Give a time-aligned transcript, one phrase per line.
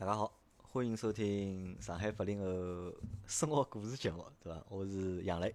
[0.00, 0.32] 大家好，
[0.62, 2.94] 欢迎收听上海八零后
[3.26, 4.64] 生活故事节目，对伐？
[4.68, 5.52] 我是杨磊。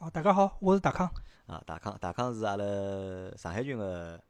[0.00, 1.10] 哦，大家好，我是大康。
[1.46, 2.64] 啊，大康，大康是阿拉
[3.38, 4.22] 上海群个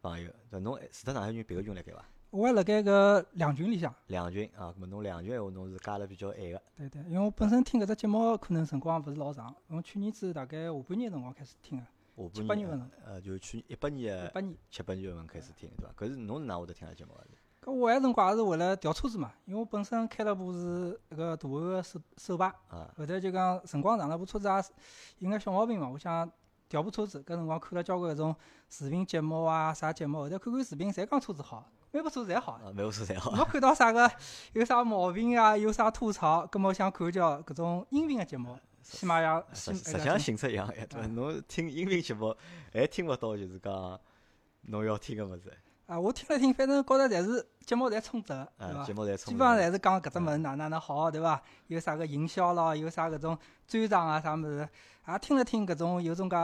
[0.00, 0.32] 朋友。
[0.48, 2.02] 对，侬除脱上海群，别个群辣盖伐？
[2.30, 3.94] 我还辣盖搿两群里向。
[4.06, 6.62] 两群啊，么侬两群闲话，侬是加了比较晚个。
[6.74, 11.84] 对对，因为我本身听搿只节目可能辰光勿是老长，从去年子大概下半年辰光开始听个。
[12.32, 12.90] 下半年八月份。
[13.04, 14.24] 呃，就去年一八年。
[14.24, 14.56] 一八年。
[14.70, 15.92] 七八月份开始听，对伐？
[15.98, 17.26] 搿是侬是哪会得听个节目个？
[17.64, 24.54] 搿我埃辰光也是为了调车子嘛，因为我本身开了部是一个大个手手排，后头就讲辰光长了，部车子也
[25.26, 26.28] 有眼小毛病嘛，我想
[26.68, 27.22] 调部车子。
[27.22, 28.34] 搿辰光看了交关搿种
[28.68, 32.60] 视频节目啊，啥节目，后头看看视频，侪讲车子好，每部车子侪好。
[32.74, 33.30] 每部车侪好。
[33.30, 34.10] 没看到啥个
[34.54, 39.40] 有啥毛病啊，有啥吐槽，搿么我想看叫搿种音频个节目，起码要。
[39.52, 42.34] 实实际上性质一样，对伐侬听音频节目
[42.72, 44.00] 还听勿到，就是讲
[44.62, 45.56] 侬要听个物事。
[45.92, 48.82] 啊，我听了听，反正觉着侪是节目侪充值，对伐？
[48.86, 51.42] 基本上侪是讲搿只物事哪哪能好，对伐？
[51.66, 54.66] 有啥个营销咯，有啥搿种专场啊啥物事，
[55.06, 56.36] 也听了听搿种有种介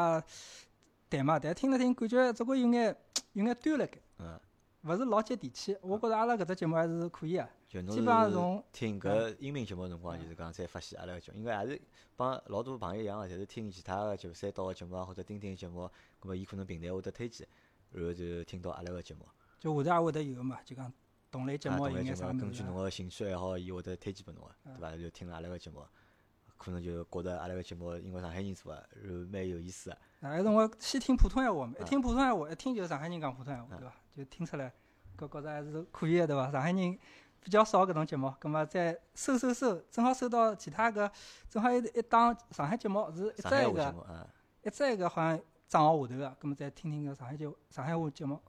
[1.09, 2.95] 谈嘛，但听了听感觉总归有眼
[3.33, 4.39] 有眼端辣盖，嗯，
[4.83, 5.75] 勿是老接地气。
[5.81, 11.81] 我觉着阿拉搿只节目还是可以个，基本上从听搿音频节目辰光，就是讲才发现阿拉个节目，应该也是
[12.17, 17.49] 帮老多朋友一样个，侪是听其他个就三刀个节目啊，或者钉钉个节目，搿么伊可能平台会得推荐，
[17.93, 19.27] 然后就听到阿拉个节目。
[19.59, 20.93] 就下头也会得有个嘛，就讲
[21.31, 24.97] 同类节目有眼啥根据侬个兴趣爱好，伊会得推荐拨侬个，对伐？
[24.97, 25.85] 就听阿拉个节目，
[26.57, 29.99] 可能就觉着阿拉个节目因为上海人做个，然后蛮有意思个。
[30.21, 33.95] 那还是我先听普通闲话嘛，一听普通闲话，一听就是上海人讲普通闲话，对伐？
[34.17, 34.73] 就听出来，
[35.17, 36.51] 搿觉着还是可以个，对伐？
[36.51, 36.99] 上海人
[37.41, 41.11] 比较少搿种节目，葛末再搜搜搜，正好搜到其他个，
[41.51, 44.31] 正好一一档上海节目是一只一个，
[44.65, 48.41] 一只一个好像账号下头个，葛末再听听个上海节上海话节目。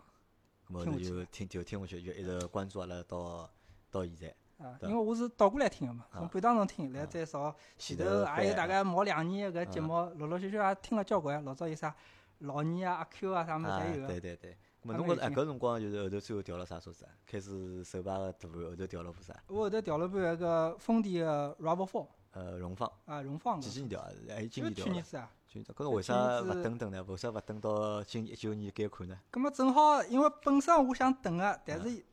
[0.73, 3.49] 么就听就听下去，就一直关注阿拉到
[3.91, 4.33] 到现在。
[4.63, 11.43] 啊，因为我是倒过来听个嘛，从半当中听，来再朝前头还有大概毛两年搿节目，陆陆续续也听了交关。
[11.45, 11.95] 老早有啥
[12.39, 14.07] 老二啊、阿 Q 啊啥物事侪有个。
[14.07, 14.57] 对对对。
[14.81, 17.11] 么侬搿搿辰光就是后头最后调了啥车子啊？
[17.25, 19.33] 开始手把个大后头调了部啥？
[19.47, 22.07] 我后头调了部那个丰田个 Rav Four。
[22.31, 22.91] 呃，荣放。
[23.05, 23.59] 啊，荣放。
[23.59, 24.09] 几几年调啊？
[24.29, 24.85] 还是今年调？
[24.85, 25.31] 去年子啊。
[25.51, 27.03] 搿个为啥勿等等呢？
[27.05, 29.19] 为啥勿等到今年一九年改款呢？
[29.31, 32.05] 葛末正好，因为本身我想等个，但是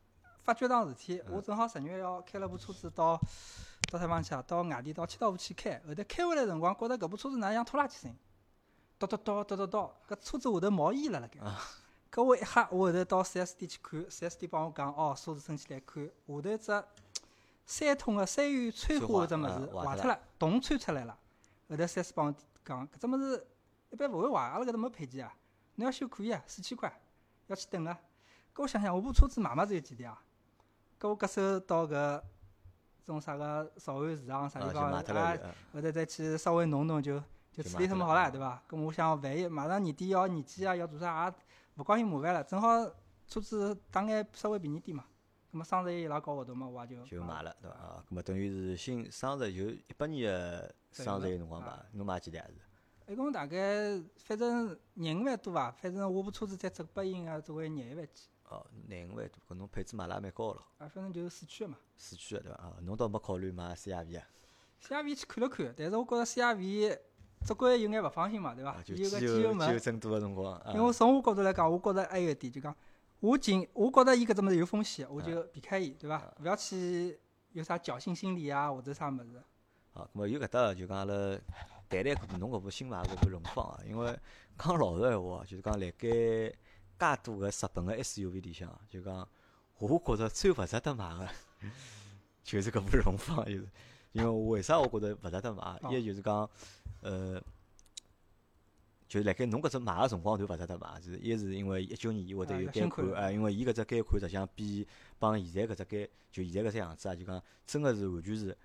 [0.43, 3.21] 发觉桩事体，我正好十月要开了部车子到
[3.93, 4.43] 到啥地方去啊？
[4.47, 5.79] 到外地到千岛湖去开。
[5.87, 8.17] 后头开回来辰光，觉着搿部车子哪像拖拉机声音，
[8.99, 11.39] 叨叨叨叨叨叨，搿车子下头冒烟了辣盖。
[12.11, 16.85] 搿我一吓，我后头到四 S 店去看，四 S 店帮我讲，哦，车子升起来看，下头只
[17.67, 21.19] 三通个三元催化搿只物事坏脱了，洞穿出来了。
[21.69, 22.35] 后头四 S 帮我。
[22.67, 23.47] 讲搿只物事
[23.91, 25.33] 一般勿会坏，阿拉搿搭没配件啊。
[25.77, 26.93] 侬要修可以啊，四千块，
[27.47, 27.91] 要去等个。
[27.93, 30.21] 搿我想想，我部车子买嘛只有几钿啊？
[30.99, 32.23] 搿我搿手到搿
[33.07, 35.05] 种啥个潮安市场啥地方啊？
[35.73, 37.23] 后头再去稍微弄弄就
[37.53, 38.61] 就处理脱么好了，对伐？
[38.69, 41.35] 搿我想万一马上年底要年检啊，要做啥也
[41.77, 42.43] 勿高兴麻烦了。
[42.43, 42.69] 正好
[43.29, 45.05] 车子打眼稍微便宜点嘛。
[45.57, 47.77] 搿么双十一伊拉搞活动嘛，我也就就买了，对伐？
[47.79, 52.57] 啊，搿么等于是新双十就一八年个双十一辰光买，侬买几钿还是？
[53.11, 58.25] 一共大概反正廿五万多伐，反正我部车子再折拨伊啊，只会廿一万几。
[58.51, 60.61] 哦，廿五万多，搿侬配置买了也蛮高了。
[60.77, 61.79] 啊，反正就是四驱个嘛。
[61.97, 62.59] 四驱个对伐？
[62.59, 64.29] 啊，侬倒没考虑买 CRV 啊
[64.83, 66.99] ？CRV 去看了看，但是我觉着 CRV
[67.47, 68.77] 总归有眼勿放心嘛，对伐？
[68.89, 69.67] 有个机油门。
[69.67, 70.61] 机油增多个辰光。
[70.75, 72.77] 因为从我角度来讲，我觉着还有一点就讲，
[73.27, 76.23] 我尽我觉着伊搿只物事有风险，我就避开伊，对伐？
[76.41, 77.19] 勿要去
[77.53, 79.43] 有啥侥幸心理啊，或者啥物事。
[79.93, 81.39] 好，咾么有搿搭就讲阿拉。
[81.89, 84.19] 谈谈搿侬搿部新买搿部荣放啊，因为
[84.59, 86.09] 讲老实闲话，就是讲辣盖
[86.99, 89.29] 介多个日本个 SUV 里向，就讲
[89.79, 91.29] 我觉着最勿值得买个，
[92.43, 93.69] 就是搿部荣放，就是
[94.11, 95.79] 因为为啥我觉着勿值得买？
[95.93, 96.51] 一就是讲，
[97.03, 97.41] 呃，
[99.09, 104.87] 就是辣盖侬搿只买个辰光就勿值得买，是一是因为一九年伊会得有改款，啊，因为伊搿只改款实际上比
[105.19, 108.57] 帮现在搿只改，就现在搿只样子啊，就讲真个是完全是。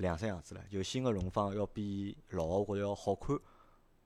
[0.00, 3.38] 两只样子了，就新个荣放要比老个或者要好看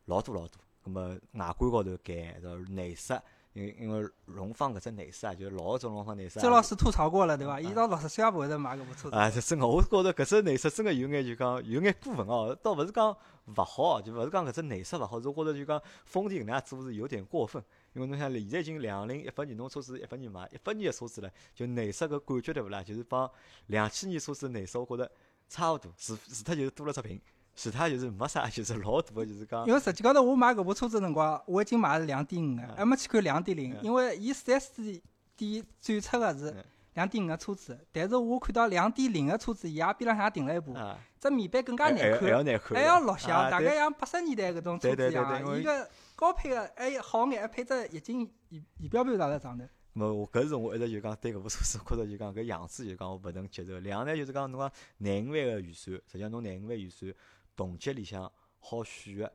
[0.06, 0.60] 老多老多。
[0.82, 1.00] 葛末
[1.34, 3.16] 外观高头改，然后内饰，
[3.54, 6.38] 因因为荣放搿只内饰啊，就老个种荣放内饰。
[6.40, 7.60] 周老师吐槽过了，对伐？
[7.60, 9.16] 伊到六十岁也勿会得买搿部车子。
[9.16, 13.16] 啊，这真个，我觉着搿只内饰真个有眼就讲有眼过分哦，倒勿是讲
[13.46, 17.62] 勿好，就勿是讲搿只内饰勿好，是觉着就讲丰田搿能样做是有点过分。
[17.94, 22.82] 因为侬想，现在已经两零一八年，侬车子一八年买，一八年个车子了，就内饰搿感觉对勿啦？
[22.82, 23.30] 就是帮
[23.68, 25.10] 两千年车子内饰，我觉着。
[25.46, 27.20] 差勿多，除除脱就是多了只屏，
[27.54, 29.66] 其他就是没啥，就是老大个，就是讲。
[29.66, 35.00] 因为实际高头我买搿部车子辰光，我已经买了两点五个，还没去看两点零，因为伊四 S
[35.36, 36.54] 店展出个是
[36.94, 49.64] 两点五个车子，但是我看到两点零个车子，伊也边浪向停了一部，啊，只面板更加难看，还要难看，还要录像，啊对大概像八十年代搿种车子一样伊个高配个还好眼，还配只液晶仪仪表盘啥在上头。
[49.96, 53.78] 没，我搿是我一直就讲对搿部车子，觉着就讲搿样子就讲我勿能接受。
[53.78, 57.12] 两呢就是讲侬讲廿五万个预算，实际上侬廿五万预算，
[57.56, 58.30] 同级里向
[58.60, 59.32] 好选个，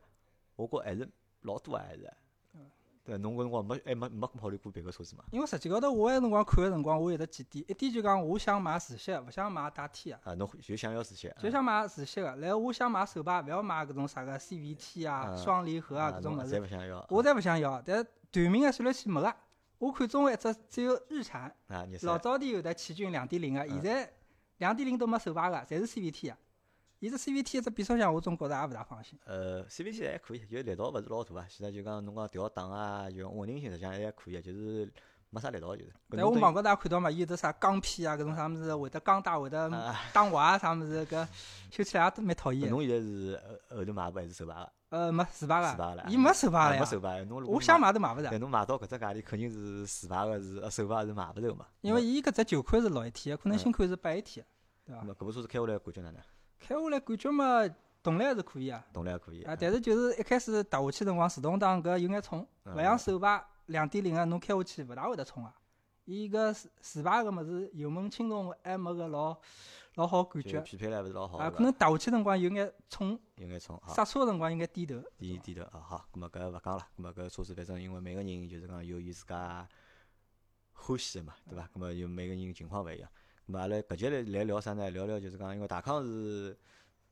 [0.56, 1.10] 我觉还是
[1.42, 2.14] 老多啊还是
[2.54, 2.70] 嗯。
[3.04, 5.24] 对，侬搿辰光没还没没考虑过别个车子嘛？
[5.32, 10.32] 因为实际高头我埃辰光看个辰光，我有得几点，一点就讲我想买自吸，勿想买带天个。
[10.32, 17.06] 啊，侬就想要自吸，就想买自吸个，然后我想买手把，勿要买搿种啥个 CVT 啊、啊双离合啊搿种物事，侪勿想要。
[17.10, 17.82] 我侪勿想要。
[17.82, 19.36] 但短命个算来器没个，
[19.80, 21.56] 我看中一只只有日产，
[22.04, 24.14] 老早点有得奇骏两点零个，嗯现在
[24.58, 26.38] 两点零都没手把个，侪是 CVT 啊。
[27.00, 29.18] 伊只 CVT 一只变速箱，我总觉着也勿大放心。
[29.26, 31.46] 呃，CVT 还可以，就力道勿是老大啊。
[31.48, 34.92] 现在就讲侬讲调档啊，就稳定性实际上还可以，就是
[35.30, 35.94] 没啥力道就是。
[36.10, 41.26] 但我网高头也看到嘛，伊有得啥钢片啊，搿种啥物事会得钢带，会得 啊，打滑啊啥物事，搿
[41.72, 42.70] 修起来也都蛮讨厌的。
[42.70, 44.72] 侬现在是后后头买部还是手把个？
[44.90, 46.86] 呃，没自排个，伊没手把了没。
[46.86, 47.24] 手把的。
[47.26, 51.66] 侬我想买都买勿着但，侬买到搿只价钿，肯定是自排个是，呃手排是买勿着嘛。
[51.80, 54.46] 因为伊搿只旧款是六 AT 的，可能嗯新款是八 AT 的，
[54.86, 55.14] 对伐那？
[55.14, 56.22] 搿部车子开下来感觉哪能？
[56.60, 57.68] 开下来感觉嘛，
[58.04, 59.44] 动力还是可以啊，动力还可以。
[59.44, 65.56] 啊，但是就是一开始踏下去辰光，自动挡搿有眼冲，嗯勿像手排两点零个，侬开下去勿大会得冲啊。
[66.06, 69.38] 伊搿自自排个物事，油门轻重还没个老
[69.96, 71.38] 老好感觉就匹配了还勿是老好。
[71.38, 73.94] 啊，可能踏下去辰光有眼冲，有眼冲好。
[73.94, 74.96] 刹车个辰光应该低头。
[75.18, 79.68] 低低头啊，好，咁么搿勿讲了，咁么搿车子反正因为每个人就是讲有伊自家
[80.74, 81.70] 欢喜个嘛，对伐？
[81.74, 83.10] 咁么有每个人情况勿一样。
[83.50, 84.92] 咁么阿拉搿节来来聊啥呢？
[84.92, 86.56] 聊聊就是讲，因为大康是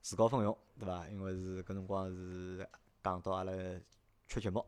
[0.04, 1.07] 自告奋勇，对伐？
[1.10, 2.69] 因为是搿辰光是
[3.04, 3.51] 讲到阿拉
[4.28, 4.63] 缺节目、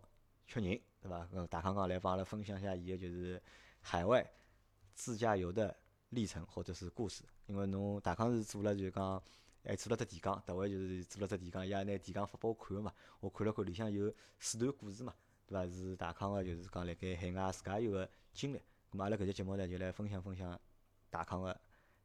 [0.47, 1.27] 缺人，对伐？
[1.31, 3.39] 搿大康讲来帮阿拉分享一下伊个就是
[3.81, 4.27] 海外
[4.95, 5.77] 自驾游的
[6.09, 7.23] 历程或者是故事。
[7.45, 9.21] 因为侬大康是做了就是讲。
[9.61, 12.91] 还做了只提纲，特为就是做了只提纲，伊也拿提纲发拨我看个嘛。
[13.19, 15.13] 我看了看，里向有四段故事嘛，
[15.45, 15.69] 对伐？
[15.69, 18.57] 是大康个，就是讲辣盖海外自驾游个经历。
[18.89, 20.59] 咁么阿拉搿节节目呢，就来分享分享
[21.09, 21.57] 大康个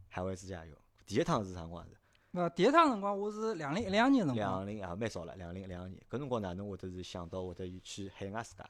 [0.09, 0.75] 海外自驾游。
[1.07, 1.97] 第一趟是啥辰光是？
[2.33, 6.03] 呃，第一趟辰光我是两零一两年辰光，两零啊，蛮早了，两零一两年。
[6.11, 8.69] 搿辰光哪能会得是想到会得去海外自驾？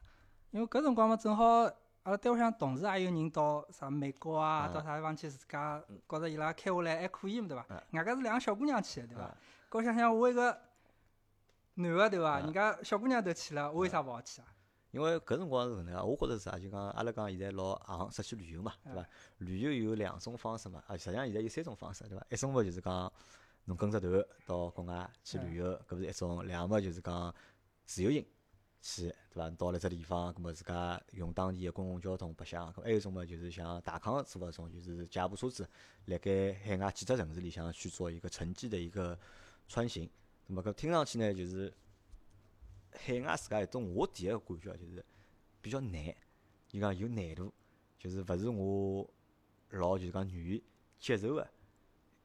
[0.50, 1.44] 因为搿辰光嘛正好
[2.02, 7.82] 阿拉单位向同事也有人到啥美国啊，嗯到啥地方去自驾，觉着伊拉开下来还可以嘛，对伐嗯？
[7.92, 9.36] 外加是两个小姑娘去的，对伐啊？
[9.70, 10.60] 搿想想我一个
[11.74, 12.40] 男个对伐？
[12.40, 14.46] 嗯人家小姑娘都去了，我为啥勿好去啊？
[14.94, 16.56] 因为搿辰光是搿能介，我觉着是啥？
[16.56, 19.04] 就讲阿拉讲现在老行出去旅游嘛，对伐？
[19.38, 22.24] 旅游有两种方式嘛，啊，实际上现在有三种方式，对伐？
[22.30, 23.12] 一种么就是讲
[23.64, 27.34] 侬跟着团到国外去旅游，搿是一种；两么就是讲
[27.84, 28.24] 自由行
[28.80, 29.50] 去，对伐？
[29.50, 32.72] 到了一只地方，葛末自家用当地个公共交通白相。
[32.72, 35.68] 搿还有一种么就是像大康做搿种，就是借部车子，
[36.04, 39.18] 辣盖海外几只城市里向去做一个城际的一个
[39.66, 40.08] 穿行。
[40.46, 41.72] 那么搿听上去呢，就是
[42.94, 45.04] 海外自家一种，我第一个感觉就是
[45.60, 46.14] 比较难，
[46.70, 47.52] 伊讲有难度，
[47.98, 49.10] 就是勿是我
[49.70, 50.62] 老就是讲愿意
[50.98, 51.48] 接受个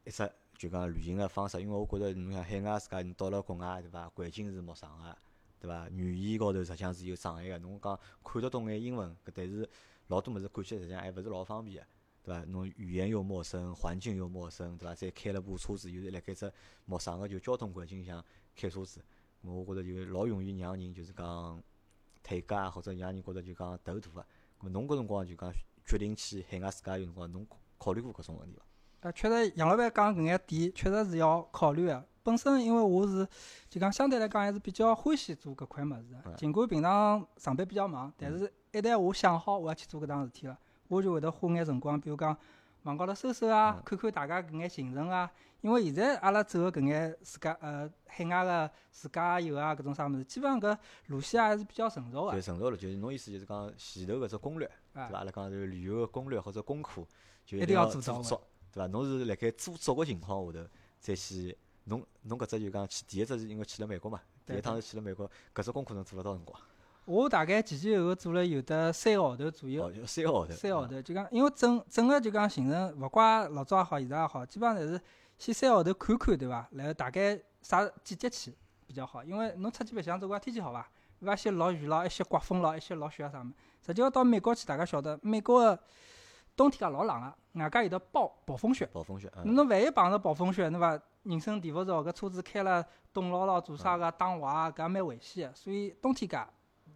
[0.05, 5.17] 一只就讲旅行个方式，因为我觉着侬像海外自家，你到了国外对伐，环境是陌生个，
[5.59, 5.89] 对伐？
[5.89, 9.67] 语言高头实际上是有障碍个，侬讲看得懂眼英文，搿但是
[10.07, 11.87] 老多物事看起来实际上还勿是老方便个。
[12.21, 12.43] 对伐？
[12.45, 14.93] 侬语言又陌生，环境又陌生，对伐？
[14.93, 16.51] 再开了部车子，又是辣盖只
[16.85, 18.23] 陌生个就交通环境下
[18.55, 19.01] 开车子，
[19.41, 21.61] 我觉着就老容易让人就是讲
[22.23, 24.25] 退驾啊，或者让人觉着就讲头大个。
[24.61, 25.51] 咾侬搿辰光就讲
[25.85, 29.07] 决定去海外自驾游辰光，侬考考虑过搿种问题伐？
[29.07, 32.05] 啊，确实杨老板讲搿眼点确实是要考虑个。
[32.21, 33.25] 本身因为我是
[33.69, 42.37] 就讲相对来讲还是比较欢喜做搿块物事的，嗯尽管平常上班比较忙，但是一旦我想好我要去做搿档事体了，我就会得花眼辰光，比如讲
[42.89, 45.31] 网高头搜搜啊嗯，看看大家搿眼行程啊。
[45.61, 50.77] 因为现在阿拉走个搿眼自家呃海外个自驾游啊搿种啥物事，基本上搿
[51.07, 52.41] 路线还是比较成熟个就。
[52.41, 55.01] 成熟了，就是侬意思就是讲前头搿只攻略，对伐？
[55.01, 57.05] 啊，阿拉讲就是旅游个攻略或者功课，
[57.45, 58.41] 就一定要要做足，
[58.71, 58.87] 对伐？
[58.87, 60.67] 侬是辣盖做足个情况下头
[60.99, 66.59] 再去，侬侬搿只就讲去第一只是因为去了美国嘛，第一趟是去了美国，搿只功课侬做了多少辰光？
[67.09, 70.53] 我大概前前后后做了有得三个号头左右三个号头。
[70.53, 75.01] 三个号头，就讲，因为整整个就讲行程，勿怪老早也好，现在也好，基本上侪是
[75.39, 76.67] 先三个号头看看，对伐？
[76.71, 80.87] 然后大概啥季节去比较好，因为侬出去白相，总归天气好伐？
[81.19, 81.33] 对伐？
[81.33, 83.53] 一些落雨咯，一些刮风咯，一些落雪啊啥物事。
[83.87, 85.79] 实际要到美国去，大家晓得，美国个
[86.55, 88.87] 冬天介老冷个，外加有得暴暴风雪。
[88.93, 91.01] 暴风雪，嗯，侬万一碰着暴风雪，对伐？
[91.23, 95.55] 人生地勿熟，搿车子开了冻牢牢，做啥嗯个打滑啊，搿也蛮危险个。
[95.55, 96.37] 所以冬天介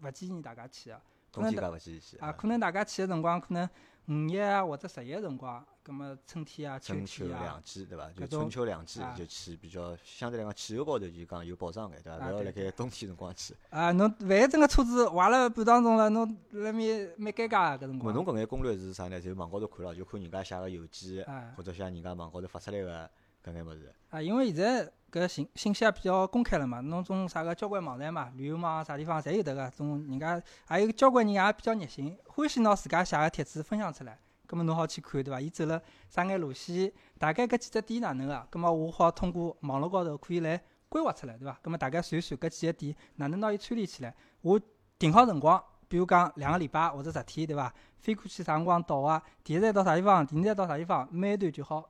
[0.03, 1.01] 勿建议大家去个。
[1.31, 2.17] 冬天介勿建议去。
[2.17, 3.67] 啊，可能大家去个辰光，可能
[4.07, 8.07] 五一啊或者十一个辰光，葛末春天啊、秋春秋天啊两，季对伐？
[8.11, 12.27] 就春秋两季啊就去比较相对来讲气候高头就讲有保障眼，对伐？
[12.27, 13.55] 勿要辣盖冬天辰光去。
[13.71, 18.23] 啊，侬万一真个车子坏了半当中了，侬辣面蛮尴尬个搿辰咾么侬。
[18.23, 19.19] 搿眼攻略是啥呢？
[19.19, 23.09] 就网高头看了，就看人家写个邮件，啊或者像人家网高头发出来个
[23.43, 23.93] 搿眼物事。
[24.09, 34.17] 啊，因为现在搿信信息也比较公开了嘛，侬种啥个交关网站嘛，旅游网啥地方侪有得个，种人家还有交关人也比较热心，欢喜拿自家写个帖子分享出来。
[34.45, 35.41] 葛末侬好去看，对伐？
[35.41, 38.47] 伊走了啥眼路线，大概搿几只点哪能个？
[38.51, 41.57] 葛末我好通过网络高头可以来规划出来，对伐？
[41.61, 44.13] 葛末大概算算搿几个点哪能拿伊串联起来。
[44.41, 44.59] 我
[44.99, 47.73] 定好辰光，比如讲两个礼拜或者十天，对伐？
[47.97, 49.23] 飞过去啥辰光到啊？
[49.43, 50.25] 第一站到啥地方？
[50.25, 51.07] 第二站到啥地方？
[51.11, 51.89] 每一段就好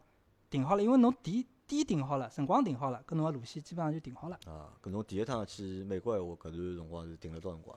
[0.54, 4.38] 定好了，因为侬点点定好了，辰光定好了，搿侬个路线基本上就定好了。
[4.46, 7.76] 啊，搿侬第一趟去美国闲话，搿段辰光是定了多少辰光？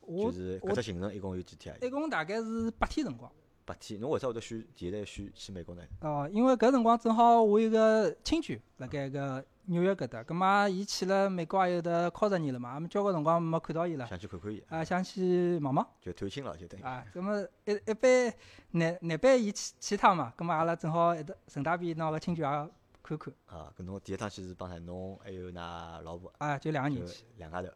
[0.00, 1.78] 我就是搿只行程一共有几天啊？
[1.80, 3.30] 一共大概是八天辰光。
[3.70, 4.00] 八天。
[4.00, 5.82] 侬为啥会得选第一站选去美国呢？
[6.00, 16.82] 哦，因为搿辰光正好我有个亲眷辣盖搿纽约搿搭，葛末伊去了美国也有得靠十年了嘛，也么交关辰光没看到伊了，想去看看伊，啊，想去望望就探亲了，就等于。
[16.82, 17.04] 啊。
[17.14, 18.34] 葛末一一般
[18.72, 22.70] 难难办伊去去趟嘛，葛末阿拉正好一搭顺带便拿个亲眷也
[23.02, 24.76] 看看，啊，搿侬第一趟去是帮啥？
[24.78, 27.24] 侬还有㑚老婆，啊，就两个人去。
[27.36, 27.68] 两家头。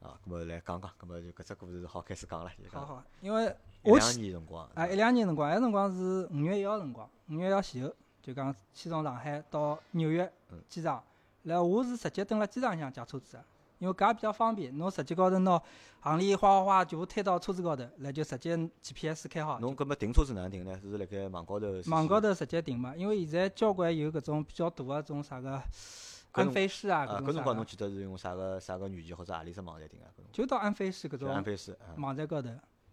[0.00, 3.54] 啊，咁么来讲讲，搿么就搿只故事好开始讲了，讲好好，因为
[3.84, 4.68] 一两年辰光。
[4.74, 11.02] 啊一两年辰光，埃辰光是五月一号辰光，五月一号前后，就讲先从上海到纽约嗯机场，
[11.42, 13.44] 然后我是直接蹲辣机场里向借车子个，
[13.78, 15.62] 因为搿也比较方便，侬直接高头拿
[16.00, 20.80] 行李哗哗哗全部推到车子高头，然后就直接 GPS 开好，侬搿么停车子哪能停呢？
[20.80, 21.66] 是辣盖网高头？
[21.88, 25.62] 网高头直接停嘛，因为现在交关有搿种比较大个种啥个
[26.32, 30.06] 安飞士啊，啊，搿辰光侬记得是用啥个啥个软件或者何里只网站订啊？
[30.32, 32.48] 就到安飞士搿种安种飞士，嗯网站高头。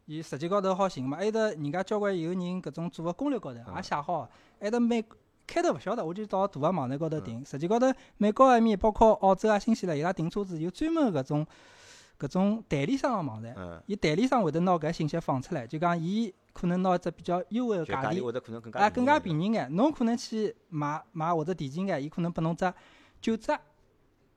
[0.05, 4.29] 伊实际高头好寻嘛，还有得人家交关有人搿种做个攻略高头嗯也写好个，
[4.59, 5.03] 还有得美
[5.45, 7.45] 开头勿晓得，我就到大个网站高头嗯订。
[7.45, 11.45] 实际高头美国埃面包括澳洲啊、新西兰，伊拉订车子有专门搿种
[12.17, 19.73] 搿种代理商个网站，嗯，伊代理商会得拿搿信息放出来，就讲伊可能拿一只比较优惠个价钿，啊更加便宜眼。
[19.75, 22.73] 侬可能去买买或者提前眼，伊可能拨侬只
[23.21, 23.57] 九折，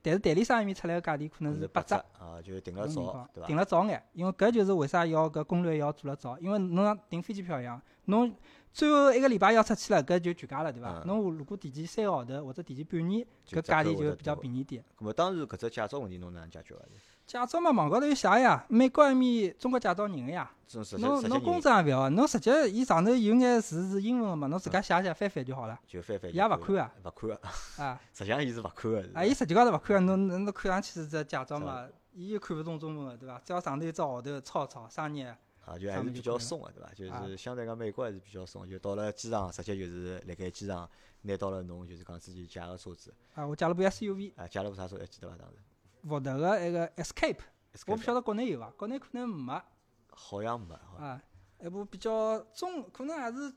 [0.03, 1.97] 但是代理商埃面出来个价钿可能是是八折。
[2.19, 3.47] 啊，就定了早搿种情况，对伐？
[3.47, 8.35] 订了早眼，因为搿就是为啥要搿攻略要做了早，因为侬像订飞机票一样，侬
[8.73, 11.01] 最后一个礼拜要出去了，搿就全价了，对伐？
[11.01, 14.83] 嗯侬如果提前三个号头或者提前半年，搿价钿就比较便宜点。
[14.99, 16.83] 咾么当时搿只驾照问题侬哪能解决个？
[17.27, 20.51] 驾照嘛，网高头有写呀，美国埃面中国驾照人个呀，
[20.99, 27.41] 侬侬公实际人证也勿要，侬直接伊上头有眼字是英文个嘛，侬自家写写翻翻就好了，就翻翻伊也勿看啊，勿看个，
[27.85, 29.05] 啊 实际上伊是勿看个。
[29.15, 33.41] 啊，伊实际高头勿看啊，侬侬侬看上去是只驾照嘛，伊又看勿懂中文个，对伐？
[33.45, 35.33] 只要上头有只号头抄抄生日。
[35.71, 36.93] 啊，就还是比较松个，对伐？
[36.93, 40.89] 就啊是相对讲美国还是比较松，就到了机场直接就是辣盖机场
[41.23, 45.37] 拿到了侬就是讲自己借个车子，啊，我借了部 SUV，啊，借了部啥车还记得伐？
[45.37, 45.59] 当时
[46.03, 47.39] 福特个埃个 Escape，
[47.87, 48.71] 我不晓得，国内有伐？
[48.71, 49.63] 国内可能没
[50.09, 51.23] 好像没，啊，
[51.61, 53.53] 一部比较中，可能还是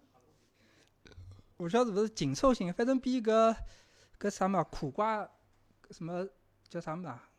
[1.58, 3.56] 我不晓得是勿是紧凑型，反正比搿
[4.20, 5.28] 搿啥物事苦瓜
[5.90, 6.28] 什么
[6.70, 7.30] 叫啥么啊？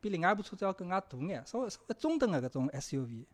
[0.00, 3.24] 比另外一部车子要更加大眼，稍微稍微中等个搿种 SUV，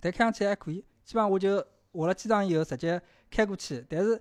[0.00, 0.84] 但开上去还可以。
[1.04, 3.00] 基本上我就下了机场以后直接
[3.30, 4.20] 开过去，但是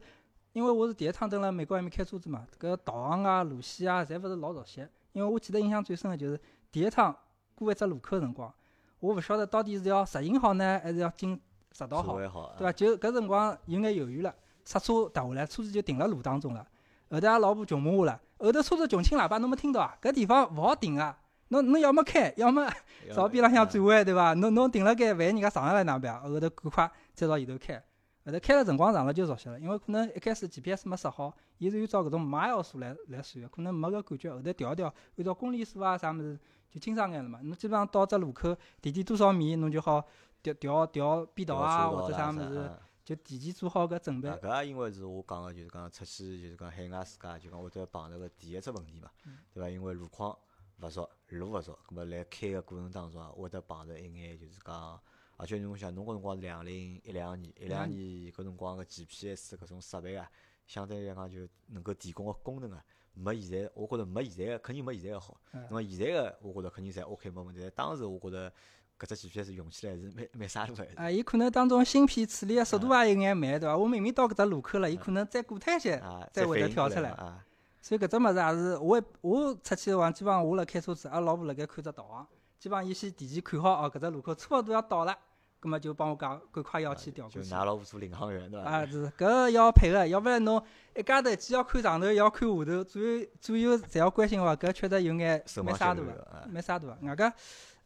[0.54, 4.88] 因为我是第一趟蹲辣美国埃面开车子嘛，搿导航啊、路线啊，侪勿是老熟悉。
[5.14, 6.40] 因为我记得印象最深个就是
[6.72, 7.16] 第一趟
[7.56, 8.54] 过一只路口个辰光，
[9.00, 11.40] 我勿晓得到底是要直行好呢，还是要进
[11.72, 12.72] 直道好，对伐？
[12.72, 16.66] 就搿辰光有眼犹豫了，刹车踏下来，车子就停辣路当中了。
[17.10, 19.98] 后头阿拉老婆穷骂我了，后头车子穷轻喇叭侬没听到啊？
[20.02, 21.18] 搿地方勿好停啊！
[21.50, 22.70] 侬侬要么开，要么
[23.14, 24.34] 朝边浪向啊转弯，对伐？
[24.34, 26.22] 侬侬停辣盖，万一人家上来了哪办？
[26.22, 27.84] 后头赶快再朝前头开。
[28.26, 34.30] 后头开了辰光长了就熟悉了，因为可能一开始 GPS 没设好，伊是按照搿种 mile 数来来算个，可能没搿感觉。
[34.30, 36.38] 后头调一调，按照公里数啊啥物事
[36.70, 37.40] 就清爽眼了嘛。
[37.44, 40.04] 侬基本上到只路口提前多少米，侬就好
[40.44, 44.28] 调调调变道啊或者啥物事，啊就提前做好搿准备。
[44.28, 49.70] 啊，搿也因为是我讲个，就是讲出去就是讲海外世界，就讲会得碰着个第一只问题嘛，嗯对伐？
[49.70, 50.38] 因为路况
[50.82, 55.00] 勿熟，路勿熟，葛末辣开个过程当中啊，会得碰着一眼就是讲，
[55.36, 58.00] 而且侬想，侬搿辰光是两零一两年，一两年
[58.32, 60.30] 搿辰光个 GPS 搿种设备啊，
[60.68, 65.40] 相对来讲就能够提供个功能啊，没现在，我觉着没现在个肯定没现在个好。
[65.54, 68.52] 嗯那么现在个我觉着肯定侪 OK 没问题，但当时我觉着
[69.00, 70.88] 搿只 GPS 用起来是蛮蛮啥路个。
[70.96, 73.76] 啊，伊可能当中芯片处理个速度也有眼慢，对伐？
[73.78, 77.44] 我明明到搿只路口了，伊可能再过脱一些，啊，再会得跳出来啊，
[77.88, 82.28] 所以搿只物事也是我一我出去个话，基本上我辣开车子，阿拉老婆辣盖看只导航，
[82.60, 85.18] 基本上伊先提前看好哦，搿只路口差勿多要到了，
[85.58, 87.42] 葛末就帮我讲，赶快要去调过去。
[87.42, 88.70] 就拿老婆做领航员对伐？
[88.70, 90.62] 啊，是，搿个要配合，要勿然侬
[90.98, 96.98] 一家头既要看上头，又要看下头，左右左右侪要关心个话，搿确实有眼蛮沙大个，蛮沙大个。
[97.04, 97.34] 外加，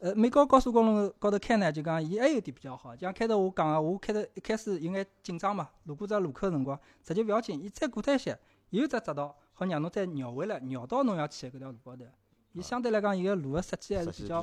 [0.00, 8.36] 呃，美国高速公路高头开呢，就讲伊还有点比较好，就像开头我讲个，我开头一开始有眼紧张嘛，路过只路口个辰光，直接勿要紧，伊再过脱一些，
[8.70, 12.04] 有只匝道好让侬再绕回来，绕到侬要去个搿条路高头。
[12.52, 14.40] 伊相对来讲，伊个路个设计还是比比较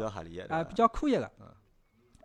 [0.50, 1.48] 啊，比较科学个嗯。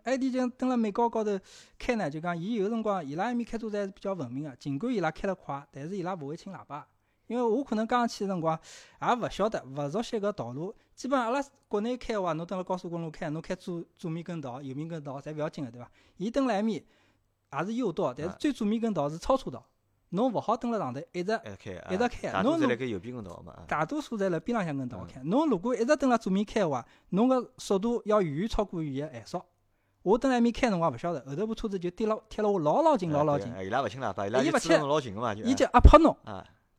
[0.03, 1.39] 还有一点就蹲辣美国高头
[1.77, 6.87] 开呢，就讲伊有辰光伊拉埃面开车子还是比较文明个，尽管伊拉开了快，但是伊拉勿会轻喇叭。
[7.27, 8.59] 因为我可能刚刚去个辰光
[9.01, 10.73] 也勿晓得，勿熟悉搿道路。
[10.93, 15.89] 基本上阿拉国内开个话，侬蹲辣高速公路开，侬开左左面跟道、右面跟道，侪勿要紧个，对伐？
[16.17, 16.83] 伊蹲辣埃面
[17.51, 19.65] 也是右道，但是啊最左面跟道是超车道，
[20.15, 21.39] 侬勿好蹲辣上头一直
[21.91, 25.21] 一直开，侬如侪辣盖右边跟道嘛，啊大多数侪辣边浪向跟道嗯开。
[25.23, 29.41] 侬如果一直蹲辣左面开个话，侬个速度要远远超过伊个限速。
[30.01, 36.15] 我蹲辣埃面开辰光勿晓得，后头部车子就贴了贴了我老老近啊老老近，伊拉勿轻喇叭，伊拉伊勿就追得切侬老近个嘛，就伊就压迫侬。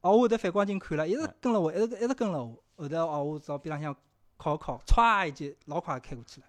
[0.00, 2.62] 我后头反光镜看了，一直嗯跟了我，一直一直跟了我。
[2.76, 3.94] 后头哦，我朝边浪向
[4.36, 6.46] 靠一靠，歘，一记老快开过去了。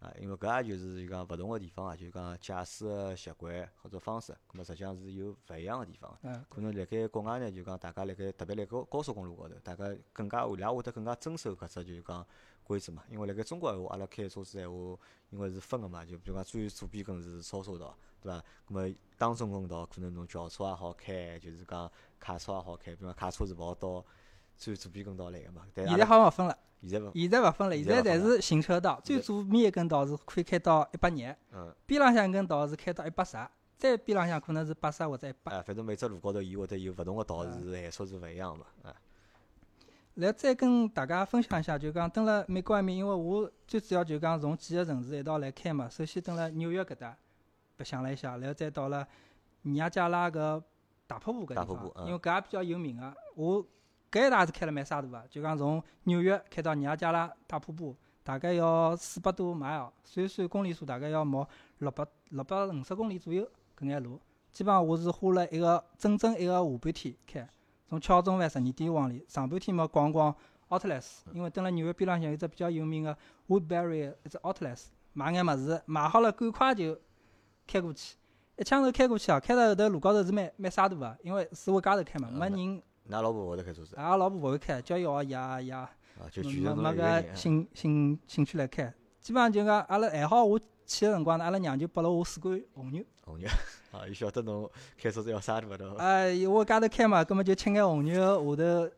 [0.00, 6.18] 啊，因为搿也就是就讲勿同个地方啊，就是讲驾驶个习惯或者方式，咁么实际上是有勿一样个地方。
[6.22, 12.26] 嗯，可能辣盖国外呢，就讲大家辣盖特别辣高高速公路高头，大家更加伊拉会得更加遵守搿只就是讲
[12.64, 13.04] 规则嘛。
[13.10, 18.38] 因为辣盖中国闲话，阿拉开车子闲话，因为是分个嘛，就比如讲最左边根是超车道，对伐？
[18.68, 24.02] 咁么当中跟道可能侬轿车也好开，就是讲卡车也好开，比如讲卡车是勿好到
[24.60, 25.62] 最左边跟道来个嘛。
[25.74, 33.38] 现在好像勿分了，现在勿，现在勿分了，现在侪是行车道，最左面一根道是可以开到一百廿，嗯，边浪向一根道是开到一百十，
[33.78, 35.56] 再边浪向可能是八十或者一百。
[35.56, 38.94] 哎，反正每只路高头伊会得有勿同个道是限速是勿一样个嘛，啊，
[40.16, 45.88] 来再跟大家分享一下，就讲蹲辣美国埃面，因为我最主要就讲从几个城市一道来开嘛。
[45.88, 47.16] 首先蹲辣纽约搿搭
[47.78, 49.08] 白相了一下，然后再到了
[49.62, 50.62] 尼亚加拉搿
[51.06, 53.14] 大瀑布搿地方，大瀑布嗯因为搿也比较有名个。
[53.34, 53.66] 我
[54.10, 64.20] 搿一趟是开了蛮沙大个，就讲从纽约开到尼亚加拉大瀑布，大概要四百多 mile，算算公里数大概要毛六百六百五十公里左右搿眼路。
[64.52, 67.48] 基本上我是花了一个整整一个下半天开。
[67.88, 70.34] 从巧中饭十二点往里，上半天嘛逛逛
[70.68, 73.16] Outlets，因为蹲辣纽约边浪向有只比较有名个
[73.48, 76.98] Woodbury 一只 Outlets，买眼物事，买好了赶快就
[77.66, 78.16] 开过去，
[78.56, 79.40] 一枪头开过去啊！
[79.40, 85.90] 开到后头路高头是蛮蛮沙大个，因为是我家头开嘛，嗯没人，㑚老婆勿会得开车子，阿拉老婆勿会开，叫伊学也也，啊，
[86.30, 86.90] 就没没。
[86.92, 88.92] 搿兴兴兴趣来开。
[89.20, 93.04] 基本上就讲阿拉还好，我去个辰光呢，阿拉娘就拨了我四罐红牛。
[93.24, 93.48] 红 牛
[93.92, 95.76] 啊，伊晓得侬开车子要啥对伐？
[95.76, 95.96] 对伐？
[95.96, 98.90] 哎，我家头开嘛，葛末就吃眼红牛，下头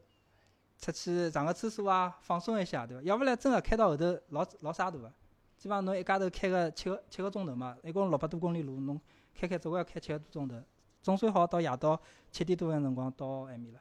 [0.79, 3.03] 出去上个厕所啊，放松一下，对伐？
[3.03, 5.12] 要勿然真个开到后头老老沙大个。
[5.59, 9.01] 基本上侬一家头开个七个七个钟头嘛，一共六百多公里路，侬
[9.35, 10.57] 开开总归要开七个多钟头，
[11.03, 13.81] 总算好到夜到七点多个辰光到埃面了。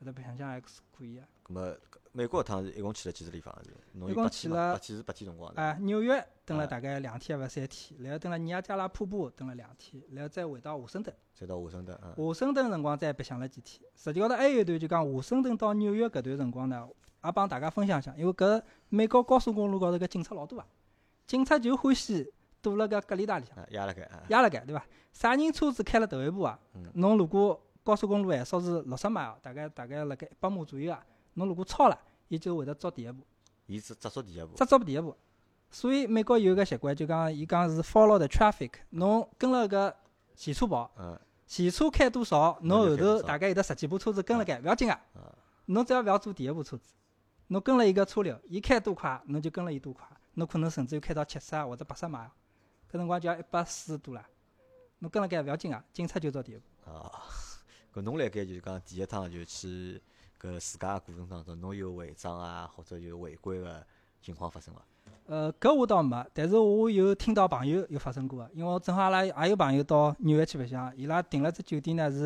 [0.00, 1.26] 搿搭白相相还是可以啊。
[1.46, 1.74] 咁么
[2.12, 3.54] 美国一趟是一共去了几个地方？
[3.64, 4.28] 是侬一共？
[4.30, 5.60] 去了八天是八天辰光的。
[5.60, 11.14] 哎，纽约蹲了啊大概两天还勿三天，然后蹲了尼亚加拉瀑布蹲了两天，然后再回到华盛顿。
[11.34, 13.82] 再到华盛顿，嗯，华盛顿辰光再白相了几天。
[13.96, 16.88] 实际高头还有一段就讲华盛顿到纽约搿段辰光呢，
[17.24, 20.66] 也帮大家分享一下，因为搿美国高速公路高头搿警察老多啊，
[21.26, 24.86] 警察就欢喜躲辣搿隔离带里向啊，压辣盖，啊，压辣盖，对伐？
[25.12, 26.86] 啥人车子开了头一步啊嗯？
[26.94, 33.22] 侬如果高速公路限速是六十码，大概大概辣盖一百码左右啊，侬如果超了，伊就会得捉第一步。
[33.66, 35.14] 伊是只做第一步，只做第一步。
[35.70, 39.94] 所以美国有个习惯，就讲伊讲是 follow the traffic，侬跟了个
[40.34, 45.36] 前车跑，嗯，前车开多少，侬后头大概有得十几部车子跟辣盖，勿要紧个啊。
[45.66, 46.94] 侬只要勿要做第一部车子，
[47.48, 52.30] 侬跟了一个车流，伊开多快，侬就跟了伊多快，侬可能甚至于开到七十或者八十码，
[52.90, 54.24] 搿辰光就要一百四十多了。
[55.00, 56.90] 侬跟辣盖勿要紧个，警察就做第一步。
[56.90, 57.10] 啊，
[57.94, 60.02] 搿侬辣盖就是讲第一趟就去
[60.40, 63.86] 搿自家个过程当中，侬有违章啊，或者有违规个
[64.20, 64.82] 情况发生伐？
[65.26, 72.24] 呃，搿我倒没，但是我有听到朋友有发生过个，因为正好阿拉也有朋友到纽约去白相，伊拉订了只酒店呢是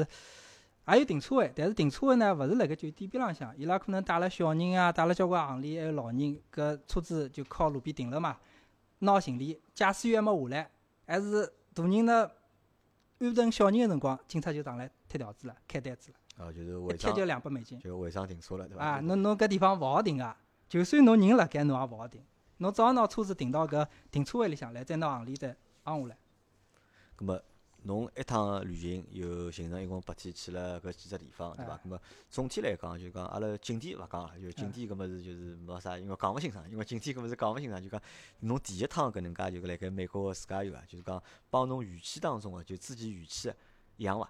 [0.88, 6.18] 也有停车位，但是停车位呢勿是辣盖酒店边浪向，伊拉可能带了小人啊，带了交关行李，还有老人，
[6.50, 8.38] 搿车子就靠路边停了嘛，
[9.00, 10.70] 拿行李，驾驶员还没下来，
[11.06, 12.28] 还是大人呢
[13.20, 17.78] 安顿小人个辰光，警察就上来贴条子了，开单子了，啊，就是一违章贴就两百美金。
[17.80, 18.84] 就违章停车了，对伐？
[18.84, 20.36] 啊，侬侬搿地方勿好停啊，
[20.68, 22.22] 就算侬人辣盖，侬也勿好停。
[22.58, 26.16] 侬只好拿车子停到搿停车位里向来，再拿行李再扛下来。
[27.16, 27.40] 咁么
[27.84, 31.78] 侬一趟旅行有行程，一共八天去了搿几只地方，对伐？
[31.84, 38.00] 咾么总体来讲，就讲阿拉景点勿讲了，就景点搿么是就是没啥，因为讲勿清爽，因为景点搿么是讲勿清爽，就讲
[38.40, 43.52] 侬第一趟搿能介就辣盖美国个自驾游啊，就是讲帮侬预期当中个就之前预期
[43.96, 44.28] 一样伐？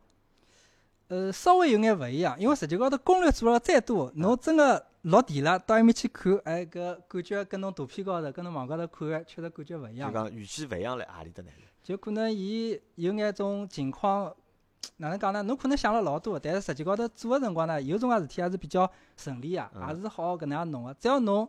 [1.09, 10.13] 呃，稍微有眼勿一样，因为实际高头攻略做了再多，侬真个落地了，到埃面去看，哎，搿感觉跟侬图片高头、跟侬网高头看个确实感觉勿一样。
[10.13, 11.49] 就讲预期勿一样辣何里搭呢？
[11.89, 14.31] 就可能伊有眼种情况，
[14.99, 15.43] 哪能讲呢？
[15.45, 20.93] 侬可能想了老多，但是实际高头做个辰光呢，有种介事体还是比较顺利啊，也是好搿能样弄个。
[20.93, 21.49] 只要侬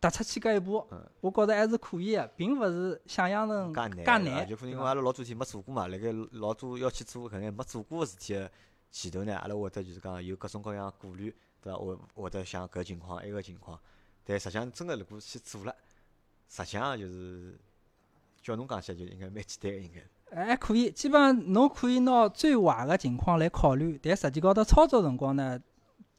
[0.00, 0.86] 踏出去搿一步，
[1.20, 4.46] 我觉着还是可以个，并勿是想象中介难。
[4.46, 8.48] 就可能因为阿拉老多天没做过嘛，辣盖老多要去做搿眼没做过个事体个
[8.92, 11.78] 前头呢，阿拉会得就是讲有各种各样顾虑，对伐？
[11.80, 13.76] 会会得想搿情况埃个情况，
[14.22, 15.74] 但实际上真个如果去做了，
[16.48, 17.58] 实际上就是。
[18.46, 20.46] 叫侬讲起来就应该蛮简单个，应该。
[20.46, 25.60] 还可以，基本上侬可以拿最坏个情况来考虑，但实际高头操作辰光呢，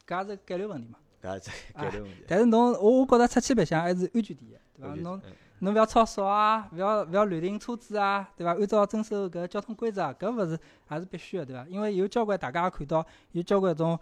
[0.05, 0.99] 搿也是概率问题嘛。
[1.21, 2.25] 搿是概率问题。
[2.27, 4.93] 但是侬，我我觉着出去白相还是安全第一，对伐？
[4.95, 5.21] 侬
[5.59, 8.51] 侬勿要超速啊，勿要勿要乱停车子啊，对伐？
[8.53, 10.59] 按照遵守搿交通规则，搿勿是
[10.91, 11.65] 也是必须个，对伐？
[11.69, 13.97] 因为有交关大家也看到，有交关种。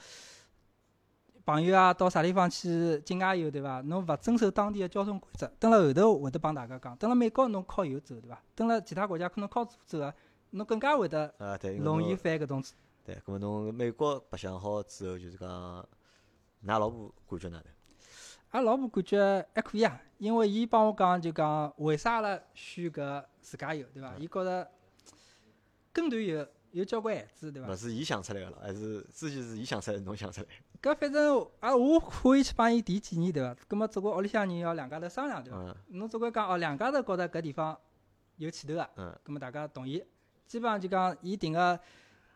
[1.45, 3.79] 朋友啊，到啥地方去境外游，对伐？
[3.81, 6.97] 侬勿遵守当地个交通规则，等辣后头会得帮大家讲。
[6.97, 8.41] 等辣美国侬靠右走，对伐？
[8.55, 10.12] 等辣其他国家可能靠左走啊，
[10.49, 11.31] 侬更加会得
[11.79, 12.75] 容易犯搿种错。
[13.03, 15.88] 对，搿么侬美国白相好之后，就是讲，
[16.65, 17.65] 㑚老婆感觉哪能？
[18.49, 24.15] 阿老婆感觉还可以啊，因为伊帮我讲，就讲为啥阿拉选搿自驾游，对伐？
[24.17, 24.67] 伊觉着
[25.93, 27.69] 跟团游有交关限制，对伐？
[27.69, 30.47] 勿是伊想出来个咯，还是之前是伊想出来，侬想出来？
[30.86, 33.56] 搿反正啊，我可以去帮伊提建议，对伐？
[33.67, 35.76] 葛末总归屋里向人要两家头商量，对伐？
[35.88, 37.76] 侬总归讲哦，两家头觉着搿地方
[38.36, 40.04] 有前头个，葛末大家同意。
[40.45, 41.80] 基本上就讲伊定个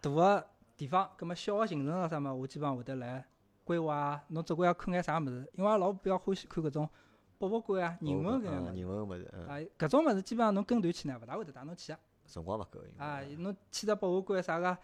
[0.02, 3.24] 大个地方，葛末小个行程咾啥物，我基本上会得来
[3.64, 4.24] 规划啊。
[4.30, 5.48] 侬总归要看眼啥物事？
[5.54, 6.90] 因为阿拉老婆比较欢喜看搿种
[7.38, 9.32] 博物馆啊、人文搿样人文物事。
[9.48, 12.00] 啊，搿种物事基本上侬跟团去呢，勿大会得带侬去个。
[12.26, 12.80] 辰光勿够。
[12.98, 14.76] 啊，侬去只博物馆啥个？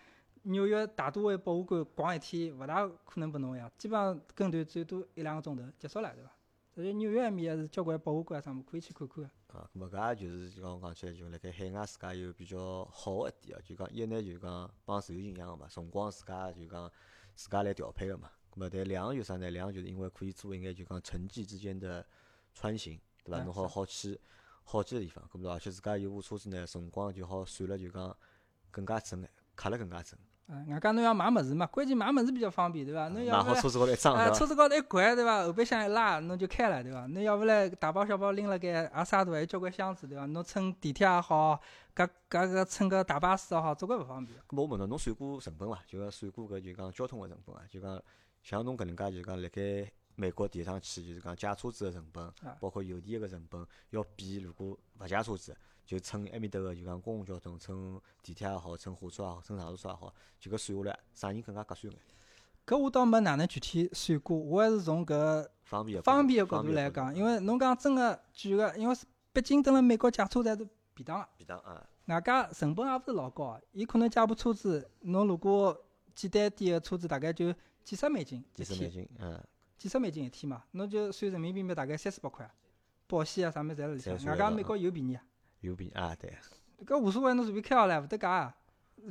[0.48, 3.72] 纽约大都会博物馆逛一天，勿大可能拨侬呀。
[3.78, 6.32] 基本上跟团最多一两个钟头结束了，对伐？
[6.72, 9.30] 所以纽约埃面还是交关博物馆啥物可以去看看个。
[9.58, 16.92] 啊，咾么搿也就是就讲讲起来，就辣盖海外自家有比较好个一点哦，就讲一呢就讲帮手游一样个嘛，辰光自家就讲
[17.34, 18.30] 自家来调配个嘛。
[18.54, 19.50] 咾么但两有啥呢？
[19.50, 22.06] 两就是因为可以做一眼就讲城际之间的
[22.54, 23.44] 穿行，对伐？
[23.44, 24.20] 侬好好去
[24.64, 28.16] 好几个地方，咾么而且自家有部车子呢，辰光就好算了，就讲
[28.70, 30.20] 更加准，卡了更加准。
[30.48, 33.08] 啊，外加侬要买物事嘛，关键买物事比较方便，对伐？
[33.10, 35.44] 侬要勿来，车子高头一装，啊，车子高头一掼，对伐？
[35.44, 37.08] 后备箱一拉，侬就开了，对伐？
[37.08, 40.28] 侬要勿来大包小包拎辣盖，也啥大，还有交关箱子，对伐？
[40.28, 41.60] 侬乘地铁也好，
[41.96, 44.38] 搿搿个乘个大巴士也好，总归勿方便。
[44.48, 45.80] 咾么我问侬，侬算过成本伐？
[45.88, 47.64] 就讲算过搿就讲交通个成本啊？
[47.68, 48.00] 就讲
[48.44, 55.58] 像侬搿能介，就讲辣盖美国第一趟去，就是讲借车子个成本，包括邮递个成本，要比如果勿借车子。
[55.86, 62.00] 就乘埃面搭个就讲公共交通，乘地铁也好，乘火车也好，乘长途车也好，就搿算下来，啥人更加合算眼？
[62.66, 68.96] 搿我倒没哪能具体算过，我还是从搿方便方便个角度来讲，因为侬讲真个举个，因为
[69.32, 71.28] 毕竟蹲辣美国借车侪是便当个。
[71.38, 71.88] 便当啊。
[72.08, 75.80] 外加成本也勿是老高个，伊可能借部车子，侬如果
[76.16, 78.66] 简单点个车子，大概就几十美金一天。
[78.66, 79.44] 几十美金，嗯。
[79.78, 82.50] 几十美金一天嘛，侬就算人民币嘛，大概三四百块，
[83.06, 84.26] 保险啊啥物事侪辣里向。
[84.26, 85.24] 外加美国油便宜啊。
[85.66, 86.34] 有便啊，对。
[86.86, 88.54] 搿无所谓，侬随便开好来，勿得价。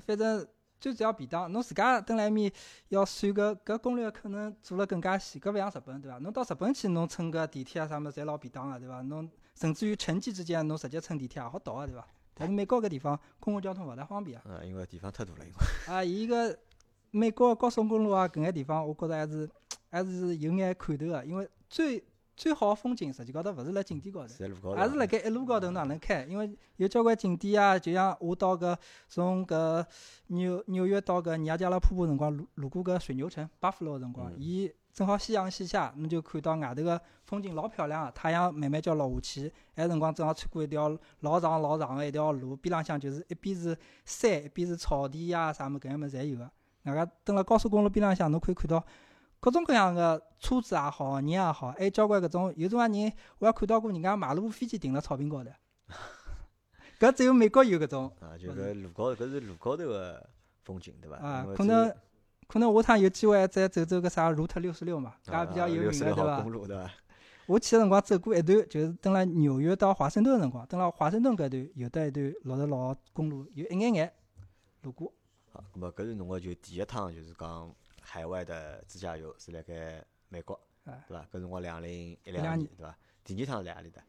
[0.07, 0.47] 反正
[0.79, 2.53] 最主要便当，侬自家蹲辣埃面
[2.89, 5.41] 要算搿搿攻略，可能做了更加细。
[5.41, 6.19] 搿勿像日本，对伐？
[6.19, 9.01] 侬到日本去，侬乘个地铁啊啥物事，侪老便当个，对伐？
[9.03, 12.07] 侬甚至于城际之间，侬直接乘地铁也好到个，对伐？
[12.35, 14.45] 但是美国搿地方公共交通勿大方便啊。
[14.47, 15.55] 嗯，因为地方太大了，因为。
[15.93, 16.59] 啊，伊个
[17.11, 19.51] 美国高速公路啊，搿眼地方，我觉着还是
[19.91, 22.05] 还是有眼看头个，因为最。
[22.37, 26.25] 最好风景实际高头勿是辣景点高头，还是辣盖一路高头哪能开？
[26.25, 28.77] 因为有交关景点啊，就像我到搿
[29.09, 29.85] 从搿
[30.27, 46.51] 纽纽约到搿尼亚加拉瀑布辰光，路路过搿水牛城巴夫罗辰光，伊正好夕阳西下，侬就看到外头个风景老漂亮个，太阳慢慢叫落下去，埃辰光正好穿过一条老长老长个一条路，边浪向就是一边是山，一边是草地呀，啥物搿样物事侪有个。
[46.85, 48.85] 外加蹲辣高速公路边浪向，侬可以看到。
[49.45, 55.51] 各种各样个车子也好，人也好，还有交关搿种，有种人我还看到过人家马路飞机停辣草坪高头，
[56.99, 58.11] 搿只有美国有搿种。
[58.21, 60.27] 啊，就搿路高头，搿是路高头个
[60.63, 61.19] 风景，对伐？
[61.19, 61.95] 啊，可能
[62.49, 66.91] 可能下趟有机会再走走搿啥路特六十六嘛，搿比较有名个，对伐？
[67.45, 74.11] 我去个辰光走过一段，就是蹲辣纽约到华盛顿个辰光，蹲辣华盛顿搿段有得一段六十六号公路，有一眼眼
[74.81, 75.13] 路过。
[75.53, 77.71] 好，咁么搿是侬个就第一趟就是讲
[78.05, 81.25] 海外的自驾游是辣盖美国，哎对伐？
[81.33, 82.97] 搿辰光两零一两年，对伐？
[83.25, 84.03] 第二趟是辣何里搭？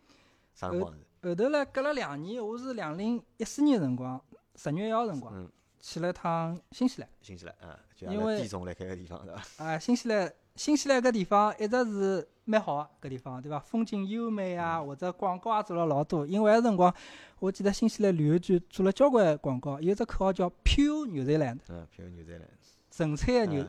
[0.53, 0.99] 啥辰光是？
[1.29, 4.21] 后头唻，隔了两年，我是两零一四年辰光
[4.55, 7.09] 十月一号辰光嗯，去了趟新西兰。
[7.21, 9.65] 新西兰，嗯，就因为地总辣盖个地方，对伐？
[9.65, 13.59] 啊，新西兰，新西兰搿地方一直是蛮好个搿地方，对伐？
[13.59, 16.27] 风景优美啊，嗯或者广告也做了老多。
[16.27, 16.93] 因为埃辰光，
[17.39, 22.47] 我记得新西兰旅游局做了交关广告，有只口号叫 “Pure New Zealand”，嗯，譬如牛仔兰，
[22.91, 23.65] 纯粹个牛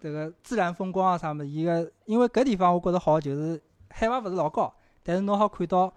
[0.00, 1.48] 嗯，迭个自然风光啊啥物事。
[1.48, 5.92] 伊个因为搿地方我觉着好，就是海拔勿是老高，但是侬好看到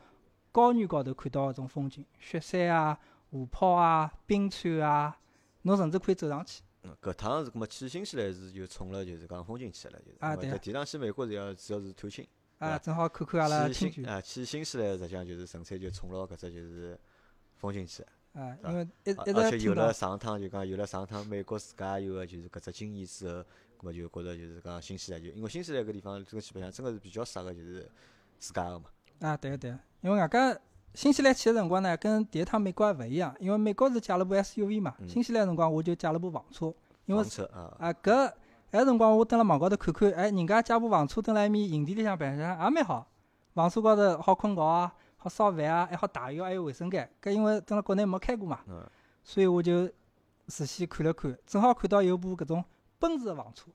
[0.51, 2.97] 高原高头看到搿种风景，雪山啊、
[3.29, 5.17] 湖泊啊、冰川啊，
[5.63, 6.61] 侬甚至可以走上去。
[6.83, 10.17] 嗯，搿趟是搿么去新西兰是就冲了就是讲风景去了，就是。
[10.19, 16.99] 啊趟去美国是要主要是探亲，啊，正好看看阿拉去亲眷啊去新西兰实际上就是纯粹就冲牢搿只就是
[17.55, 18.03] 风景去。
[18.33, 23.45] 啊，对因为一一直而且有了上趟就讲有了上趟美国自家有个就是搿只经验之后，葛
[23.85, 27.89] 么就觉着就是讲新西兰就因为新西兰搿地方这个基本上真个是比较适合就是
[28.39, 28.85] 自家个嘛。
[29.19, 30.59] 啊，对个对个，因为外加
[30.93, 36.73] 新西兰去个辰光呢，跟第一趟美国还勿一样，因为美国是借了部 SUV 嘛，嗯新西兰辰光我就借了部房车，
[37.05, 38.33] 因为房车啊，啊搿
[38.71, 43.07] 埃辰光我蹲辣网高头看看，哎，人家借部房车蹲辣埃面营地里向白相也蛮好，
[43.53, 47.09] 房车高头好困觉啊，好烧饭啊，还好汏浴，还有卫生间。
[47.21, 48.83] 搿因为蹲辣国内没开过嘛，嗯，
[49.23, 49.89] 所以我就
[50.47, 52.63] 仔细看了看，正好看到有部搿种
[53.01, 53.65] 奔驰个房车。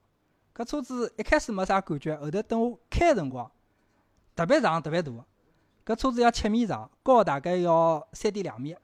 [0.55, 3.51] 搿车子一开始没啥感觉，后头等我开个辰光，
[4.35, 5.11] 特别长特别大。
[5.85, 8.75] 搿车子要七米长，高大概要三点两米。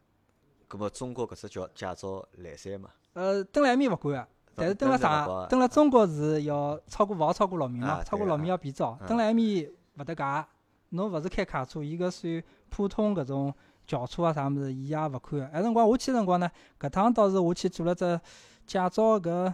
[0.67, 8.97] 葛么中国搿只叫驾照来三嘛，呃，蹲辣埃面勿管个，但是蹲辣登了上啊蹲辣中国是要超过勿好超过六米嘛，超过六米要变照。
[9.01, 10.23] 嗯蹲辣埃面勿得界，
[10.89, 13.53] 侬勿是开卡车，伊搿算普通搿种
[13.85, 15.45] 轿车啊啥物事，伊也勿看个。
[15.47, 18.19] 埃辰光我去个辰光呢，搿趟倒是我去做了只
[18.65, 19.53] 驾照搿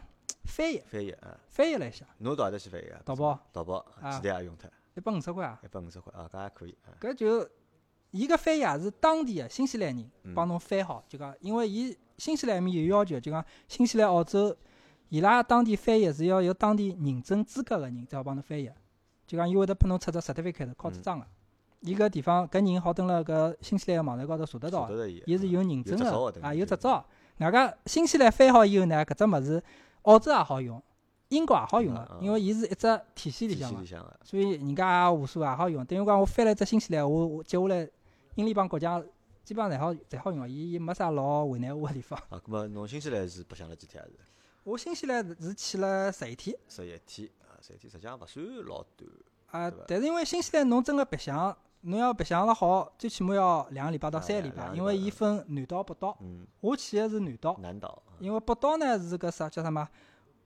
[0.50, 3.00] 翻译，翻译啊，翻译了一下，侬到何搭去翻译啊？
[3.06, 5.60] 淘宝淘宝啊几钿也用脱，一百五十块啊。
[5.64, 6.92] 一百五十块啊，搿也可以啊。
[7.00, 7.50] 搿就
[8.12, 14.56] 伊搿翻译也是当地个新西兰人嗯帮侬翻好，就讲因为伊新西兰埃面有要求，就讲新西兰、澳洲
[15.10, 18.70] 伊拉当地翻译是要有当地认证资格个人才好帮侬翻译，
[19.28, 21.26] 就讲伊会得拨侬出只 certificate 考纸章个。
[21.82, 27.06] 伊搿地方搿人好登辣搿新西兰个网站高头查得到伊，伊是有认证个啊，有执照。
[27.38, 29.64] 外加新西兰翻好以后呢，搿只物事
[30.04, 30.82] 澳洲也好用，
[31.30, 34.00] 英国也好用个因为伊是一只体系里向嘛体系里。
[34.00, 34.20] 向个。
[34.24, 35.86] 所以人家也无所谓也好用。
[35.86, 37.88] 等于讲我翻了一只新西兰，我我接下来
[38.36, 39.04] 英联邦国家
[39.44, 42.18] 基本上侪好侪好用，伊伊没啥老为难我个地方。
[42.30, 44.16] 啊，葛么侬新西兰是白相了几天还是？
[44.64, 49.10] 我新西兰是去了十一天十一天啊，十一天实际上勿算老短。
[49.52, 56.18] 啊但是因为新西兰侬真个白相，侬要白相了好，最起码要两个礼拜到啊三个礼拜，因为伊分南岛、北岛。
[56.22, 57.88] 嗯，我去个是南岛，南岛。
[58.06, 59.88] 啊因为北岛呢是搿啥叫啥么？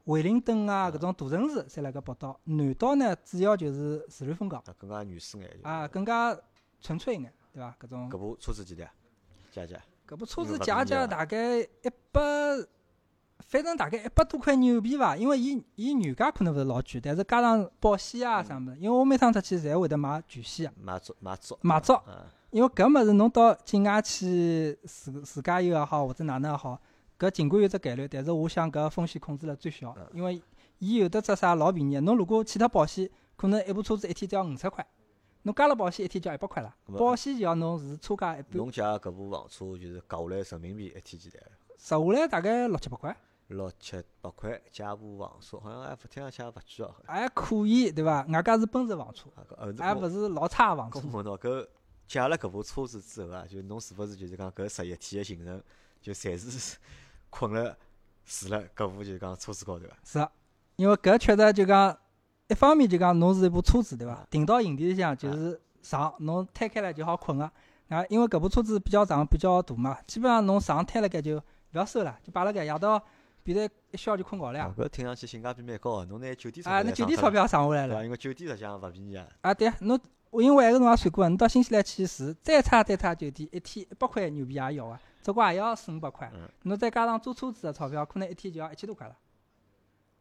[0.06, 2.39] 惠灵顿啊，搿种大城市侪辣搿北岛。
[2.43, 5.50] 南岛呢主要就是自然风光啊，更加原始眼。
[5.50, 6.38] 就是啊，更加
[6.80, 7.76] 纯粹一眼，对伐？
[7.80, 8.93] 搿种搿部车子几钿啊？
[9.52, 9.82] 加加。
[10.08, 12.22] 搿部车子加便宜啊价大概一百，
[13.48, 15.16] 反正大概一百多块纽币伐。
[15.16, 21.58] 因为伊伊原价可能勿是老贵，但是加上保险啊啥物事，因为我每趟出去侪会得买全险个，买足买足。
[21.62, 21.94] 买足。
[21.94, 26.80] 啊，因为搿物事侬到境外去自自驾游也好，或者哪能也好，
[27.18, 30.42] 搿尽管有只概率，但是我想搿风险控制了最小嗯，因为
[30.80, 34.86] 伊有的只啥老便宜的，侬如果去脱保险，可能一部车子一天只要五十块，
[35.44, 41.34] 侬加了保险一天就要一百块了保险就要侬是车价一半，侬借搿部房车就是搞下来人民币一天几钿？
[41.78, 43.16] 折下来大概六七百块。
[43.48, 46.96] 六七百块借部房车，好像还勿听上去也勿贵哦。
[47.06, 48.26] 还可以，对伐？
[48.28, 49.30] 外加是奔驰房车，
[49.78, 51.18] 还勿是老差个房车我。
[51.18, 51.68] 问侬搿
[52.08, 55.64] 借了搿部车子之后啊，就侬是勿是就是讲搿十一天个行程，
[56.02, 56.78] 就侪是
[57.30, 57.78] 困了
[58.26, 59.98] 住了搿部就是讲车子高头啊？
[60.04, 60.32] 是啊，
[60.76, 61.98] 因为搿确实就讲，
[62.48, 64.28] 一方面就讲侬是一部车子，对伐啊？
[64.30, 67.52] 停到营地里向就是床，侬摊开来就好困个。
[67.90, 71.42] 啊，因为搿部车子比较长、比较大嘛，基本上侬床摊辣盖就勿
[71.74, 73.00] 要收了，就摆辣盖，夜到
[73.44, 74.74] 变成一宵就困觉了呀。
[74.76, 78.04] 哦搿听上去性价比蛮高个，侬拿酒店钞啊，票那侪省脱了酒店钞票省下来了？。
[78.06, 79.28] 因为酒店实际上勿便宜啊。
[79.42, 86.50] 啊，对，侬我因为埃个辰光也算过，侬到新西兰去住，再差再差酒店，一天一百块牛皮也要个，只不过也要四五百块嗯。
[86.64, 89.16] 侬再加上租车子个钞票，可能一天就要一千多块了。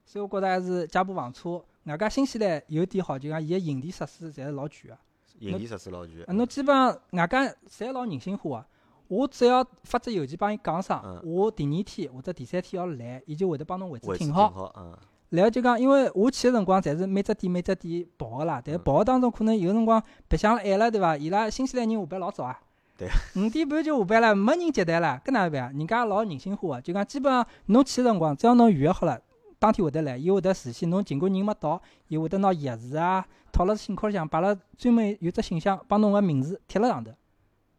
[0.05, 4.99] 所以我觉着还是借部房车，外加新西兰有点好，就讲伊个营地设施侪是老全个。
[5.39, 6.33] 营地设施老全啊，。
[6.35, 8.67] 侬基本上外加侪老人性化个。
[9.12, 14.72] 我只要发只邮件帮伊讲声嗯，我第二天或者第三天要来，伊就会得帮侬位置停好。
[14.75, 14.96] 嗯，
[15.29, 18.62] 然后就讲，因为我去个辰光，侪是每只店每只店跑个啦。
[18.64, 21.14] 但跑个当中，可能有辰光白相了晚了，对伐？
[21.14, 22.59] 伊拉新西兰人下班老早啊，
[22.96, 25.72] 对五点半就下班了，没人接待了，搿哪能办啊？
[25.77, 29.20] 人家老人性化个，就讲基本上侬去个辰光，只要侬预约好了，
[29.59, 37.12] 当天会得来，伊会得事先侬尽管人没到，伊会得拿钥匙啊套辣信壳里向，摆辣专门有只信箱，帮侬个名字贴辣上头。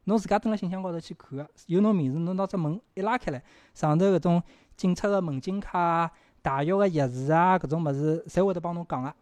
[0.06, 4.44] 侬自家蹲辣信箱高头去看个，有侬名字，侬拿只门一拉开来，上头搿种
[4.76, 6.12] 警察个门禁卡啊、
[6.42, 9.14] 大学个钥匙啊，搿种物事，侪会得帮侬讲个。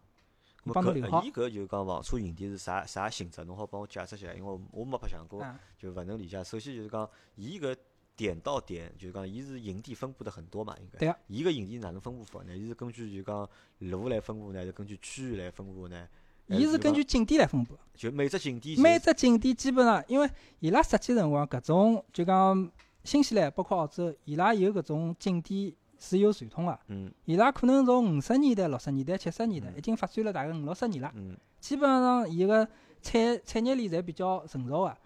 [0.64, 3.42] 咾帮侬留好搿伊搿就讲房车营地是啥啥性质？
[3.44, 6.42] 侬好帮我解释一下，因为我我没白相过，啊，就勿能理解。
[6.44, 7.76] 首先就是讲，伊搿
[8.16, 10.98] 点到点，就是讲伊是营地分布的很多嘛，应该。
[11.00, 11.16] 对啊。
[11.26, 12.56] 伊搿营地哪能分布法呢？
[12.56, 16.08] 伊是根据就讲路来分布呢，还是根据区域来分布呢？
[16.52, 17.76] 还伊是根据景点来分布。
[17.94, 20.28] 就每只景点每只景点基本上，因为
[20.60, 22.70] 伊拉设计辰光，搿种就讲
[23.04, 26.78] 新西兰包括澳洲，伊拉有搿种景点是有传统个。
[26.88, 31.12] 嗯伊拉可能从五十年代、六十年代、七十年代嗯已经发展了大概五六十年了。
[31.14, 32.66] 嗯基本上伊个
[33.00, 34.96] 产产业链侪比较成熟个。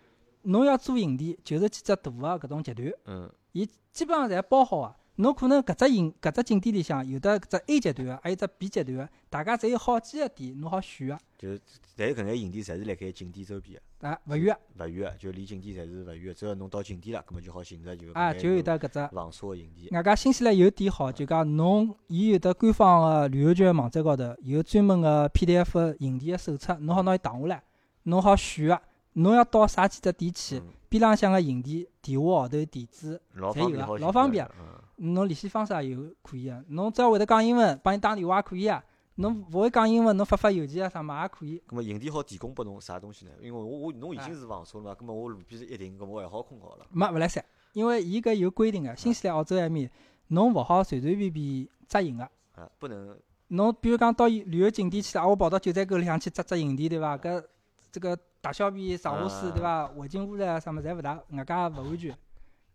[0.43, 4.95] 侬要做营地，就是几只大个搿种集团，嗯伊基本上侪包好个。
[5.17, 11.61] 侬可能搿只营搿只景点里向有的搿只 A 集团个，还有只 B 集团个，大家侪有好几个点，侬好选个，就是
[11.97, 16.35] 但是搿眼营地侪是辣盖景点周边个，啊，勿远个，勿远个，就离景点侪是勿远个。
[16.35, 19.49] 只要侬到景点了，葛末就好寻着就啊，就有得搿只。
[19.49, 19.89] 个营地。
[19.91, 27.63] 外加新西兰有点好，就讲侬伊有得官方个旅游局网站高头有专门个 PDF 营地个手册，侬好拿伊打下来，
[28.03, 28.81] 侬好选个。
[29.15, 34.45] 侬要到啥几只点去，嗯边浪向个营地电话号头、地址，侪有个老方便好，老方便。
[34.61, 36.63] 嗯侬联系方式也有可以啊。
[36.69, 38.83] 侬只要会得讲英文，帮伊打电话也可以啊。
[39.19, 41.63] 侬勿会讲英文，侬发发邮件啊啥么也可以。
[41.69, 43.31] 咁么营地好提供拨侬啥东西呢？
[43.41, 46.87] 因为我我侬已啊经是房车了嘛，咁么我路边是一停，咁我还好困觉了。
[46.91, 48.95] 没勿来三，因为伊搿有规定个。
[48.95, 49.91] 新西兰、澳洲埃面，
[50.29, 52.25] 侬勿好随随便便扎营个。
[52.57, 53.17] 啊，不能
[53.49, 57.17] 侬比如讲到旅游景点去了，啊我跑到九寨沟里向去扎扎营地，对伐？
[57.17, 57.43] 搿
[57.91, 59.87] 这个大小便、上下水，对伐？
[59.87, 62.15] 环境污染啊啥么，侪勿大，外加勿安全。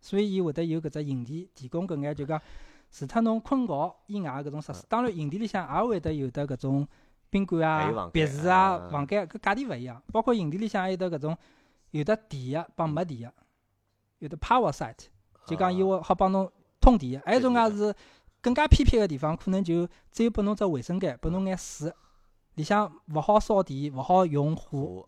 [0.02, 2.42] 所以伊会得有搿只营地提供搿眼就讲，
[2.92, 4.84] 除脱侬困觉以外搿种设施。
[4.90, 6.88] 当然，营地里向也会得有得搿种
[7.30, 10.02] 宾馆啊别墅啊啊、房间，搿价钿勿一样。
[10.12, 11.38] 包括营地里向还有得搿种
[11.92, 13.34] 有得电个帮没电个，
[14.20, 15.06] 有得 power site。
[15.46, 17.94] 就讲伊啊会好帮侬通电，还有一种介是
[18.42, 21.94] 更加偏僻个地方，可能就只有拨侬只卫生间，拨侬眼水，
[22.56, 25.08] 里向勿好烧电，勿好用火，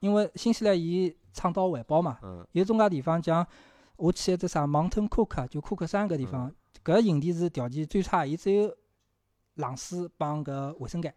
[0.00, 2.18] 因为新西兰伊倡导环保嘛。
[2.22, 3.46] 嗯有种介地方像
[3.96, 6.54] 我去一只啥 Mountain Cook，就 Cook 山搿地方，
[6.84, 8.76] 搿营地是条件最差，伊只有
[9.54, 11.14] 冷水帮搿卫生间，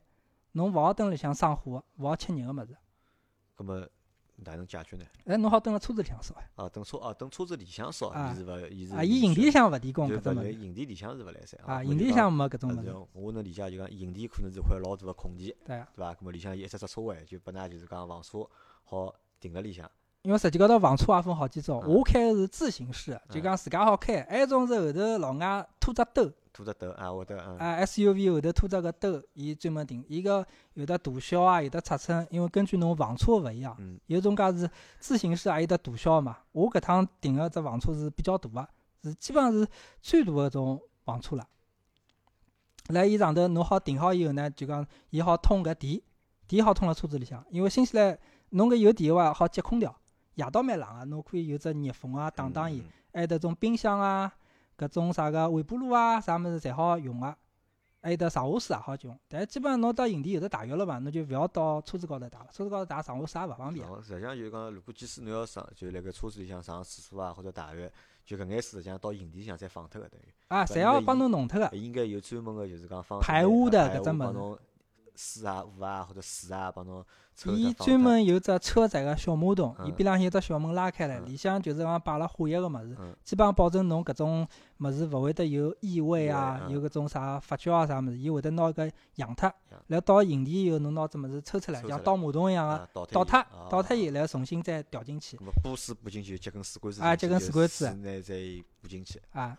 [0.51, 2.77] 侬勿好蹲里向生火，勿好吃热个物事。
[3.57, 3.87] 搿么
[4.35, 5.05] 哪能解决呢？
[5.25, 6.47] 哎，侬好蹲辣车子里向烧呀。
[6.55, 10.53] 啊，蹲车啊，蹲车子里向烧，啊伊是勿，伊是啊，伊营地里向勿提供搿种物事。
[10.53, 12.93] 营地里向是勿来三啊，营地里向没搿种物事。
[13.13, 16.13] 我能理解，就讲营地可能是块老大个空地，对伐？
[16.13, 18.47] 搿么里向有一只只车位，就拨㑚就是讲房车
[18.83, 19.89] 好停辣里向。
[20.27, 27.23] 因为实际高头房车也分好几种，嗯我开的是自行式，就嗯讲自家好开；还有一种是后头老外拖只兜，拖只兜啊，我
[27.57, 30.03] 啊 SUV 后头拖只个兜，伊专门停。
[30.09, 36.39] 伊个有的大小啊，有的尺寸，因为根据侬房车勿一样，嗯有种介是自行式，也有得大小嘛。
[36.51, 38.67] 我搿趟停个只房车是比较大个，
[39.05, 39.65] 是基本上是
[40.01, 41.47] 最大个种房车了。
[42.89, 46.01] 辣伊上头侬好停好以后呢，就讲伊好通搿电，
[46.49, 49.95] 电好通辣车子里向，因为新西兰侬搿有电个话好接空调，
[50.37, 52.79] 夜到蛮冷个，侬可以有只热风啊打打伊。
[52.79, 54.31] 嗯还有得种冰箱啊，
[54.77, 57.35] 搿种啥个微波炉啊，啥物事侪好用个、
[57.99, 59.19] 还有得上下水也好用。
[59.27, 63.87] 但是基本上侬到营地有得汏浴了嘛，侬就勿要到车子高头汏了，车子高头汏上下水也勿方便。
[64.03, 67.89] 实际上就是讲，如果即使侬要上，就辣盖车子里向上厕所啊，或者汏浴，
[68.23, 71.75] 就搿眼水实际上到营地里向再放脱个，等于啊，搿侪要帮侬弄脱个。
[71.75, 74.61] 应该有专门个就是讲放排污的搿只物事
[75.17, 77.03] 帮侬水啊、雾啊或者水啊帮侬
[77.35, 84.47] 抽伊专门有只车载个小马桶，伊嗯边浪向有只小门拉开来，嗯里向就是讲摆了化学个物事嗯，基本上保证侬搿种
[84.79, 89.81] 物事勿会得有异味啊，有搿种啥发酵啊啥物事，伊会得拿搿扬脱扬。
[89.87, 98.35] 然后到营地以后，侬拿只物事抽出来，像倒马桶一样个啊倒倒脱倒脱伊，啊然后重新再调进去咁么拨水补进去，接根水管子啊接根水管子水呢再
[98.81, 99.21] 补进去。
[99.31, 99.55] 啊。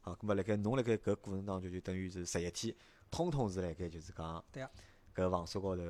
[0.00, 2.74] 好，咁么辣盖侬辣盖搿过程当中，就等于是十一天，
[3.10, 4.70] 通通是辣盖就是讲对啊
[5.18, 5.82] 搿房车高头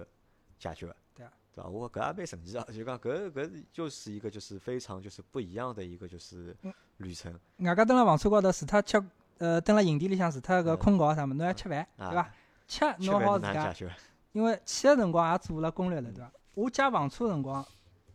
[0.59, 0.97] 解决个。
[1.14, 1.69] 对啊对伐？
[1.69, 9.03] 我搿也蛮神奇啊， 就讲搿搿就是一个就是非常就是不一样的一个就是嗯旅程外加蹲辣房车高头，除脱吃，
[9.39, 12.09] 呃，蹲辣营地里向，除脱搿嗯困觉啥物事，侬还吃饭，啊。
[12.11, 12.31] 对伐？
[12.66, 13.74] 吃吃侬好自家？
[14.33, 16.31] 因为去个辰光也做了攻略了，对伐？
[16.55, 17.64] 我借房车个辰光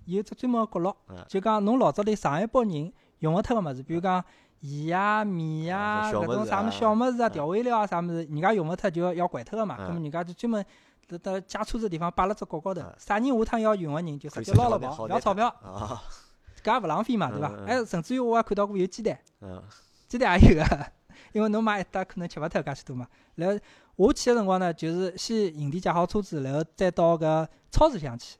[0.05, 4.24] 有只专门个角落，嗯就讲侬老早里上一拨人用勿脱个物事，比如讲
[4.59, 9.78] 盐啊、米啊、搿种啥物物事小物事啊、嗯调味料啊啥物事，人家用勿脱就要要掼脱个嘛。
[9.80, 10.64] 嗯咁么人家就专门
[11.08, 15.47] 得得借车子地方摆了只高高头嗯，啥人下趟要用个人就直接捞了跑，直接好拿勿要钞票。
[15.47, 16.01] 啊，
[16.64, 19.62] 家勿浪费嘛，对伐还甚至于我还看到过有鸡蛋，嗯，
[20.08, 20.88] 鸡蛋也有个，
[21.34, 23.08] 因为侬买一打可能吃勿脱介许多嘛。
[23.36, 23.60] 然后
[23.95, 28.38] 我去个辰光呢，就是先营地借好车子，然后再到搿超市里向去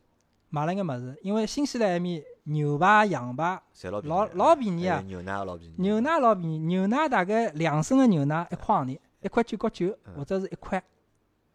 [0.50, 10.82] 买了眼物事，因为新西兰埃面牛排、羊排侪老老老便宜啊，牛奶也老便宜，牛奶老便宜，牛奶大概两升个牛奶一块行钿，一块九角九嗯或者是一块，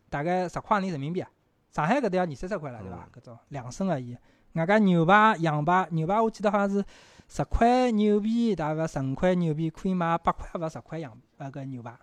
[0.09, 1.31] 大概十块行钿人民币啊。
[1.71, 3.11] 上海搿搭要二三十块了，对伐嗯？
[3.15, 4.17] 搿种两升个伊，
[4.55, 6.83] 外加牛排、羊排，牛排我记得好像是
[7.29, 11.97] 十块牛皮，大概十五块牛皮可以买八块或者十块羊呃搿牛排，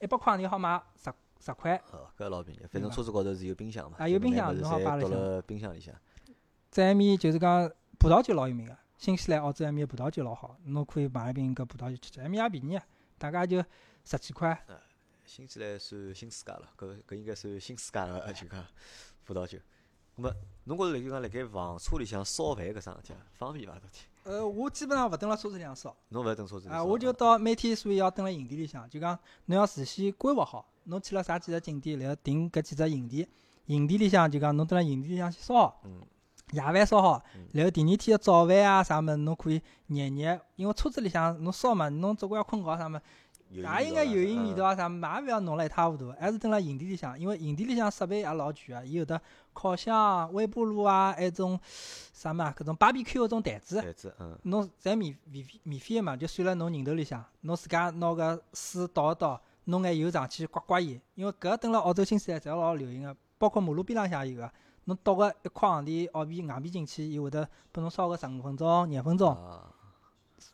[0.00, 1.80] 一百块行钿好买十十块。
[1.92, 5.94] 哦，搿老便宜，反正车子高头是有冰箱嘛，啊有冰箱就侬好摆辣冰箱里向。
[6.70, 12.84] 在埃面就是讲葡萄酒老有名个，新西兰、澳洲埃面葡萄酒老好，侬可以买一瓶搿葡萄酒吃吃，埃面也便宜啊，
[13.16, 13.64] 大概就
[14.04, 14.62] 十几块。
[15.26, 18.64] 新西兰算新世界了，搿搿应该算新世界个就 讲
[19.24, 19.58] 葡萄酒。
[20.16, 20.32] 咁么，
[20.64, 23.74] 侬觉着就讲辣盖房车里向烧饭搿桩事体啊，方便伐？
[23.74, 23.98] 到底？
[24.22, 33.26] 呃，我基本上勿蹲辣车子里向烧，侬勿是等车子里啊，我就到每天所以要蹲辣营地里向，就讲侬要事先规划好，侬去了啥几只景点，然后定搿几只营地，
[33.66, 36.00] 营地里向就讲侬蹲辣营地里向去烧，嗯，
[36.52, 43.02] 夜饭烧好嗯，然后第二天个早饭啊啥物事侬可以热热，因为车子里向侬烧嘛，侬总归要困觉啥物事。
[43.50, 44.72] 有也应该有影味道啊。
[44.72, 49.20] 啊啥，嘛也勿要弄了一塌糊涂，还是蹲辣营地里向，因为营地里向设备也老全啊，伊有的
[49.52, 51.58] 烤箱、微波炉啊，还有种
[52.12, 64.50] 啥嘛，搿种 BBQ 搿种台子，台子，嗯，侬侪免免免费个嘛，就算辣侬人头里向，侬自家拿个水倒一倒，弄眼油上去刮刮伊，因为搿蹲辣澳洲、新西兰侪老流行个，包括马路边浪向也有个，
[64.84, 69.30] 侬倒个一块行钿澳币硬币进去，伊会得拨侬烧个十五分钟、廿分钟。
[69.34, 69.72] 啊，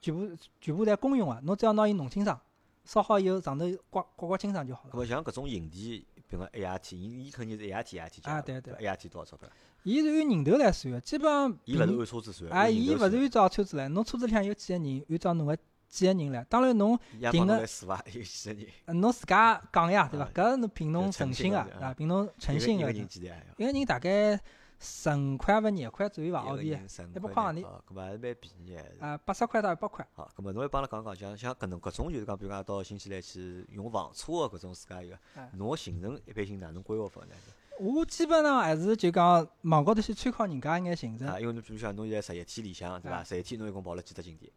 [0.00, 2.38] 全部全部侪公用个，侬只要拿伊弄清爽，
[2.84, 4.90] 烧好以后上头刮刮刮清爽就好了。
[4.92, 9.48] 那么像搿种营地，比如讲一夜天，伊伊肯定是一夜天一夜天价的啊对对伐一夜天多少钞票？
[9.84, 15.56] 伊是按人头来算的，基本上伊勿是按车子算的，啊，伊勿是按照车子来，侬车子里向有几个人，按照侬个
[15.88, 16.44] 几个人来。
[16.44, 16.98] 当然侬
[17.30, 18.02] 定个来数伐？
[18.12, 18.66] 有几个人？
[18.86, 20.30] 呃侬自家讲呀，对伐啊？
[20.34, 21.94] 搿侬凭侬诚信个啊对伐？
[21.94, 22.92] 凭侬诚信个？
[22.92, 24.40] 一个人大概
[24.82, 29.06] 十五块或廿块左右伐，澳币一百块块钿哦，咁么还是蛮便宜的。
[29.06, 30.06] 啊，八十块到一百块。
[30.12, 37.34] 好，咁么侬来帮阿拉讲讲，像像搿能搿种就是讲，比如讲到新西兰去用房车个搿种自家一个哎，侬个行程一般性哪能规划法呢？
[37.78, 43.18] 我基本上还是就讲网高头去参考人家一眼行程啊，，因为侬比如像侬现在十一天里向，对伐？
[43.18, 44.52] 啊十一天侬一共跑了几只景点？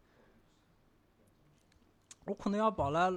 [2.26, 3.10] 我可能要跑了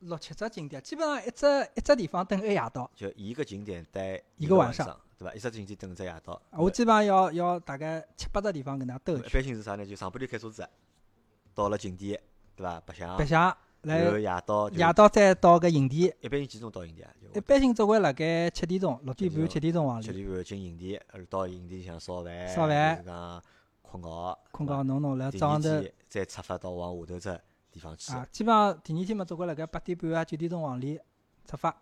[0.00, 1.46] 六七只景点，基本上一只
[1.76, 2.90] 一只地方等一夜到。
[2.94, 5.34] 就一个景点待一个晚上，对伐？
[5.34, 6.40] 一只景点等一只夜到。
[6.52, 9.84] 我基本上要要大概七八只地方跟㑚兜一一，般性是啥呢？
[9.84, 10.66] 就上半天开车子，
[11.54, 12.20] 到了景点，
[12.54, 12.80] 对伐？
[12.86, 16.12] 白相，白相，然后夜到夜到再到搿营地。
[16.20, 17.10] 一般性几点钟到营地啊？
[17.34, 23.42] 一般性总归辣盖七点钟、六点半、七点钟往里七点半进营地，呃到营地里向烧饭，烧饭就是讲
[23.82, 27.40] 困觉，困觉弄弄，然后早上头再出发到往下头只
[27.70, 28.12] 地方去。
[28.12, 30.98] 啊，基本上第二天嘛，总归辣盖八点半啊、九点钟往里
[31.46, 31.74] 出发，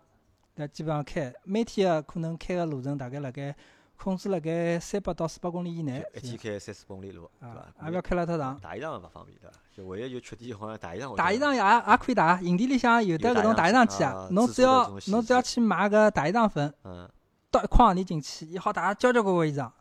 [0.57, 3.55] 那基本上开，每天个可能开个路程大概辣盖
[3.95, 8.59] 控制辣盖三百到四百公里以内，一天开三四公里路，对啊伐？，也勿要开了太长。
[8.59, 9.57] 大衣裳勿方便，对伐？
[9.75, 11.15] 就唯一就缺点好像大衣裳。
[11.15, 17.07] 大衣裳也也可以打，营地里向有的搿种大衣裳机啊啊，侬只要侬只要去买个大衣裳粉，嗯，
[17.51, 19.71] 倒一块行钿进去，伊好打交交关关衣裳。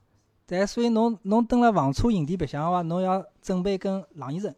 [0.45, 4.55] 但所以侬侬蹲辣房车营地白相个话，侬要准备根冷衣绳，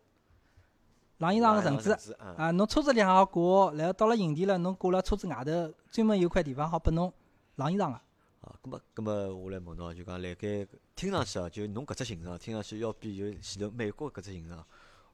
[1.18, 7.12] 冷衣裳个绳子啊，侬车子里向好挂，然后到了营地了，侬挂辣车子外头，专门有块地方好拨侬
[7.56, 8.00] 晾衣裳个。
[8.40, 14.64] 啊，咁么，咁么，我来问侬，就讲辣盖听上去啊，就侬搿只行程啊，听上去要比就前头美国搿只行程啊，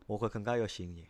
[0.07, 1.05] 我觉更加要吸引人，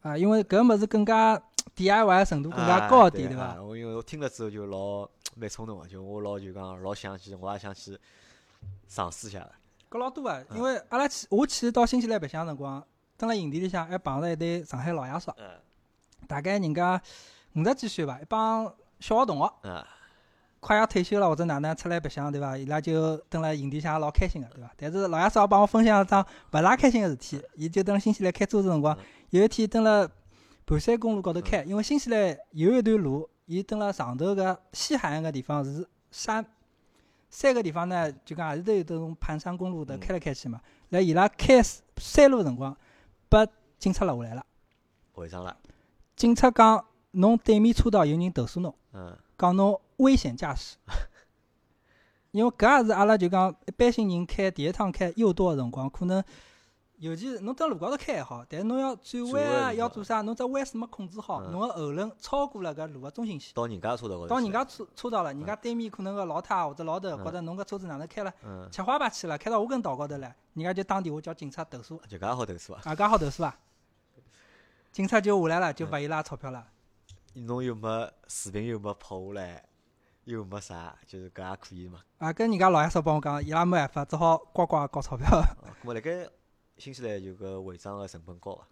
[0.00, 1.40] 啊，因为搿物事更加
[1.76, 3.62] DIY 程度更加啊高一点，对伐？
[3.62, 7.96] 我因为我听了之后就老蛮冲动个，就我老就讲老想去，我也想去
[8.88, 9.52] 尝试一下个。
[9.90, 12.82] 搿老多啊，嗯因为阿拉去我去到新西兰白相个辰光，
[13.20, 15.44] 蹲辣营地里向还碰着一对上海老爷叔，嗯
[16.26, 16.98] 大概人家
[17.54, 18.64] 五十几岁吧，一帮
[18.98, 19.68] 小学同学。
[19.68, 19.86] 啊，
[20.58, 22.56] 快要退休了或者哪能出来白相，对伐？
[22.56, 24.70] 伊拉就蹲辣营地里向老开心个，对伐？
[24.78, 30.08] 但是老爷叔也帮我分享一桩勿大开心个事体，伊就蹲辣新西兰开车子辰光嗯，有一天蹲辣
[30.64, 36.42] 盘山公路高头开，因为新西兰有一段路，伊蹲辣上头个西海岸个地方是山，
[37.28, 40.58] 山个地方呢，就讲也是都有种盘山公路头嗯开来开去嘛。
[40.90, 41.62] 来伊拉开
[41.96, 42.76] 山路个辰光，
[43.30, 44.44] 被警察拦下来了。
[45.14, 45.56] 违章了，
[46.14, 48.74] 警察讲，侬对面车道有人投诉侬。
[48.92, 50.76] 嗯讲侬危险驾驶，
[52.32, 56.22] 因为搿也是阿拉就讲一般性人开第一趟开右舵个辰光，可能
[57.00, 72.82] 尤其是侬蹲路高头开还好，但是侬要转转弯啊，要做啥，侬只弯是没控制好，嗯侬个后轮超过了搿路个中心线，到人家车道高头到人家车车道了，人家对面可能个老太或者老头觉着侬搿车子哪能开了，嗯，吃花八去了，开到我跟道高头来，人家就打电话叫警察投诉，就搿也好投诉啊。
[72.84, 73.56] 啊，搿好投诉啊。
[74.92, 76.66] 警察就下来了，就罚伊拉钞票了。
[77.32, 79.64] 侬又没视频又没拍下来，
[80.24, 82.00] 又没啥，就是搿也可以嘛。
[82.18, 85.38] 啊，跟人家老爷叔帮我讲，伊拉没办法，只好呱呱交钞票。
[85.38, 86.28] 哦，咁么辣盖
[86.80, 88.66] 新西兰就个违章个成本高伐？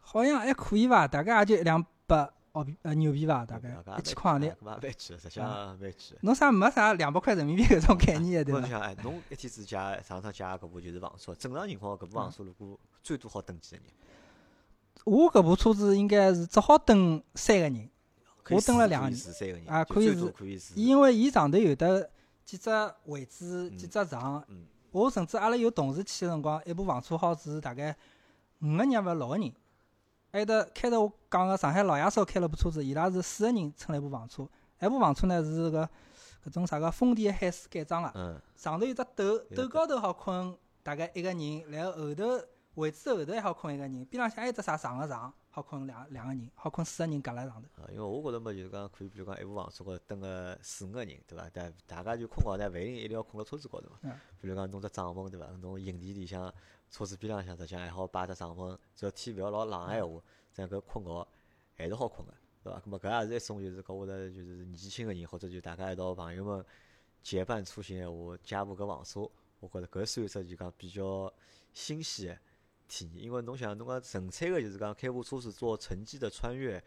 [0.00, 4.48] 好像还可以伐，大概也就一两百澳币呃牛币伐，大概一千块行钿。
[4.98, 5.98] 实际上蛮贵的。
[6.22, 8.60] 侬啥没啥两百块人民币搿种概念的，对伐？
[8.60, 13.92] 侬想，哎，侬一天子借上趟借搿部就是房车，正常情况搿部房车如果最多好等几个人？
[15.04, 17.90] 我搿部车子应该是只好等三个人，
[18.50, 20.74] 我等了两个人三个人，啊可以是可以住。
[20.74, 22.10] 因为伊上头有的
[22.44, 22.70] 几只
[23.06, 24.44] 位置、嗯几只床。
[24.92, 27.96] 嗯，我甚至阿拉有同事去个辰光，一部房车好住大概
[28.60, 29.52] 五个人也勿六个人。
[30.30, 34.48] 还有得开头我讲个上海老爷叔开了部车子，伊拉是四个人乘了一部房车。
[34.78, 35.88] 埃部房车呢是个
[36.44, 42.24] 搿种啥个丰田海狮改装个，嗯，上头有只斗，斗高头好困大概一个人，然后后头
[42.74, 47.82] 位置后头还好困一个人，边浪向还有只啥长个床，好困两两个人，好困四个人夹辣上头。
[47.82, 51.50] 啊，因为我觉着嘛，就是讲可以，比如讲一部房车高头蹲个四五个人，对伐？
[51.52, 54.18] 但大家就困觉呢，勿一定一定要困辣车子高头嘛嗯。
[54.40, 55.46] 比如讲弄只帐篷，对伐？
[55.60, 56.50] 侬营地里向
[56.90, 60.22] 车子边浪向，实际上还好摆只帐篷，只要天勿要老冷个闲话，
[60.54, 61.28] 这样搿困觉
[61.76, 62.32] 还是好困个，
[62.64, 62.80] 对伐？
[62.80, 66.64] 搿么搿也是一种就是讲我觉着就是年纪轻个人，或者就大家一道朋友们
[67.22, 69.28] 结伴出行闲话，借部搿房车，
[69.60, 71.30] 我觉着搿算一只就讲比较
[71.74, 72.40] 新鲜个
[72.92, 76.82] 体验，因为侬想侬讲纯粹个就是讲开部车子做城际的穿越。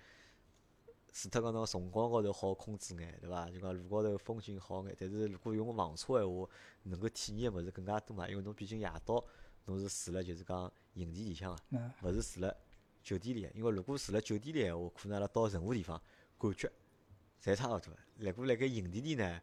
[1.11, 3.49] 除脱讲侬辰光高头好控制眼，对伐？
[3.49, 6.47] 就讲路高头风景好眼，但是如果用房车闲话，
[6.83, 8.29] 能够体验个物事更加多嘛。
[8.29, 9.23] 因为侬毕竟夜到，
[9.63, 12.53] 侬是住辣就是讲营地里向个，嗯，勿是住辣
[13.01, 13.49] 酒店里个。
[13.55, 15.99] 因为如果住辣酒店里闲话，可能阿拉到任何地方
[16.37, 16.71] 感觉
[17.41, 17.91] 侪差勿多。
[18.17, 19.41] 辣过辣盖营地里呢，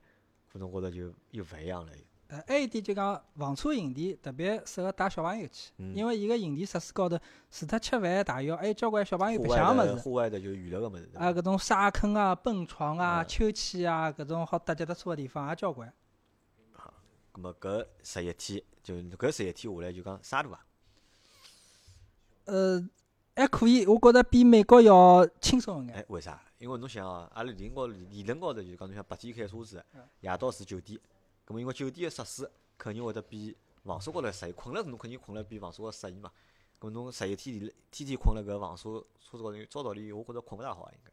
[0.52, 1.92] 可能觉着就又勿一样了。
[2.33, 7.18] 呃，还有一点就讲房车营地特别适合带小朋友去，嗯因为伊个营地设施高头
[7.51, 9.95] 除脱吃饭、汏浴，还有交关小朋友白相个物事。
[9.97, 15.93] 户外的就娱乐个物事，啊，搿种沙坑啊、蹦床啊、嗯秋千啊，搿种好搭脚踏车个地方也交关。
[17.35, 20.66] 咁么搿十一天，就搿十一天下来就讲啥大伐？
[22.47, 22.89] 呃，
[23.37, 25.97] 还可以，我觉着比美国要轻松一眼。
[25.97, 26.43] 哎，为啥？
[26.57, 31.01] 因为侬想哦，阿拉理论高理理论高头就是讲，侬想白天开车子嗯，夜到住酒店，咁
[31.53, 36.30] 么因为酒店个设施肯定会得比房车高头适宜，困了侬肯定困了比房车高适宜嘛。
[36.80, 41.12] 咁侬十一天里天天困辣搿房车车子高头，照道理我觉着困勿大好啊，应该。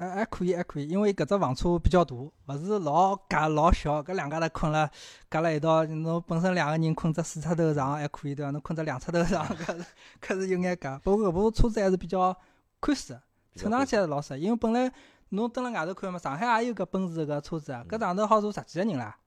[0.00, 4.88] 还还可以，还可以，因为搿只房车比较大，勿是老夹老小，搿两家头困了
[5.28, 8.52] 夹辣一道，侬本身两个人困只四尺头床还可以对伐？
[8.52, 9.84] 侬困只两尺头床， 搿是
[10.20, 10.96] 搿是有眼夹。
[11.00, 12.36] 不过搿部车子还是比较
[12.78, 13.20] 宽适
[13.56, 14.38] 乘上去还是老适。
[14.38, 14.88] 因为本来
[15.30, 19.18] 侬蹲辣外头看嘛，上海也有搿奔驰搿车子啊，搿上头好坐十几个人啦。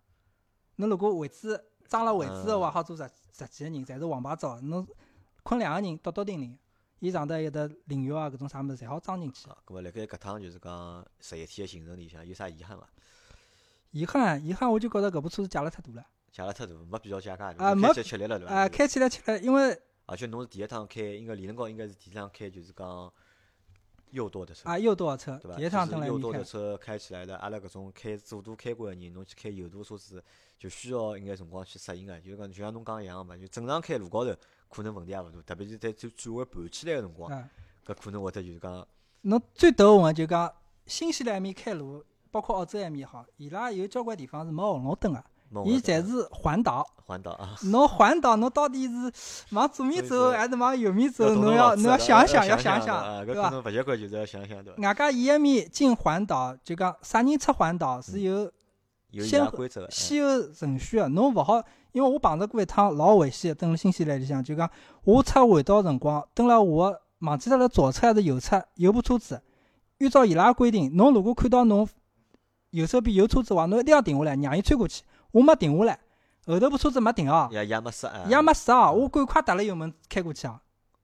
[0.78, 4.60] 侬如果位置装了位置个话，好坐十十几个人，侪是黄牌照。
[4.62, 4.88] 侬
[5.43, 6.58] 困两个人，笃笃定定。
[6.99, 9.49] 伊上头还有得淋浴啊，搿种啥物事，侪好装进去。
[9.49, 12.88] 啊，咁么辣盖搿趟就是讲十一天个行程里向有啥遗憾伐？
[13.91, 16.06] 遗憾，遗憾，我就觉着搿部车子借了太大了。
[16.32, 18.54] 借了太大，没必要借介大，啊没吃力了对伐？
[18.54, 23.12] 啊，开起来吃力，因为而且侬是第一趟开，应该理论高应该是第一趟开，就是讲
[24.12, 24.70] 右舵的车。
[24.70, 25.57] 啊，右舵车对吧？
[25.57, 30.24] 第一趟就是右舵的车开起来的，阿拉搿种开左舵开过个人，侬去开右舵车子，
[30.57, 32.20] 就需要一眼辰光去适应个。
[32.22, 34.36] 就是讲，就像侬讲一样个嘛，就正常开路高头
[34.70, 37.49] 可能问题也勿大，特别是在转转弯盘起来个辰光，啊，
[37.86, 38.88] 搿可能会得就是讲，
[39.22, 40.53] 侬最头痕就讲
[40.86, 45.24] 新西兰埃面开路，包括澳洲埃面也好，伊拉有交关地方是没红绿灯个
[45.66, 46.86] 伊侪是环岛。
[47.06, 49.12] 环岛啊， 侬环岛，侬到底是
[49.52, 51.26] 往左面走还是往右面走？
[51.36, 54.82] 侬要侬要动脑子的想想，要想想勿习惯就是要想想对伐？
[54.82, 58.49] 外加伊埃面进环岛，就讲啥人出环岛是有
[59.26, 59.52] 先后
[59.89, 64.70] 先后顺序个，侬勿好，因为我碰着过一趟老危险个，蹲辣新西兰里向，就讲
[65.04, 69.41] 我出环岛辰光，蹲辣我个忘记脱了左侧还是右侧有部车子，
[69.99, 71.86] 按照伊拉个规定，侬如果看到侬
[72.70, 75.04] 右手边有车子个话，侬一定要停下来，让伊穿过去。
[75.32, 75.99] 我没停下来，
[76.45, 80.61] 后头部车子没停哦，也也没刹啊，也没刹哦，我赶快踏了油门开过去啊，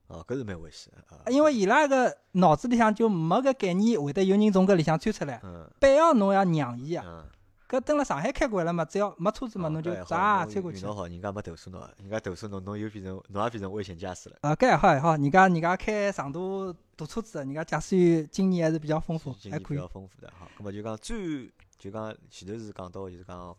[0.08, 7.04] 哦，搿是蛮危险的啊，因为伊拉个脑子里向就没搿概念，会得有人从搿里向钻出来，嗯必要侬要让伊啊。
[7.06, 7.24] 嗯。
[7.70, 10.78] 搿蹲辣上海开惯了嘛，只要没车子嘛，侬就咋侬穿过去。
[10.78, 14.36] 运好，人家没投诉侬，人家投诉侬，侬又变成侬也变成危险驾驶了。
[14.40, 19.86] 啊，搿还好还好，人家人家开长途大车子，人家驾驶员经验还是比较丰富，还可以比较。
[19.86, 20.32] 丰富的。
[20.38, 21.46] 好，咁么就讲最
[21.78, 23.54] 就讲前头是讲到就是讲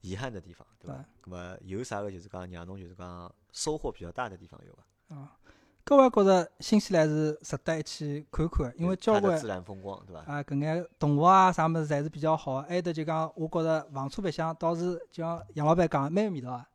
[0.00, 1.04] 遗憾的地方，对伐？
[1.24, 5.16] 咁么有啥个就是讲让侬就是讲收获比较大的地方有伐？
[5.16, 5.36] 啊，
[5.84, 10.20] 搿我觉着新西兰是值得一去看看个，因为交关自然风光，对伐？
[10.32, 12.62] 啊，搿眼动物啊啥物事侪是比较好。
[12.62, 16.66] 还有得就讲，我觉着房车白相倒是就像杨老板讲，蛮有味道个。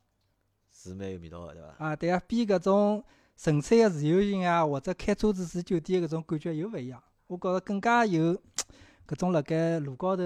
[0.71, 1.75] 是蛮有味道个，对伐？
[1.77, 3.03] 啊，对啊，比搿种
[3.37, 7.01] 纯粹个自由行啊，或者开车子住酒店搿种感觉又勿一样。
[7.27, 8.33] 我觉着更加有
[9.07, 10.23] 搿种辣盖路高头。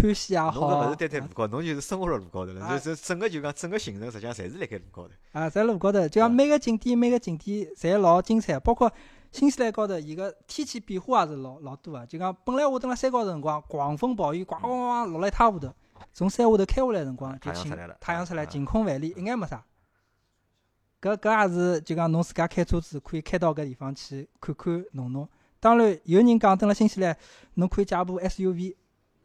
[0.00, 5.10] 探险也好，侬搿勿是单单路高，侬就是生活辣路高头了，就是整个就讲整个行程实际上侪是辣盖路高头。
[5.32, 8.92] 啊，在路高头，就讲每个景点每个景点侪老精彩，包括
[9.32, 12.06] 新西兰高头，伊个天气变化也是老老多个。
[12.06, 15.72] 就讲本来我蹲辣山高头辰光，狂风暴雨，咣咣咣落了一塌糊涂。
[16.12, 19.64] 从山下头开下来辰光，就晴，太阳出来，晴空万里，一眼没啥。
[21.00, 25.28] 搿搿也是就讲侬自家开车子可以开到搿地方去看看弄弄。
[25.60, 27.16] 当然有人讲蹲辣新西兰，
[27.54, 28.74] 侬可以借部 SUV。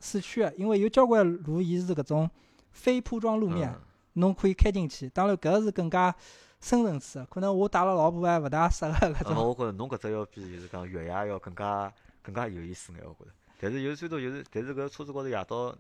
[0.02, 2.30] 市区个，因为有交关路，伊是搿种
[2.72, 3.74] 非铺装路面，
[4.14, 5.08] 侬可以开进去。
[5.10, 6.14] 当然，搿是更加
[6.60, 9.36] 深层次，可能我带了老婆还勿大适合搿种。
[9.36, 13.32] 我觉着侬搿只要比就是讲越野要更加更加有意思眼，我觉着。
[13.60, 15.76] 但是有最多就是，但是搿车子高头夜到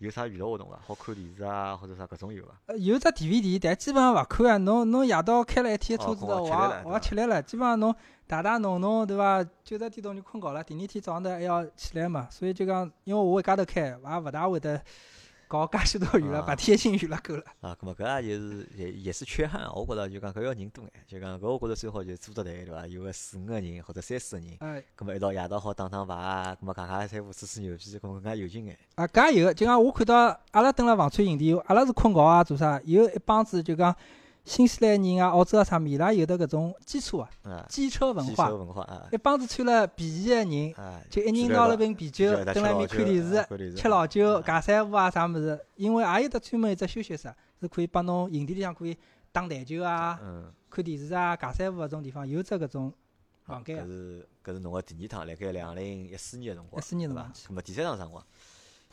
[0.00, 0.80] 有啥娱乐活动伐？
[0.86, 2.52] 好看电视啊，或者啥搿种有伐？
[2.66, 4.56] 呃，有只 DVD，但基本上勿看啊。
[4.56, 6.42] 侬侬夜到开了一天车子，我
[6.84, 7.94] 我也吃力了，基本上侬。
[8.26, 9.42] 打打弄弄，对伐？
[9.64, 12.28] 九十点钟就困觉了，第二天早上头还要起来嘛。
[12.30, 14.80] 所以就讲，因为我一家头开，也勿大会得
[15.50, 17.42] 搞介许多娱乐，白天性娱乐够了。
[17.60, 19.62] 啊，搿么搿也就是也也是缺憾。
[19.74, 22.86] 我觉着就讲搿要人多眼，就讲搿我觉着最好就组队，对伐？
[22.86, 28.78] 有个四五个人或者三四个人，哎，搿么一道夜到好打打牌啊，搿么讲讲三胡吹吹牛皮，搿么更加有劲眼。
[28.94, 32.80] 啊，搿也有，就讲我看到阿拉蹲辣房产营地，阿拉是困觉啊，做啥？
[32.84, 33.92] 有一帮子就讲。
[34.44, 37.30] 新西兰人啊，澳洲啊，啥伊拉有的搿种基础啊，
[37.68, 38.50] 机车文化，
[39.12, 40.74] 一帮子穿了皮衣个人，
[41.08, 45.58] 就一人拿了瓶啤酒，蹲辣埃面看电视，吃老酒，尬三胡啊啥物事。
[45.76, 48.96] 因为也有得专门一只休息室，是可以帮侬营地里向可以
[49.30, 50.18] 打台球啊，
[50.68, 52.92] 看电视啊，尬三胡搿种地方有只搿种
[53.44, 53.84] 房间。
[53.84, 57.32] 搿是搿是侬个第二趟，辣盖两零一四年个辰光，一四年辰光。
[57.32, 58.24] 咾么第三趟啥辰光？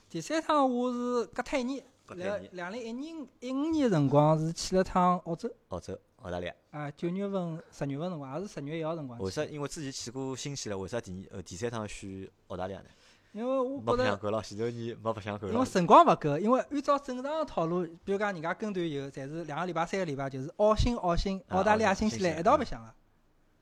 [0.09, 1.83] 第三趟我是隔脱一年。
[2.15, 6.53] 两两零一年一五年辰光是去了趟澳洲，澳洲澳大利亚。
[6.71, 9.19] 啊，九月份、十月份辰光，也是十月一号辰光。
[9.19, 9.43] 为啥？
[9.45, 12.85] 因为之前去过新西兰，为啥第二呃第三趟选澳大利亚呢？
[13.33, 15.53] 因为我觉得没白相够了，前头年没白相够了。
[15.53, 22.91] 因为辰光勿够，因为按照正常个套路，比如讲人家跟团游，侪是两个礼拜、三个礼拜，就是澳新、澳新、澳大利亚、新西兰一道白相个。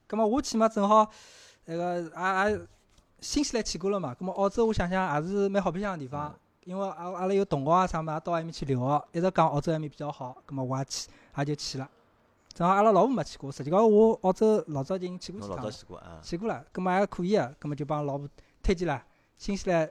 [0.07, 1.11] 葛末我去嘛，正好
[1.65, 2.67] 那个也也
[3.19, 6.33] 新西兰去过了嘛，咁么澳洲我想想也是蛮好白相个地方。
[6.65, 11.07] 因为阿阿拉有同学啊啥么，到埃面去留学，一直讲澳洲埃面比较好，葛末我也去，
[11.37, 11.87] 也就去了。
[12.53, 15.71] 正好阿拉老婆没去过，实际高我澳洲老早已经去过几趟，
[16.23, 18.27] 去过了，葛末还可以个，葛末就帮老婆
[18.63, 19.03] 推荐了，
[19.37, 19.89] 新西兰。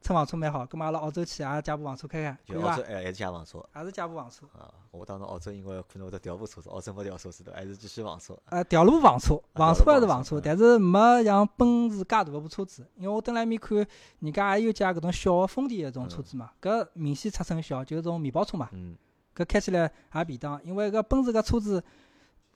[0.00, 2.70] 乘房车蛮好，葛末阿拉澳洲去也借部房车开开，可以伐？
[2.70, 3.68] 澳洲还是借房车？
[3.72, 4.46] 还是借部房车？
[4.58, 8.38] 啊，我当时澳洲因为可能会得调部车子，澳洲没调车子的，还是继续房车。
[8.46, 13.76] 呃，调路房车，房车还是房车，但是没像奔驰介大个部车子，因为我蹲辣埃面看，
[14.20, 18.68] 人家也有借搿种小个丰田搿种车子嘛，搿明显尺寸小，就是种面包车嘛。
[18.72, 18.96] 嗯。
[19.36, 21.82] 搿开起来也便当，因为搿奔驰搿车子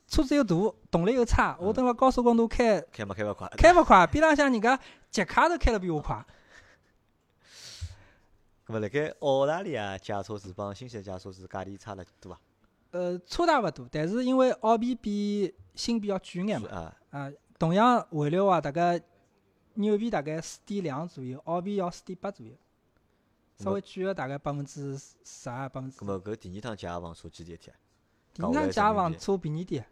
[0.08, 0.56] 车子又大，
[0.90, 3.48] 动力又差，我蹲辣高速公路开，开没开勿快？
[3.56, 4.78] 开勿快，边浪向人家
[5.10, 6.24] 捷卡都开了比我快。
[8.66, 12.40] 咾么，辣盖澳大利亚借车是帮新西兰借车是价钿差了多伐？
[12.92, 19.00] 呃，差大勿多，但是因为澳币比新币要贵眼嘛，啊，同样汇率话，大概
[19.74, 22.52] 纽币大概四点两左右，澳币要四点八左右，
[23.58, 25.96] 稍微贵个大概百分之十二百分之。
[25.98, 27.74] 咾么，搿第二趟借房车几钿一天？
[28.34, 29.86] 第二趟借房车便宜点。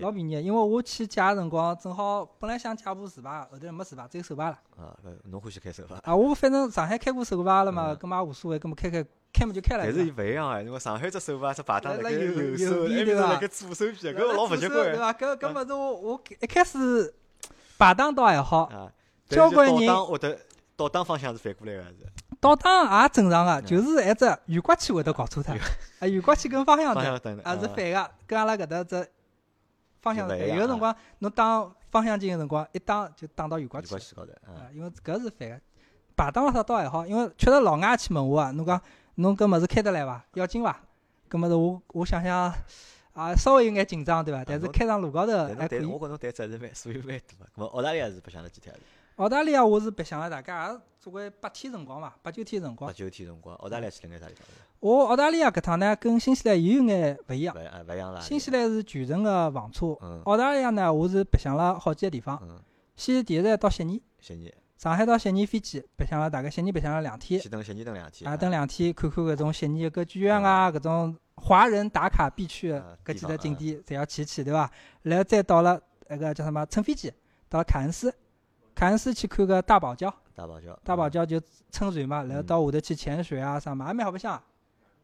[0.00, 4.58] 老便宜，因为我去借个辰光，正好本来想借部自排，后头没自排，只有手排了。
[4.78, 5.96] 啊，侬欢喜开手排？
[6.10, 9.84] 啊，我反正上海开过手排了嘛，搿么也无所谓，搿么开开开么就开了。
[9.84, 13.32] 但是伊勿一样哎，因为上海只手排只排档辣盖右手，边对伐？
[13.32, 14.84] 辣盖左手边，搿老勿习惯。
[14.84, 15.12] 对伐？
[15.12, 17.14] 搿搿么是我我一开始
[17.76, 18.90] 排档倒还好，
[19.28, 20.38] 交关人倒档或者
[20.76, 22.06] 倒档方向是反过来个是。
[22.40, 25.54] 倒档也正常个，就是一只雨刮器会得搞错脱。
[25.98, 29.06] 啊，圆刮器跟方向灯也是反个，跟阿拉搿搭只。
[30.00, 35.60] 方向是反，有个辰光侬打方向键个辰光，一打就打到圆刮器高头，啊，因为搿是反个。
[36.16, 38.80] 排档了啥倒还好，因为确实老外去问我啊，侬讲
[39.14, 40.24] 侬搿物事开得来伐？
[40.34, 40.80] 要紧伐？
[41.30, 42.52] 搿物事我我想想
[43.12, 44.44] 啊，稍微有眼紧张对伐？
[44.44, 45.84] 但是开上路高头还可以。
[45.84, 47.44] 我觉侬对责任蛮，所以蛮大个。
[47.44, 48.74] 咾么澳大利亚是白相了几天？
[49.18, 52.88] 澳大利亚我是白相了大概也总归八天辰光伐，八九天辰光。
[52.88, 54.46] 八九天辰光，澳大利亚去了眼啥地方？
[54.78, 57.52] 我澳大利亚搿趟呢，跟新西兰也有眼勿一样。
[57.56, 58.20] 勿一样啦。
[58.20, 59.86] 新西兰是全程个房车，
[60.24, 62.40] 澳大利亚呢，我是白相了好几个地方。
[62.94, 64.00] 先第一站到悉尼。
[64.20, 64.54] 悉尼。
[64.76, 68.30] 上海到悉尼飞机，白相了大概悉尼白相了两天，去等悉尼等两天。
[68.30, 74.70] 啊，等两天看看搿种悉尼歌剧院啊，搿种华人打卡必去啊搿几地方啊个景点，侪要去去，对伐？
[75.02, 77.12] 然后再到了那个叫什么，乘飞机
[77.48, 78.14] 到凯恩斯，
[78.78, 80.78] 凯恩斯去看个大堡礁，大堡礁。
[80.84, 84.40] 大堡礁就乘船嘛，然后嗯到下头去潜水啊啥嘛，也蛮好白相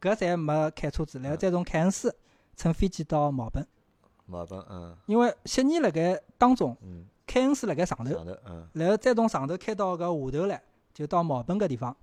[0.00, 0.10] 个。
[0.10, 2.14] 搿侪没开车子，然后再从凯恩斯
[2.54, 3.66] 乘飞机到墨尔本，
[4.26, 10.62] 墨尔本，嗯因为悉尼辣盖当中，嗯，凯恩斯辣盖上头，上头，嗯然后再从上头开到搿下头来，
[10.92, 11.96] 就到墨尔本搿地方。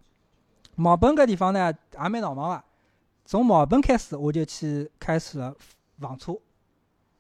[0.76, 2.62] 墨尔本搿地方呢，也蛮闹忙个。
[3.24, 5.56] 从墨尔本开始，我就去开始了
[6.02, 6.36] 房车，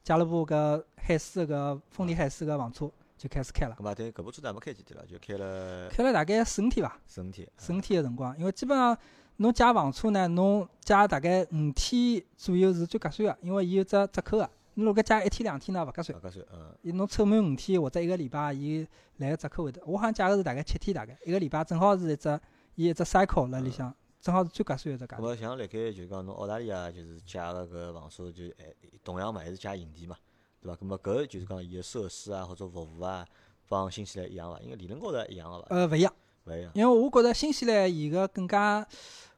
[0.03, 2.91] 加勒布搿海狮搿丰田海狮搿房车
[3.21, 7.47] 就开始开了，咁嘛，对搿部车子也没开几天了，就开了开了大概四五天伐，四五天。
[7.55, 8.35] 四五天个辰光。
[8.35, 8.97] 因为基本上
[9.35, 14.49] 侬借房车呢，侬借大概五天左右是最合算个，因为伊有只折扣个。
[14.73, 16.19] 侬如果借一天两天呢，勿合算勿。
[16.19, 19.79] 合算，嗯，伊侬凑满五天或者一个礼拜，伊来个折扣会得。
[19.85, 22.39] 我好像借个是大概七天，大概一个礼拜正好是一只
[22.73, 25.19] 伊一只 cycle 辣里向，正好是最合算一只价钿。
[25.19, 30.15] 咁么像辣盖就讲侬澳大利亚就是借个搿房车就哎同样嘛，还是借营地嘛，
[30.61, 30.75] 对伐？
[30.79, 33.25] 咁么搿就是讲伊个设施啊或者服务啊，
[33.67, 34.59] 帮新西兰一样伐？
[34.59, 35.67] 应该理论高头也一样个伐？
[35.69, 36.13] 呃，勿一样，
[36.45, 36.71] 勿一样。
[36.75, 38.85] 因为我觉着新西兰伊个更加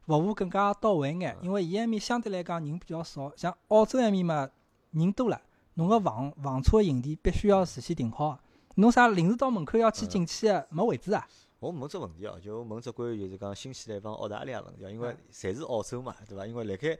[0.06, 4.48] 服务更加到位眼，嗯因为伊埃面相对来讲人比较少，像澳洲埃面嘛
[4.90, 5.40] 人多了，
[5.74, 8.38] 侬个房房车营地必须要事先订好个。
[8.76, 11.26] 侬啥临时到门口要去嗯进去个，没位置啊。
[11.60, 16.46] 我问只问题哦，就问只关于就是讲新西兰帮澳大利亚问题哦，因为嗯侪是澳洲嘛，对伐？
[16.46, 16.98] 因为辣盖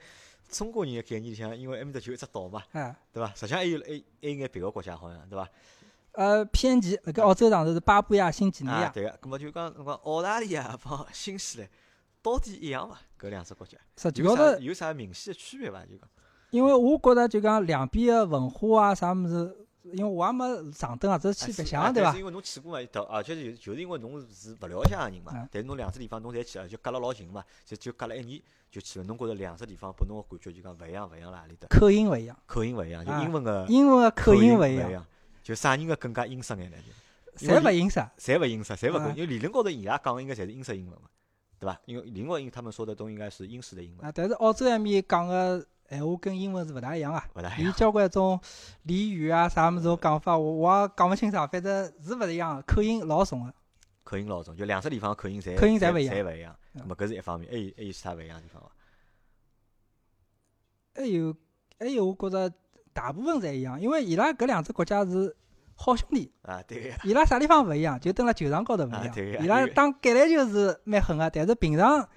[0.57, 3.29] 中国人个概念里向，因为埃面搭就一只岛嘛，哎，对伐？
[3.35, 5.49] 实际上还有还还有眼别个国家好像，对伐？
[6.13, 9.19] 呃，偏极辣盖澳洲上头是巴布亚新几内啊，亚，对个。
[9.21, 11.69] 咁么就讲侬讲澳大利亚帮新西兰
[12.23, 13.01] 到底一样伐？
[13.19, 15.85] 搿两只国家有实际高头啥有啥明显个区别伐？
[15.85, 16.09] 就讲
[16.51, 22.19] 因为我觉着就讲两边个文化啊啥物事，因为我也没上灯啊，只是去白啊相对伐但是？
[22.21, 29.05] 因为侬去过嘛，到而且就就是因为侬是勿了解个人嘛嗯，但是侬两只地方侬侪去了，就隔了老近嘛，就就隔了一年就去了。
[29.05, 31.69] 侬觉着两只地方拨侬个感觉就讲勿一样，勿一样辣何里搭？
[31.69, 35.07] 口音勿一样，口音勿一样，就啊英文个英文个口音勿勿一样，
[35.43, 36.77] 就啥人个更加英式眼呢？
[37.37, 38.01] 就因为侪勿英式。
[38.19, 41.09] 侪勿英式，侪勿啊因为理论高头伊拉讲个应该侪是英式英文嘛，
[41.59, 41.79] 对伐？
[41.85, 45.65] 因为理论高头他们说的都应该是英式的英文，啊，但是澳洲埃面讲个
[45.95, 47.25] 闲话跟英文是勿大一样啊。
[47.35, 47.73] 伊勿大一样。
[47.77, 48.41] 交关种
[48.87, 53.55] 俚语啊啥物事种讲法，我我也讲勿清爽，反正是勿一样，口音老重个。
[54.03, 56.55] 口音老重，就两只地方口音侪口音侪侪勿一样侪勿一样。
[56.75, 58.69] 嗯咁么搿是一方面，还有还有其他勿一样的地方伐？
[60.97, 61.35] 还有
[61.79, 62.53] 还有，我觉着
[62.93, 65.37] 大部分侪一样，因为伊拉搿两只国家是
[65.77, 69.17] 好兄弟，啊，对伊拉啥地方勿一样，就蹲辣球场高头勿一样。
[69.43, 72.09] 伊拉有打橄榄球是蛮狠个，但是平常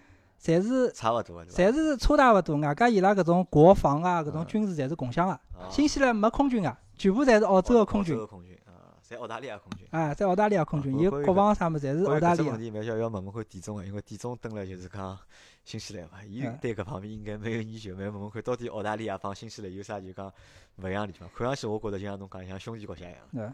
[0.42, 1.46] 侪是差勿多个？
[1.46, 5.34] 侪是差大勿多，外加伊拉搿种国防啊，搿种嗯军事侪是共享个。
[5.34, 9.88] 啊新西兰没空军啊，全部侪是澳洲个空军澳洲，空军啊，侪澳大利亚空军。
[9.90, 12.60] 啊，在澳大利亚空军，伊国防啥物事侪是澳大利亚搿只问。
[12.60, 15.18] 题，蛮小要问问看地总个，因为地总蹲了就是讲
[15.66, 20.32] 新西兰嘛，伊嗯对搿方面应该蛮有研究，蛮问问看到底澳大利亚帮新西兰有啥就讲
[20.78, 21.28] 勿一样的地方。
[21.36, 23.54] 看上去我觉着就像侬讲像兄弟国家一样。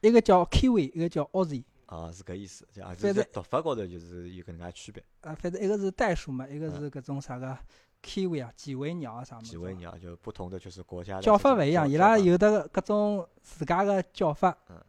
[0.00, 1.62] 对，一个叫 Kiwi，一个叫 Aussie。
[1.86, 5.02] 啊，是搿意思，就啊，是在读法高头就是有搿能介区别。
[5.22, 7.58] 啊，反正一个是袋鼠嘛，一个嗯是搿种啥个
[8.02, 9.50] kiwi 啊，几维鸟啊啥物事。
[9.50, 14.56] 几维鸟就不同的就是国家的叫法勿一样，伊拉有的搿种自家个叫法。
[14.68, 14.80] 嗯。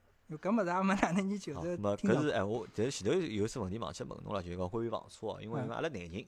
[0.42, 6.26] 搿物事也没哪能研究，好，这那么听到搿是哎，我但是前头有次问题忘记问侬了，就是讲关于房车哦，因为嗯阿拉男人对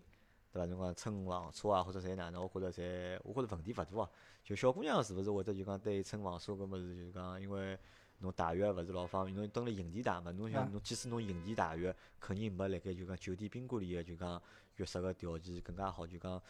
[0.54, 0.66] 伐？
[0.66, 4.10] 侬讲乘房车啊，或者侪哪能，我觉着侪我觉着问题勿大啊。
[4.44, 7.76] 就小姑娘是勿是会得就讲对乘房车搿物事，就是讲因为
[8.20, 14.42] 侬大浴勿是老方便，侬蹲辣营地洗嘛，侬想嗯侬即使侬营地大浴，肯定没辣盖就讲酒店宾馆里个就讲
[14.78, 16.42] 浴室个条件更加好，就讲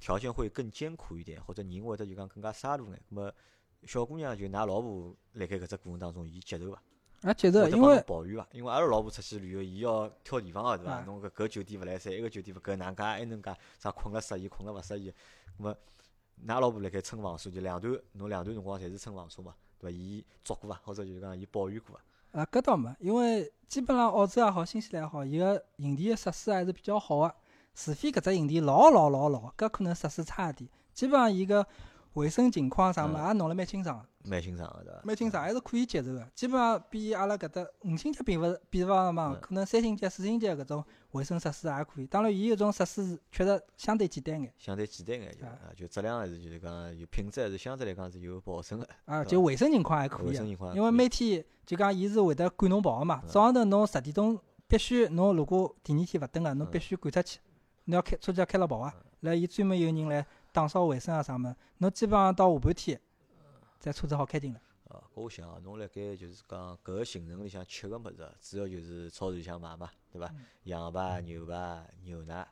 [0.00, 3.02] 条件会更艰苦一点，或者人会得就讲更加沙路眼。
[3.10, 3.32] 葛么
[3.84, 6.82] 小姑娘就㑚老婆辣盖搿只过程当中，伊接受伐？
[7.22, 8.48] 啊，接受，因为抱怨伐？
[8.52, 10.92] 因为阿拉老婆出去旅游，伊要挑地方个对伐？
[10.92, 15.10] 啊侬搿搿酒店勿来三，埃个酒店勿搿能介埃能介啥困了适意，困了勿适意。
[15.10, 15.76] 咁么，
[16.46, 19.96] 㑚老婆辣盖蹭房车就两段，侬两段辰光侪是蹭房车嘛，对伐？
[19.96, 20.80] 伊捉过伐？
[20.84, 22.40] 或者就是讲伊抱怨过伐？
[22.40, 27.34] 啊，搿倒没，因为基本上澳洲也好，新西兰也好，伊个营地个设施还是比较好个，
[27.74, 30.68] 除非搿只营地老老老老，搿可能设施差一点。
[30.92, 31.66] 基本上伊个
[32.18, 34.04] 卫生情况啥么嗯也弄了蛮清爽个。
[34.28, 35.00] 蛮清爽个对伐？
[35.04, 36.28] 蛮清爽，还是可以接受个。
[36.34, 42.06] 基本上比阿拉搿搭五星级并勿是比方嘛嗯，可能三星级、四星级搿种卫生设施也可以。
[42.06, 48.88] 当然，伊搿种设施确实相对简单眼相对简单眼就啊啊，就质量还是就是讲有品质还是相对来讲是有保证个。
[49.06, 50.26] 啊，就卫生情况还可以。
[50.26, 57.38] 卫生情况因为每天就讲伊是会得赶侬跑个嘛，嗯早上头侬十点钟必须侬如果第二天勿等个，侬嗯必须赶出去，
[57.84, 58.92] 侬要开车就要开了跑啊。
[59.20, 63.00] 然后伊专门有人来打扫卫生啊啥么，侬基本上到下半天，
[63.78, 64.60] 再车子好开进来。
[64.84, 70.32] 呃，搿我想啊，侬辣盖就是讲搿个行程里向吃个物事，主要就是超市里向买嘛，对伐？
[70.64, 72.48] 羊排、牛排、牛奶，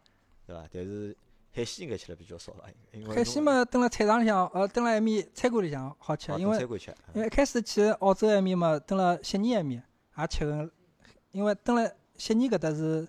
[0.47, 0.68] 对伐？
[0.70, 1.16] 但是
[1.51, 2.64] 海鲜应该吃了比较少伐？
[2.92, 9.82] 因为海鲜嘛，蹲辣菜场里向，呃，蹲辣埃面餐馆里向好吃，因为餐馆吃，因为一开始去澳洲埃面嘛，蹲辣悉尼埃面
[10.18, 10.70] 也吃个，
[11.30, 13.09] 因为蹲辣悉尼搿搭是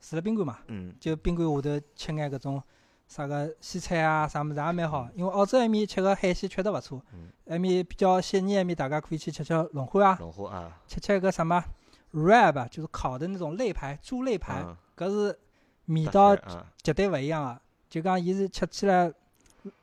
[0.00, 2.62] 住辣宾馆嘛，嗯，就宾馆下头吃眼搿种
[3.08, 5.08] 啥个西餐啊，啥物事也蛮好。
[5.14, 7.02] 因为澳洲埃面吃个海鲜确实勿错，
[7.46, 11.64] 埃面比较悉尼埃面，大家可以去吃吃龙虾啊，龙虾啊，吃吃搿什么
[12.12, 15.38] rab，就是烤的那种肋排，猪肋排，嗯搿是
[15.86, 17.60] 味道啊绝对勿一样个。
[17.88, 19.10] 就讲伊是吃起来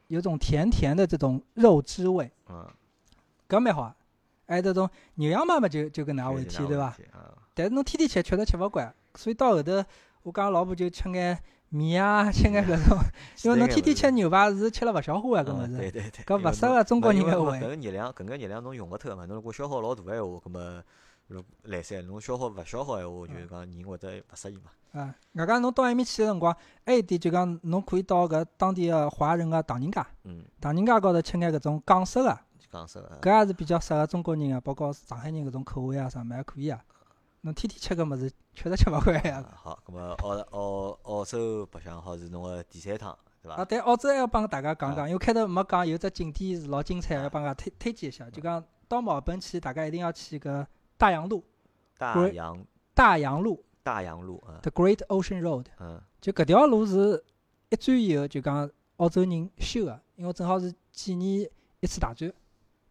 [0.08, 2.68] 有种甜甜的这种肉汁味，嗯，
[3.50, 3.92] 搿蛮好。
[4.48, 6.96] 还有这种牛羊排嘛，就就搿能介回事体，对伐？
[7.56, 8.94] 但是侬天天吃，确实吃勿惯。
[9.16, 9.84] 所以到后头，
[10.22, 11.42] 我讲老婆就吃眼
[11.76, 12.98] 面啊，吃眼搿种，
[13.44, 15.68] 因为侬天天吃牛排是吃了勿消化个，搿物事。
[15.68, 17.60] 嗯对对对，搿勿适合中国人个胃。
[17.60, 19.26] 搿个热量，搿个热量侬用勿脱嘛。
[19.26, 20.84] 侬如果消耗老大个闲话，搿么
[21.28, 24.72] 如来三，侬消耗勿消耗闲话，就是讲人会得勿适意嘛。
[25.02, 26.56] 啊，外加侬到埃面去个辰光，
[26.86, 36.80] 还有一点就讲侬可以到搿当地个华人个唐人街，嗯，唐人街高头吃眼搿种港式个，就讲实个，搿也是比较适合中国人个，包括上海人搿种口味啊啥物事还可以啊。
[37.46, 39.38] 侬天天吃搿物事，确实吃勿惯呀。
[39.38, 43.66] 啊好，咁么澳澳澳洲白相好是侬个第三趟，对啊，伐？
[43.66, 48.28] 对，澳洲还要帮大家讲啊讲，因为开头没讲，有只景点是老精彩，啊要帮大家推推荐一下。
[48.32, 50.66] 就讲到墨尔本去，大家一定要去搿
[50.98, 51.44] 大洋路，
[52.00, 52.66] 大洋
[52.96, 55.68] 大洋路大洋路啊，，The Great Ocean Road。
[55.80, 57.24] 嗯就搿条路是
[57.70, 58.68] 一战以后就讲
[58.98, 61.48] 澳洲人修个，因为正好是纪念
[61.80, 62.34] 一次大战，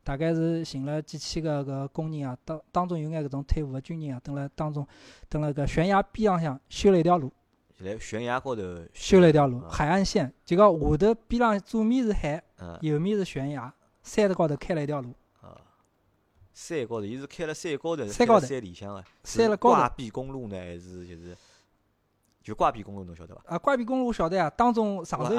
[0.05, 4.87] 大概是寻了几千个搿工人啊，当当中有眼搿种退伍的军人啊，蹲辣当中
[5.29, 7.33] 蹲辣搿悬崖边浪向修了一条路，
[7.77, 9.69] 就来悬崖高头修了一条路，啊。
[9.71, 15.57] 海岸线，就讲下头边浪左面是海，嗯右面是悬崖，山头高头开了一条路，啊，
[16.53, 18.47] 山高头，伊是开了山高头，还是山高头。
[18.47, 19.05] 山里向个？
[19.25, 19.77] 山了高头。
[19.77, 21.35] 挂壁公路呢，还是就是
[22.45, 23.43] 就挂壁公路侬晓得伐？
[23.47, 25.33] 啊，挂壁公路晓得呀，当中上头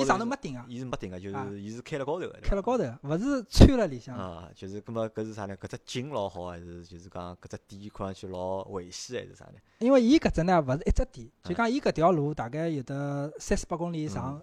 [0.00, 4.16] 伊上头没顶啊，伊是没顶个，就啊是伊是开了高头个，开了高头，勿是穿了里向。
[4.16, 5.56] 啊，就是葛末搿是啥呢？
[5.56, 9.54] 搿只景老好，还是就是讲搿只点看上去老危险，还是啥呢？
[9.80, 14.40] 因为伊搿只呢勿是一只点，就嗯讲伊搿条路大概有得三四百公里长，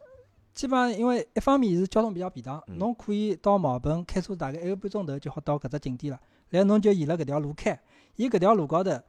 [0.54, 7.80] 基本上因为一方面是交通比较便当，嗯侬可以到墨尔本开车大概一个半钟头就好到搿只景点了，然后侬就沿了搿条路开，
[8.18, 9.00] 伊搿条路高头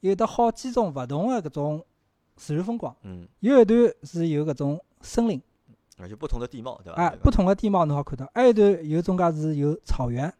[0.00, 1.84] 有得好几种勿同个搿种
[2.38, 5.42] 自然风光，嗯，有一段是有搿种森林，
[5.98, 7.02] 啊，就不同的地貌，对伐？
[7.02, 10.32] 哎，不同的地貌侬好看到，还有一段有种介是有草原，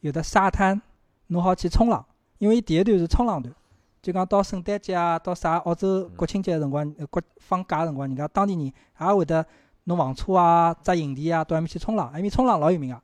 [0.00, 0.80] 有的沙滩，
[1.28, 2.04] 侬好去冲浪，
[2.38, 3.54] 因为伊第一段是冲浪段，
[4.00, 9.44] 就讲到圣诞节啊，到啥澳洲国庆节个辰光，呃国放假个辰光，人家当地人也会得
[9.84, 13.00] 弄房车啊、扎营地啊，到埃面去冲浪，埃面冲浪老有名个。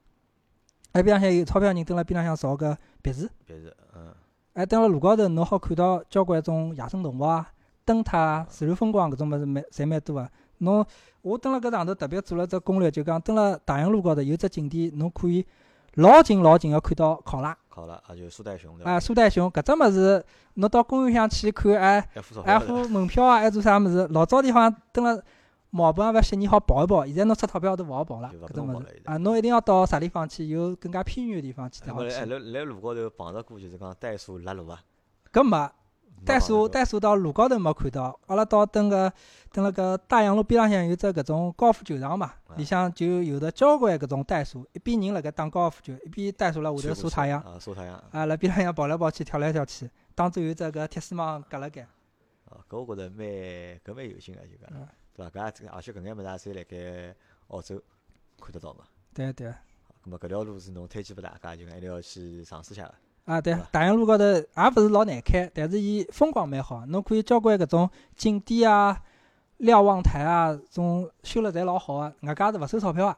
[0.93, 4.15] 埃边浪向有钞票人蹲辣边浪向造个别墅，别墅，嗯，
[4.53, 7.51] 哎，蹲辣路高头侬好看到交关种野生动物啊、
[7.85, 10.31] 灯塔啊、自然风光搿种物事蛮侪蛮多个。
[10.59, 10.85] 侬
[11.23, 15.45] 我蹲辣搿上头特别做了只攻略，就讲蹲辣大洋路高头有只景点，侬可以
[15.95, 18.93] 老近老近个看到考拉考拉，啊，就苏袋熊对伐？
[18.93, 20.25] 啊、苏袋熊搿只物事，
[20.55, 22.09] 侬到公园向去看，哎，
[22.45, 24.07] 还付门票啊，还做啥物事？
[24.11, 25.21] 老早地方蹲辣
[25.71, 30.47] 墨尔本也勿悉尼好跑一跑，现在侬出钞票都勿好跑了，搿种物事啊，侬一定要到啥地方去？
[30.47, 32.25] 有更加偏远个地方去哎。
[32.25, 34.81] 来来路高头碰着过就是讲袋鼠拉路啊，
[35.33, 35.71] 搿没。
[36.17, 39.13] 没袋鼠袋鼠到路高头没看到，阿拉到登个
[39.53, 48.03] 登辣搿大洋路边浪向有只搿种高尔夫球场嘛，啊里向就有得交关搿种袋鼠，一边人辣盖打高尔夫球，一边袋鼠辣下头晒太阳，啊，晒太阳。
[48.11, 51.87] 啊，辣边浪向跑来跑去，跳来跳去，当中有只搿铁丝网隔辣盖，
[52.47, 53.27] 哦，搿我觉着蛮
[53.85, 55.51] 搿蛮有劲个，就讲嗯，对伐？
[55.51, 57.17] 搿也而且搿眼物事也侪辣盖
[57.49, 57.83] 澳洲
[58.41, 58.85] 看得到嘛。
[59.13, 59.49] 对对。
[59.49, 62.95] 咁么搿条路是侬推荐拨大家，就讲一定要去尝试下个。
[63.25, 69.03] 啊，对大洋路高头也勿是老难开，但是伊风光蛮好，侬可以交关搿种景点啊、
[69.59, 73.17] 瞭望台啊，种修了侪老好个，外加是勿收钞票个，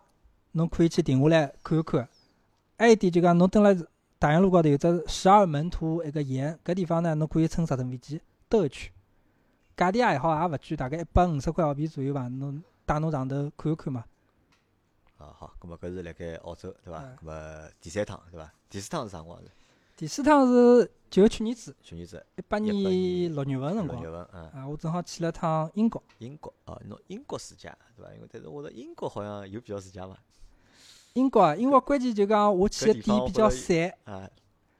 [0.52, 2.08] 侬可以去停下来看一看。
[2.78, 3.86] 还有一点就讲，侬蹲辣
[4.18, 8.92] 大洋路高头有只十二门徒一个岩，搿地方呢，侬可以乘直升飞机兜一圈，
[9.76, 14.04] 价钿也好也勿贵，大概一百五十块澳币左右伐，侬带侬上头看一看嘛。
[15.18, 17.02] 啊，好，咁么搿是辣盖澳洲，对伐？
[17.02, 18.52] 嗯咁么第三趟，对伐？
[18.70, 19.50] 第四趟是啥辰光是？
[19.96, 26.02] 第四趟是就去年子，去年子一八年年六月份辰光六月，份，嗯，啊，我正好去了趟英国。
[26.18, 28.12] 英国哦，侬英国自驾对伐？
[28.12, 30.14] 因为但是我觉着英国好像有比较自驾伐？
[31.14, 34.28] 英国啊，英国关键就讲我去搿地个点比较散，啊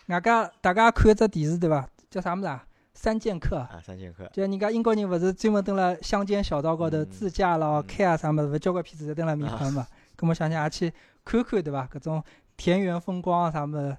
[0.08, 1.88] 外加大家看一只电视对伐？
[2.10, 2.66] 叫啥物事啊？
[2.92, 9.86] 三剑客啊，啊，三剑客，就人家英国人勿是专门蹲辣乡间小道高头嗯自驾咯、嗯开啊啥物事，勿交关片子侪蹲辣面拍嘛。
[10.18, 10.92] 咁么想想也去
[11.24, 11.88] 看看对伐？
[11.90, 12.22] 搿种
[12.58, 13.96] 田园风光啊啥么子，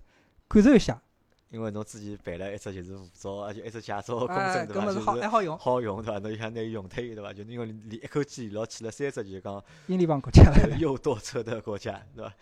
[0.47, 1.01] 感受一下。
[1.49, 4.81] 因为侬之前办了一只就是护照，而且一只驾照个公哎，证，对伐？
[4.81, 6.19] 搿么是好还就是好用，好用，对伐？
[6.19, 7.31] 侬就想拿伊用脱伊，对伐？
[7.31, 12.33] 就因为连一口气连牢去了三只，就是讲英联邦国家了， 又多车的国家，对伐？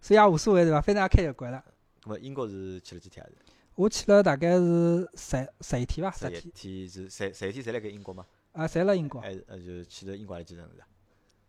[0.00, 0.80] 所以也无所谓对伐？
[0.80, 1.62] 反正也开习惯了。
[2.02, 3.28] 咁么英国是去了几天啊？
[3.74, 8.24] 我去了大概是十十一天伐，十十一天天是十十一天侪辣盖英国吗？
[8.52, 9.20] 啊，侪辣英国。
[9.20, 10.86] 还是呃就去了英国的几城市啊？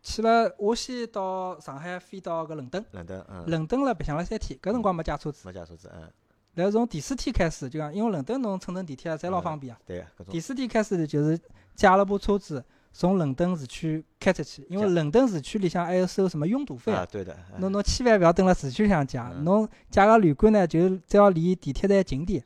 [0.02, 5.46] 去了，我先到上海，飞到搿伦敦，伦敦，嗯，伦敦了白相了三天，搿辰光没借车子。
[5.46, 6.12] 没借车子，嗯，
[6.54, 9.80] 然后从第四天开始，就讲因为伦敦侬乘乘地铁啊，侪老方便啊。
[9.86, 10.26] 对个，搿种。
[10.28, 11.38] 第四天开始就是
[11.74, 19.44] 借了部车子从伦敦市区开出去，因为伦敦市区里向还要收什么拥堵费啊，对的，嗯侬侬千万勿要蹲辣市区里向借，嗯。
[19.44, 22.44] 侬借个旅馆呢，就只要离地铁站近点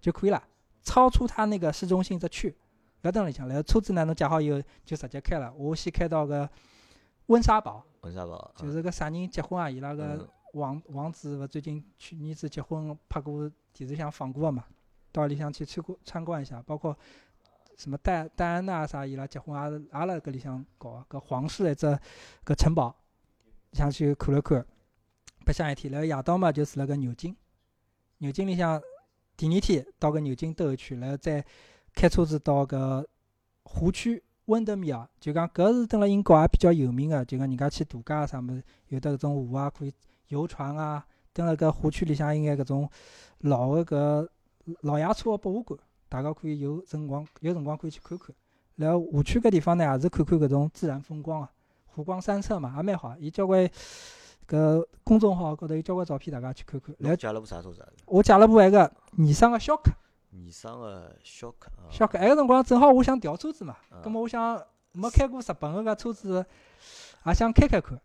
[0.00, 0.42] 就可以了，
[0.82, 2.54] 超出它那个市中心则去，勿
[3.02, 3.46] 要蹲里向。
[3.46, 5.52] 然后车子呢，侬借好以后就直接开了。
[5.58, 6.48] 我先开到个
[7.26, 14.64] 温莎堡，温莎堡，就是个啥人结婚啊，伊拉个嗯王王子勿最近去年子结婚拍过电视上放过个嘛，
[15.10, 16.96] 到里向去参观参观一下，包括
[17.76, 21.86] 什么戴戴安娜啥伊拉结婚也是也辣搿里向搞个搿皇室一只
[22.44, 22.94] 搿城堡，
[23.72, 24.64] 想去看了看，
[25.44, 25.90] 白相一天。
[25.90, 27.34] 然后夜到嘛就住辣搿牛津，
[28.18, 28.80] 牛津里向
[29.36, 31.44] 第二天到搿牛津兜一圈，然后再
[31.94, 33.06] 开车子到搿
[33.64, 39.92] 湖区温德米尔，就讲搿是蹲辣英国也比较有名个，就讲人家去度假啥物事，有的搿种湖啊可以
[40.32, 41.04] 游船啊，
[41.34, 42.90] 蹲辣搿湖区里向有眼搿种
[43.40, 44.28] 老个搿
[44.80, 45.78] 老爷车个博物馆，
[46.08, 48.34] 大家可以有辰光有辰光可以去看看。
[48.76, 51.50] 然后湖区搿地方呢，也是看看搿种自然风光啊，
[51.84, 53.14] 湖光山色嘛，也蛮好。
[53.18, 53.68] 伊交关
[54.48, 56.96] 搿公众号高头有交关照片，大家去看看。
[56.98, 57.88] 然后了部啥车子啊？
[58.06, 59.92] 我借了部埃个尼桑个逍客，
[60.30, 64.58] 尼桑个逍客啊，逍客埃个辰光正好我想调车子嘛，啊葛末我想
[64.92, 66.46] 没开过日本个搿车子，
[67.26, 68.00] 也想开开看。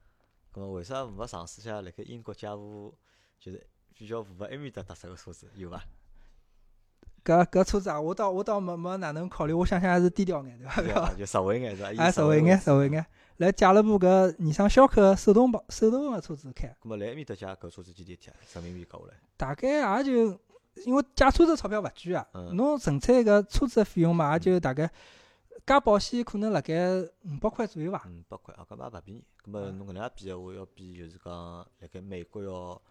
[0.57, 2.91] 咁为啥没尝试下辣盖英国借部
[3.39, 5.83] 就是比较符合埃面搭特色个车子，有伐？
[7.23, 10.81] 搿搿车子啊，我倒我倒没没哪能考虑，我想想还是低调眼对伐？
[10.81, 11.13] 对伐？
[11.13, 11.91] 就实惠眼是伐？
[11.91, 13.05] 以 哎，实惠眼，实惠眼。
[13.37, 18.39] 来借了部搿尼桑逍客手动帮手动个车子开，咁么来埃面搭借搿车子几钿天啊？
[18.55, 20.39] 人民币搞下来，大概也就
[20.85, 24.89] 因为借车子钞票勿贵啊，嗯侬纯粹搿车子个费用嘛，也就大概
[25.67, 28.07] 加保险可能辣盖五百块左右伐。
[28.07, 29.23] 五百块啊，搿么也勿便宜。
[29.45, 31.33] 搿么啊侬搿能介比个话，要比就是讲
[31.79, 32.81] 辣盖美国要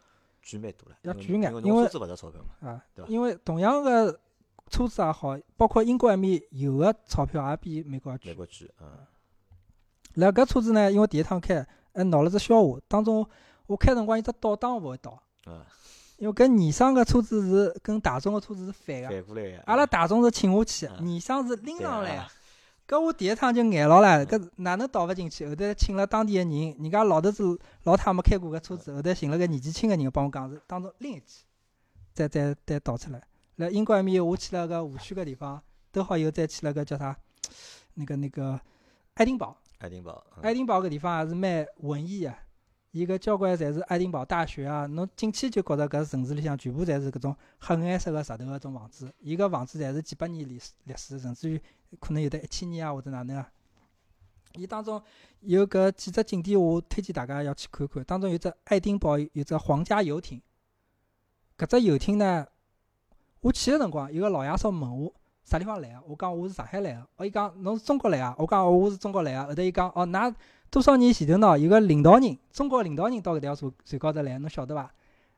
[0.48, 0.96] 贵蛮多了。
[1.00, 2.68] 要贵眼因为车子勿值钞票嘛。
[2.68, 4.12] 啊对，伐因为同样个
[4.68, 8.30] 车子也好，包括英国埃面有个钞票也比美国要贵。
[8.30, 9.06] 美国贵，嗯，
[10.16, 12.78] 辣搿车子呢，因为第一趟开，还闹了只笑话。
[12.86, 13.26] 当中
[13.66, 15.64] 我开辰光，伊只倒档勿会倒，啊，
[16.18, 19.08] 因为搿尼桑个车子是跟大众个车子是反个。
[19.08, 19.62] 反过来个。
[19.62, 22.35] 阿拉大众是请下去尼桑是拎上来啊个。
[22.88, 25.46] 搿我第一趟就眼牢了，搿哪能倒勿进去？
[25.48, 31.44] 后头请了当地个人，人家老头子老太没开过搿车子，后头寻了个年纪轻个人帮我讲是当中拎一记，
[32.14, 33.20] 再再再倒出来。
[33.56, 35.60] 辣英国埃面，我去了个湖区个地方，
[35.90, 37.16] 都好以后再去了个叫啥，
[37.94, 38.60] 那个那个
[39.14, 39.56] 爱丁堡。
[39.78, 42.34] 爱丁堡，嗯爱丁堡搿地方也是蛮文艺个，
[42.92, 51.60] 伊搿交关侪是爱丁堡大学啊，侬进去就觉着搿城市里向全部侪是搿种黑颜色个石头个种房子，伊搿房子侪是几百年历史历史，甚至于
[52.00, 53.50] 可能有的一千年啊或者哪能啊。
[54.54, 55.02] 伊当中
[55.40, 58.02] 有搿几只景点，我推荐大家要去看看。
[58.04, 60.40] 当中有只爱丁堡有只皇家游艇，
[61.58, 62.46] 搿只游艇呢，
[63.40, 65.12] 我去个辰光，有个老爷叔问我
[65.44, 70.34] 啥地方来个，我讲我是上海来个，哦，伊讲侬是中国来个，我讲我是中国来个，后头伊讲哦，㑚
[70.70, 74.90] 多少年前头喏，有个领导人，中国领导人到搿条船船高头来，侬晓得伐？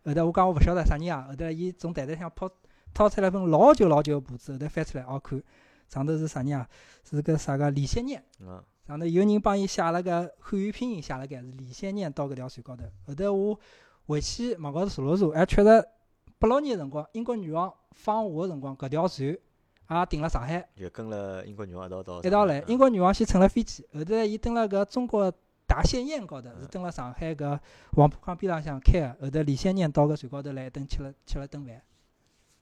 [0.04, 2.48] 后头我讲我勿晓得啥人啊，后头伊从袋袋里向抛
[2.94, 5.42] 掏出来份老旧老旧个簿子，后头翻出来哦看，
[5.88, 6.68] 上头是啥人啊？
[7.02, 8.22] 是个啥个李先念。
[8.40, 12.84] 嗯，上头有人帮伊写了个汉语拼音写了盖是李先念到搿条船高头。
[13.06, 13.58] 后头我
[14.06, 15.88] 回去网高头查了查，还确实
[16.38, 19.28] 八六年个辰光，英国女王访华个辰光，搿条船
[19.90, 22.60] 也停辣上海，就跟了英国女王一道到一道来。
[22.66, 25.32] 英国国女王先乘了飞机，后头伊登了搿中国
[25.66, 27.58] 大仙宴高头，是登了上海搿
[27.92, 29.16] 黄浦江边浪向开个。
[29.22, 31.80] 后头李先念到搿船高头来一顿吃了吃了顿饭。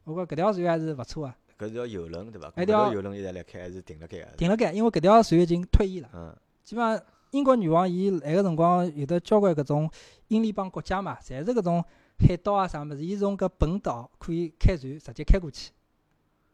[0.05, 2.51] 我觉搿条船还是勿错啊，搿是条游轮对伐？
[2.51, 4.37] 搿条游轮现在辣开还是停辣盖个？
[4.37, 6.11] 停辣盖，因为搿条船已经退役了。
[6.15, 9.91] 嗯，基本上英国女王伊来个辰光有的交关搿种
[10.29, 11.85] 英联邦国家嘛，侪是搿种
[12.19, 15.71] 海盗啊啥物事，伊从搿本岛可以开船直接开过去，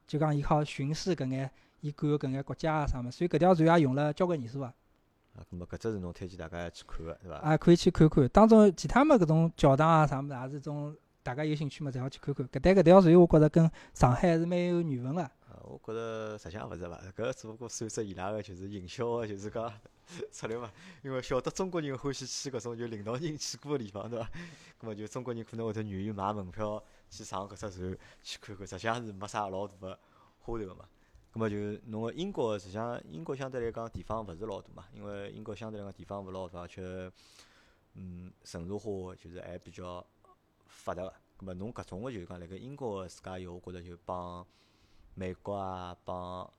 [0.06, 1.50] 就讲伊好巡视搿眼
[1.80, 4.72] 伊管个搿眼国家啊啥物事，所以搿条船也用了交关年数啊，
[5.36, 7.36] 啊，咁么搿只是侬推荐大家去看个对伐？
[7.36, 8.26] 啊可以去看看。
[8.28, 12.46] 当中其他么搿种教堂啊啥物事，也是种大家有兴趣嘛，侪好去看看。
[12.48, 15.22] 搿但搿条船我觉着跟上海还是蛮有缘分个。
[15.22, 19.72] 啊，我觉着实际上勿是伐，搿只不过算只伊拉个就是营销个，就是讲
[20.32, 20.70] 策略嘛，
[21.02, 24.28] 因为晓得中国人欢喜去搿种就领导人去过个地方，对伐？
[24.78, 29.98] 葛末就中国人可能会得愿意买门票去上搿只船去看看，实际上是没啥老大个
[30.40, 30.84] 花头个嘛。
[31.30, 31.56] 葛末就
[31.86, 37.10] 侬个英国实际上英国相对来讲地方勿是老大嘛，因为英国相对来讲地方勿老大，而且
[37.94, 40.04] 嗯城市化就是还比较
[40.82, 41.14] 发达个。
[41.36, 44.46] 葛末侬搿种个就是讲辣盖英国个自驾游，我觉着就帮
[45.14, 46.52] 美国啊帮。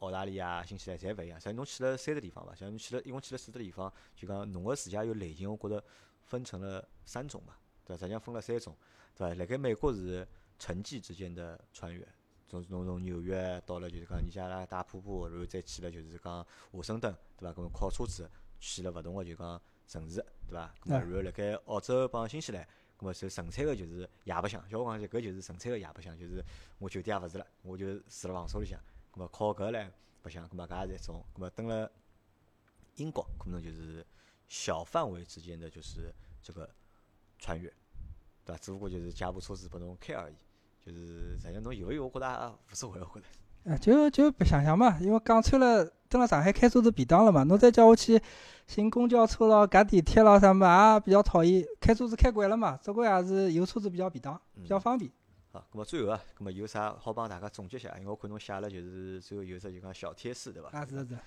[0.00, 2.54] 澳大利亚、新西兰侪勿一样，像侬去了三个地方伐？
[2.54, 5.82] 像侬去了一共去了四个地方，就讲侬个自驾游类型，我觉着
[6.22, 8.00] 分成了三种嘛，对伐？
[8.00, 8.76] 实际上分了三种，
[9.16, 9.34] 对伐？
[9.34, 10.28] 辣盖美国是
[10.58, 12.06] 城际之间的穿越，
[12.46, 17.58] 从侬从纽约到了就是讲尼加拉大瀑布，然后再去了就是讲华盛顿，对伐？
[17.58, 18.30] 搿么靠车子
[18.60, 20.74] 去了勿同个就讲城市，对伐？
[20.84, 22.68] 然后辣盖澳洲帮新西兰，
[22.98, 26.44] 搿么就纯粹个就是夜白相，叫我讲就搿就是纯粹个夜白相，就是
[26.78, 28.78] 我酒店也勿住了，我就住辣房车里向。
[29.12, 29.92] 咁么靠搿来
[30.22, 31.24] 白相，咁么搿也是一种。
[31.34, 31.90] 咁么蹲辣
[32.96, 34.06] 英国，可能就是
[34.48, 36.68] 小范围之间的就是这个
[37.38, 37.68] 穿越，
[38.44, 38.58] 对伐？
[38.58, 40.34] 只不过就是借部车子拨侬开而已。
[40.84, 43.45] 就是实际侬有勿有，我觉得也无所谓，我觉得。
[43.66, 47.42] 哎，就就白相相嘛，因为讲穿了，蹲辣上海开车子便当了嘛。
[47.42, 48.20] 侬再叫我去
[48.68, 51.66] 寻公交车咯、赶地铁咯啥么，也比较讨厌。
[51.80, 55.10] 开车子开惯了嘛，只归也是有车子比较便当，比较方便。
[55.50, 57.92] 好，咁么最后啊，咁么有啥好帮大家总结一下？
[57.98, 60.68] 因为我看侬写了，就是最后有只就讲小贴士，对伐？
[60.70, 61.18] 啊，是是。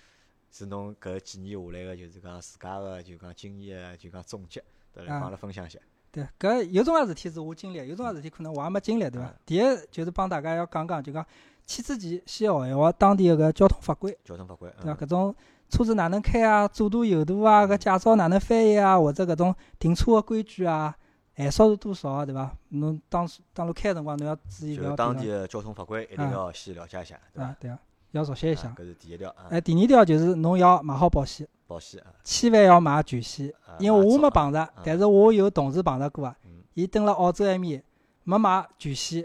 [0.52, 4.64] 是侬搿几年下来个，就是讲自家个就讲经验，就讲总结，
[4.94, 5.78] 对来帮阿拉分享一下。
[6.12, 9.34] 对，搿有种事体是我经历，有种事体可能我也没经历，对伐？
[9.46, 11.26] 第一就是帮大家要讲讲，就讲
[11.66, 14.18] 去之前先学一学当地个交通法规。
[14.24, 14.72] 交通法规。
[14.82, 15.06] 对伐？
[15.06, 15.36] 搿种
[15.70, 16.68] 车子哪能开啊？
[16.68, 17.68] 左舵右舵啊？
[17.68, 19.00] 搿驾照哪能翻译啊？
[19.00, 20.96] 或者搿种停车个规矩啊？
[21.36, 22.52] 限速是多少啊，对伐？
[22.70, 24.76] 侬当当路开个辰光，侬要注意。
[24.76, 27.56] 就当地个交通法规一定要先了解一下，对伐？
[27.60, 27.80] 对啊，
[28.12, 28.74] 要熟悉一下。
[28.76, 29.30] 搿是第一条。
[29.50, 31.48] 哎，第二条就是侬要买好保险。
[31.70, 32.04] 保险。
[32.24, 36.36] 千万要买全险，因为我没碰着，但是我有同事碰着过啊。
[36.74, 37.84] 伊蹲辣澳洲埃面
[38.24, 39.24] 没买全险，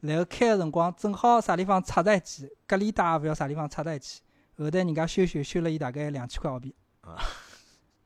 [0.00, 4.20] 然后开个辰光正好啥地方插在一起，隔离带也勿晓啥地方插在一起，
[4.58, 6.74] 后头人家修修修了伊大概两千块澳币。
[7.02, 7.16] 啊。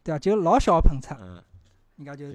[0.05, 1.17] 对啊，就老小个碰擦。
[1.21, 1.43] 嗯。
[1.97, 2.27] 人家就。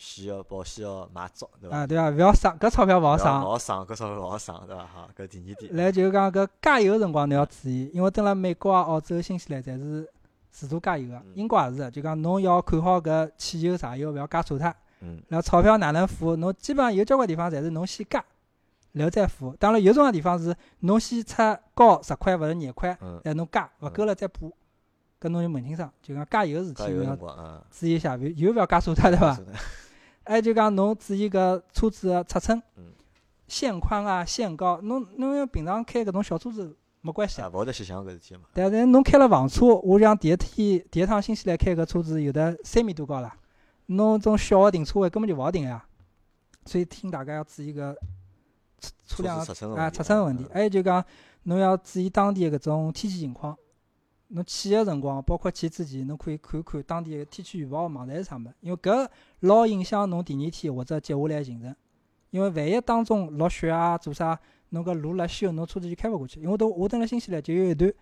[0.00, 1.78] 险要保险要买足，对伐？
[1.78, 3.26] 啊，对啊，勿要省，搿钞票勿好省。
[3.42, 4.86] 勿好省，搿钞票勿好省，对伐？
[4.86, 5.74] 好，搿第二点。
[5.74, 10.08] 来就是讲搿加油个辰光侬要注意，因为蹲辣美国啊、澳洲、新西兰侪是
[10.58, 14.74] 自助加油个，英国也是，就讲侬要看好搿汽油、柴油勿要加错脱。
[15.02, 15.22] 嗯。
[15.28, 16.34] 然后钞票哪能付？
[16.34, 18.24] 侬基本上有交关地方侪是侬先加，
[18.90, 19.54] 然后再付。
[19.56, 21.36] 当然有种个地方是侬先出
[21.74, 22.88] 高十块或者廿块，
[23.22, 24.52] 然后侬加勿够了再补。
[25.20, 29.38] 搿侬就问清爽，就讲加油个事体侬要注意一下，油勿要加错脱，对伐？
[30.26, 32.60] 还就讲侬注意搿车子个尺寸，
[33.46, 37.40] 线宽啊、限高，侬侬要平常开搿种小车子没关系。
[37.40, 38.42] 啊，勿会得去想搿事体嘛。
[38.52, 43.32] 但是侬开了房车，我讲第一天第一趟新西兰开搿车子有的三米多高了，
[43.86, 45.84] 侬种小个停车位根本就勿好停呀。
[46.66, 47.94] 所以请大家要注意搿
[48.80, 49.38] 车车辆
[49.76, 50.46] 啊尺寸问题。
[50.52, 51.04] 还有就讲
[51.44, 53.56] 侬要注意当地个搿种天气情况。
[54.30, 59.08] 侬去个辰光，包括去之前，侬可以看看当地个天气预报网站是啥物事，因为搿
[59.40, 61.74] 老影响侬第二天或者接下来行程。
[62.30, 64.38] 因为万一当中落雪啊，做啥，
[64.70, 66.40] 侬搿路辣修，侬车子就开勿过去。
[66.40, 67.92] 因为都我蹲辣新西兰就有一段，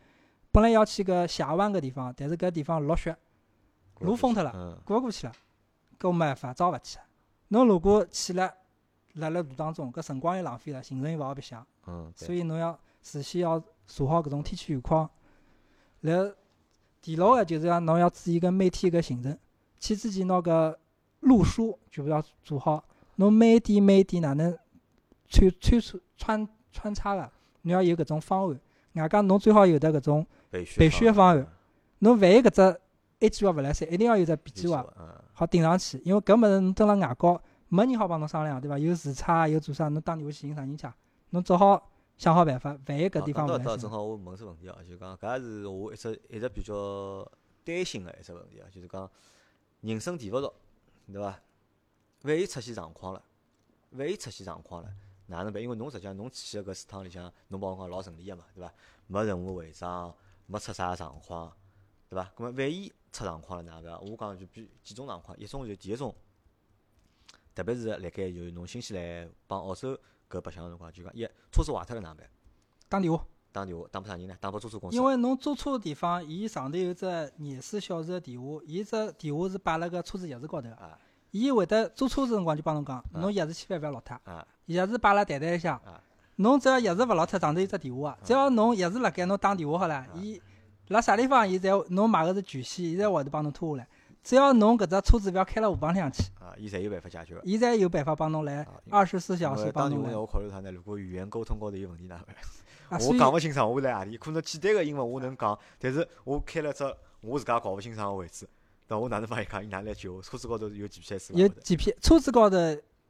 [0.51, 3.17] 本来要去搿峡湾个地方，但是搿地方落雪，
[4.01, 5.33] 路封脱了，过勿过去了，
[5.99, 6.99] 搿没办法，只好勿去。
[7.49, 8.53] 侬如果去了，
[9.14, 11.67] 辣辣路当中，搿辰光又浪费了，行程又勿好白相。
[11.87, 12.12] 嗯。
[12.14, 15.09] 所以侬要事先要查好搿种天气预况。
[16.01, 16.35] 然后
[17.01, 19.39] 第六个就是讲，侬要注意个每天个行程。
[19.79, 20.79] 去之前，拿个
[21.21, 22.85] 路书全部要做好。
[23.17, 24.57] 侬每点每点哪能
[25.29, 27.31] 穿穿穿穿穿插个，
[27.62, 28.61] 侬要有搿种方案。
[28.95, 31.47] 外加侬最好有得搿种备选方案。
[31.99, 32.81] 侬万一搿只
[33.20, 34.87] A 计划勿来三，一定要有只 B 计划，
[35.33, 36.01] 好顶上去。
[36.05, 38.79] 因为搿物事侬蹲辣外高，没人好帮侬商量，对伐？
[38.79, 40.87] 有时差，有做啥，侬打电话去寻啥人去？
[41.31, 41.91] 侬只好。
[42.18, 47.31] 想好办法，万一搿地方勿来正好我问只问题哦，就讲搿也是我一直一直比较
[47.62, 49.07] 担心个一只问题啊，就是讲
[49.83, 50.55] 人生地勿熟，
[51.13, 51.38] 对伐？
[52.22, 53.22] 万一出现状况了，
[53.91, 54.88] 万一出现状况了，
[55.26, 55.62] 哪能办？
[55.62, 58.72] 因为侬实际上侬去个搿四趟里向，侬帮我讲老顺利个嘛，对伐？
[59.07, 60.14] 没任何违章，
[60.46, 61.53] 没出啥状况，
[62.08, 62.30] 对伐？
[62.36, 64.00] 搿么万一出状况了哪能？
[64.11, 66.14] 我讲就比几种状况，一种就第一种，
[67.54, 69.98] 特别是辣盖就是侬新西兰帮澳洲。
[70.28, 71.22] 搿白相个辰光就讲，一
[71.53, 72.28] 车子坏脱了哪能办？
[72.88, 73.24] 打电话。
[73.53, 74.36] 打电话，打拨啥人呢？
[74.40, 74.96] 打拨租车公司。
[74.96, 80.74] 因为侬租车个地方，伊上头有只二十四小时个电话，伊只电话是摆辣个车子钥匙高头个。
[80.74, 80.98] 啊。
[81.30, 84.20] 伊会得租车子辰光就帮侬讲，侬钥匙千万勿要落脱。
[84.24, 84.46] 啊。
[84.68, 85.76] 钥匙摆辣袋袋里向。
[85.79, 86.01] 啊。
[86.37, 90.41] 侬只要钥匙勿落脱，上头有只电话，只要侬钥匙辣盖，侬打电话好了，伊
[90.88, 93.88] 辣啥地方，伊侪侬买个是全险，伊侪会得帮侬拖下来。
[94.22, 97.41] 只要侬搿只车子勿要开辣河浜里向去，啊，伊侪有办法解决个。
[97.45, 100.26] 伊侪有办法帮侬来二十四小时帮侬来我。
[100.26, 100.71] 考虑啥呢？
[100.71, 103.01] 如果语言沟通高头有问题哪能办？
[103.09, 104.18] 我讲勿清爽，我辣何里？
[104.18, 106.84] 可能简单个英文我能讲，但是我开了只
[107.22, 108.47] 我自家搞勿清爽个位置，
[108.88, 109.64] 那我哪能帮伊讲？
[109.64, 110.21] 伊哪能来救我？
[110.21, 111.33] 车子高头有 GPS？
[111.33, 112.57] 有 GPS，车子高头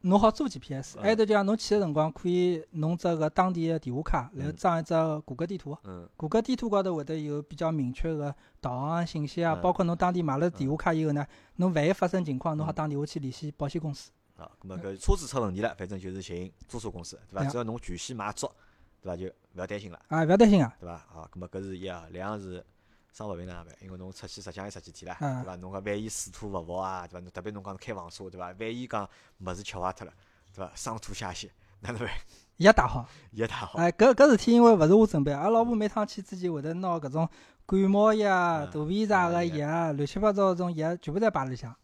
[0.08, 5.76] 侬好做 GPS，嗯还有得就讲侬去个辰光可以弄只个当地个电话卡，然后嗯装一只谷歌地图。
[5.84, 11.26] 嗯谷歌地图高头会得有比较明确个导航信息啊，嗯包括侬当地买了电话卡以后呢，
[11.56, 14.10] 侬万一发生情况，侬好嗯打电话去联系保险公司。
[14.36, 17.44] 啊，咁么搿车子出问题了，反正就是寻租车公司，对伐？
[17.50, 18.46] 只要侬全险买足，
[19.02, 19.16] 对伐？
[19.16, 20.92] 就勿要担心了，啊，勿要担心啊，对伐？
[20.94, 22.62] 啊，咁么搿是一啊，两是
[23.16, 23.74] 生勿病哪能办？
[23.80, 25.56] 因为侬出去实际上有十几天了，嗯对伐？
[25.56, 27.20] 侬讲万一水土勿服啊，对伐？
[27.20, 28.48] 侬特别侬讲开房车，对伐？
[28.48, 30.12] 万一讲物事吃坏脱了，
[30.54, 30.70] 对伐？
[30.74, 31.48] 上吐下泻，
[31.80, 32.10] 哪能办？
[32.58, 33.08] 也打好。
[33.30, 37.26] 药带好，哎，搿搿事体因为勿是我准备，阿拉老婆每趟去之前会得拿搿种
[37.64, 41.74] 感冒药、嗯肚皮啥个嗯药、乱七八糟搿种药全部侪摆辣里向，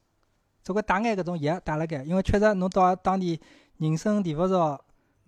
[0.62, 3.40] 总归带眼搿种药带辣盖，因为确实侬到当地
[3.78, 4.78] 人生地不熟，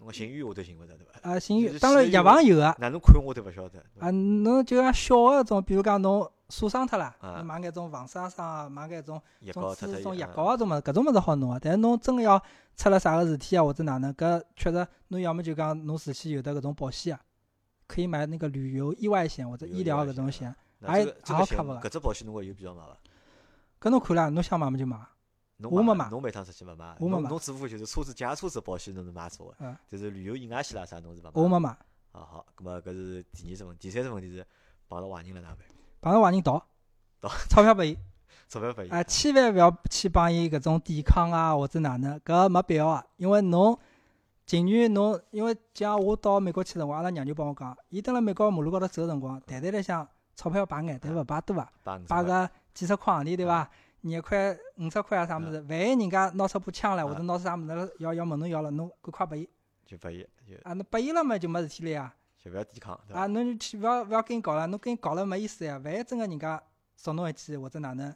[0.04, 1.30] 侬讲寻医我都寻勿着，对伐？
[1.30, 1.38] 啊，
[1.80, 9.62] 当然药房有啊，哪能看我都勿晓得，啊，侬就讲小个种，比如讲侬晒伤脱了，买眼种防晒霜啊，买眼种药种
[10.34, 11.58] 膏啊种物事，搿种物事好弄个。
[11.58, 12.40] 但是侬真个要
[12.76, 17.20] 出了啥个事体啊，或者哪能，搿确实侬要么就讲侬事先有的搿种保险啊，
[17.86, 20.54] 可以买那个旅游意外险或者医疗搿种险。
[20.80, 22.96] 那还这个这个险也好 cover 个搿只保险侬会有必要买伐？
[23.80, 24.98] 搿侬看啦，侬想买么就买。
[25.58, 31.30] 侬我没买侬每趟出去勿买，我没买侬侬只不过就是车子借车子保险侬是买错个嗯，但是旅游意外险啦啥侬是勿买。
[31.34, 31.70] 我没买，
[32.12, 34.44] 啊好，咁么搿是第二只问题，第三只问题是
[34.88, 35.66] 碰到坏人了哪能办？
[36.00, 36.58] 碰到坏人逃
[37.20, 37.96] 逃，钞票拨伊。
[38.48, 38.88] 钞票拨伊。
[38.88, 43.04] 啊，千万勿要去帮伊搿种抵抗啊，或者哪能，搿没必要啊。
[43.16, 43.78] 因为侬
[44.46, 51.70] 情愿侬，因为像我到美国去辰光，阿拉娘就帮我讲，伊蹲辣美国马路高头走个辰光，袋袋里向钞票摆眼，但勿摆多啊，
[52.08, 53.70] 摆个几十块行钿，对伐？
[54.04, 59.48] 廿块、五十块啊啥物事，万一人家拿出把枪来，或者拿出啥物事来要要问侬要了，侬赶快拨伊。
[59.86, 62.14] 就拨伊，就啊，侬拨伊了嘛就没事体了呀。
[62.38, 65.80] 就勿要抵抗，对啊，侬就去勿要勿要跟伊搞了，侬跟伊搞了没意思呀。
[65.82, 66.62] 万一真个人家
[66.96, 68.14] 捉侬一记或者哪能，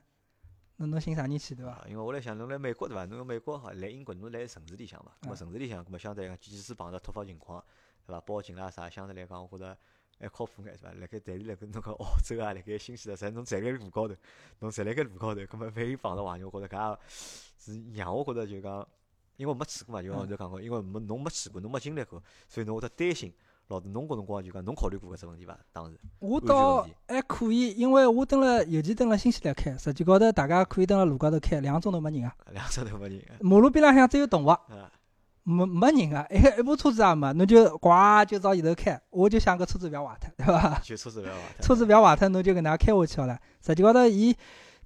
[0.76, 1.72] 侬侬寻啥人去对伐？
[1.72, 3.06] 啊，因为我来想，侬来美国对伐？
[3.06, 7.64] 侬美国好，来英国侬来城市里向嘛，咁么啊城市里向，咁么相对来讲，即使碰到突发情况，
[8.06, 8.20] 对伐？
[8.20, 9.76] 报警啦啥，相对来讲，我觉着
[10.20, 10.92] 还靠谱眼，是伐？
[10.92, 14.14] 辣盖但是辣盖侬讲澳洲啊，辣盖新西兰，实侬站辣路高头，
[14.60, 16.98] 侬站辣盖路高头，咁么万一碰到坏人，我觉着搿也
[17.58, 18.88] 是让我觉着就讲，
[19.36, 23.32] 因为我没去过嘛，就像我讲过，因为没侬没去过，侬没经历过，所以侬会得担心。
[23.68, 25.58] 老子侬搿辰光就讲，侬考虑过搿只问题伐？
[25.72, 32.34] 当时我倒还可以，因为我蹲辣，尤其蹲辣新西兰开，实际高头大家可以蹲辣路高头开，两个钟头没人啊。
[32.50, 34.90] 两个钟头没人，马路边浪向只有动物，啊，
[35.48, 37.88] 没没人啊，一一部车子也没，侬就呱
[38.26, 40.78] 就朝前头开，我就想搿车子勿要坏脱，对伐？
[40.84, 41.66] 就车子勿要坏脱。
[41.66, 43.38] 车子勿要坏脱，侬就搿能介开下去好了。
[43.64, 44.36] 实际高头，伊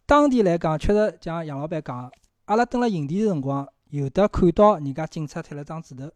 [0.06, 2.08] 当地来讲，确实像杨老板讲，
[2.44, 6.08] 阿拉蹲辣营地个辰光，有的看到人家警察贴了张纸头，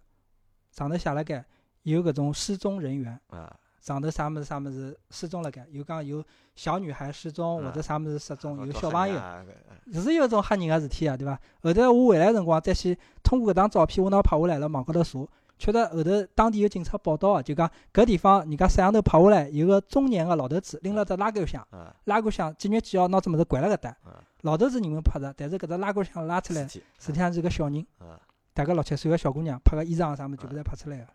[0.71, 1.45] 上头写了盖
[1.83, 3.19] 有搿种失踪人员。
[3.29, 3.53] 啊，
[3.87, 6.21] 上头啥物事啥物事失踪了盖，有讲有
[6.57, 9.21] 小女孩失踪，啊或者啥物事失踪，有小朋友，
[10.03, 11.39] 是有种吓人个事体啊，对伐？
[11.63, 15.25] 后头我回来辰光再去通过搿张照片，我拿拍下来了，网高头查，
[15.57, 28.19] 确实后头当地有警察报道啊，就讲搿地方人家摄像头拍下来，有个中年个老头子拎了只拉杆箱，啊拉杆箱几月几号拿只物事掼辣搿搭，啊，老头子人们拍着，但是搿只拉杆箱拉出来，实际上是个小人，啊，
[28.53, 31.07] 大概六七岁个小姑娘，拍个衣裳啥物事全部侪拍出来个。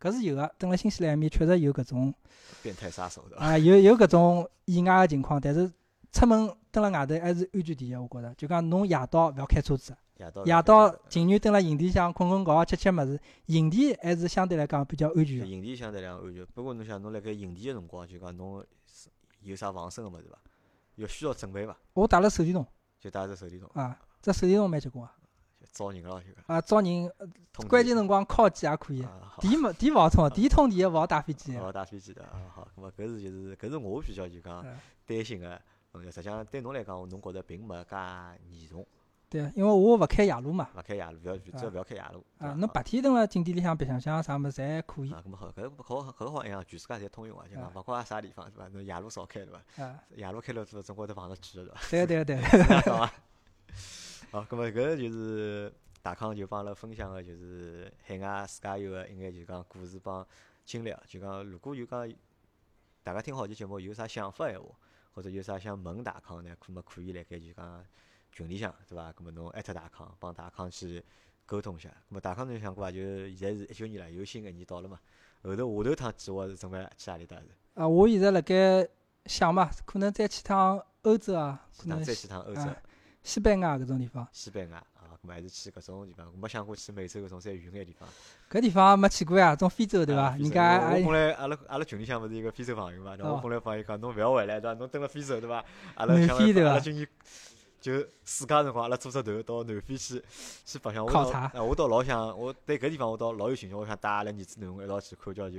[0.00, 2.14] 搿是有个，蹲辣新西兰埃面确实有搿种
[2.62, 3.44] 变态杀手对伐？
[3.44, 5.72] 啊，有有搿种意外个情况，但是
[6.12, 8.34] 出门蹲辣外头还是安全第一，我觉着。
[8.34, 15.46] 就讲侬夜到勿要开车子，夜到夜到情愿蹲辣营地向困困觉，吃吃物事，营地还是相对来讲比较安全个。
[15.46, 18.64] 营地相对来讲安全，不过侬想侬辣盖营地个辰光，就讲侬
[19.40, 20.38] 有啥防身个物事伐？
[20.96, 21.76] 有需要准备伐？
[21.92, 22.66] 我带了手电筒
[22.98, 25.25] 就带只手电筒，啊，只手电筒蛮结棍啊，就
[25.76, 27.12] 招人个咯，就啊，招人
[27.68, 29.06] 关键辰光敲击也可以。
[29.40, 31.54] 电没电勿好充，电通电勿好打飞机。
[31.56, 34.74] 勿好，打飞机的啊，好，咁么搿是就是搿是我比较就讲嗯
[35.04, 35.60] 担心个
[35.92, 36.10] 问题。
[36.10, 37.94] 实际上对侬来讲，侬觉着并没介
[38.48, 38.86] 严重，
[39.28, 42.24] 对，因为我勿开夜路嘛，勿开夜路，勿要只要勿要开夜路。
[42.38, 48.68] 啊，侬白天蹲辣景点里向白相相啥物事侪可以啊，咁么好，搿搿好搿好一样，全世界侪通用啊，就啊讲勿管啥地方对伐？
[48.68, 49.84] 侬夜路少开对伐？
[49.84, 50.00] 啊。
[50.14, 51.80] 夜路开了之后，总归得碰到鬼个对伐？
[51.90, 52.40] 对对对？
[54.32, 55.72] 好，咁么搿就是
[56.02, 60.26] 大康就帮阿拉分享个，就是海外自驾游个应该就讲故事帮
[60.64, 61.02] 经历啊。
[61.06, 62.12] 就讲如果有讲
[63.02, 64.66] 大家听好期节目有啥想法闲话，
[65.12, 67.84] 或者有啥想问大康呢，咁么可以辣盖就讲
[68.32, 69.12] 群里向对伐？
[69.12, 71.02] 咁么侬艾特大康，帮大康去
[71.46, 71.88] 沟通一下。
[71.88, 72.90] 咁么大康侬想过伐？
[72.90, 73.00] 就
[73.30, 75.00] 现在是一九年了，有新个一年到了嘛。
[75.42, 77.44] 后头下头趟计划是准备去何里搭是？
[77.74, 78.86] 啊，我现在辣盖
[79.26, 82.76] 想嘛，可能再去趟欧洲啊，可能再去趟欧洲、啊
[83.26, 86.32] 西班牙搿种地方，西班牙啊，咁还是去搿种地方。
[86.40, 88.08] 没想过去美洲搿种再远眼地方。
[88.48, 90.22] 搿地方没去过呀，种非洲对伐？
[90.22, 93.30] 啊人家我本来阿拉阿拉群里向勿是一个非洲朋友嘛，对伐？
[93.30, 94.78] 哦我本来朋友讲，侬勿要回来，对伐？
[94.78, 95.56] 侬蹲辣非洲，对伐？
[95.96, 97.08] 阿拉南想阿拉今年
[97.80, 100.22] 就暑假辰光，阿拉组只团到南非去
[100.64, 101.04] 去白相。
[101.04, 105.58] 考察哎我倒老想，我对搿地方我倒老有兴趣，我想带阿拉儿子囡恩一道去看叫就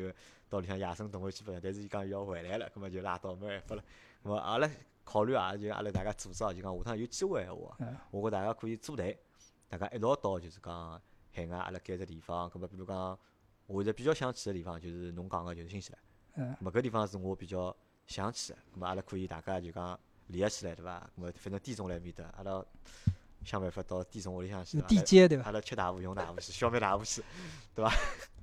[0.49, 1.61] 到里向野生动物去白相。
[1.61, 3.83] 但是伊讲伊要回来了，葛末就拉倒，没办法了。
[4.23, 4.69] 葛末阿拉
[5.07, 9.17] 考虑啊，就阿拉大家组织啊，就讲下趟有机会闲话嗯，我觉大家可以组队，
[9.69, 11.01] 大家一道到就是讲
[11.31, 13.17] 海外阿拉搿只地方，葛末比如讲。
[13.69, 16.01] 我现在比较想去个地方就是侬讲个，就是新西兰。
[16.35, 17.75] 嗯咁么搿地方是我比较
[18.05, 21.09] 想去个，咁么阿拉可以大家就讲联合起来，对伐？
[21.17, 22.65] 咁么反正地总来面搭，阿拉
[23.43, 25.43] 想办法到地总屋里向去，地接对伐？
[25.43, 27.21] 阿拉吃大户用大户去，消灭大户去，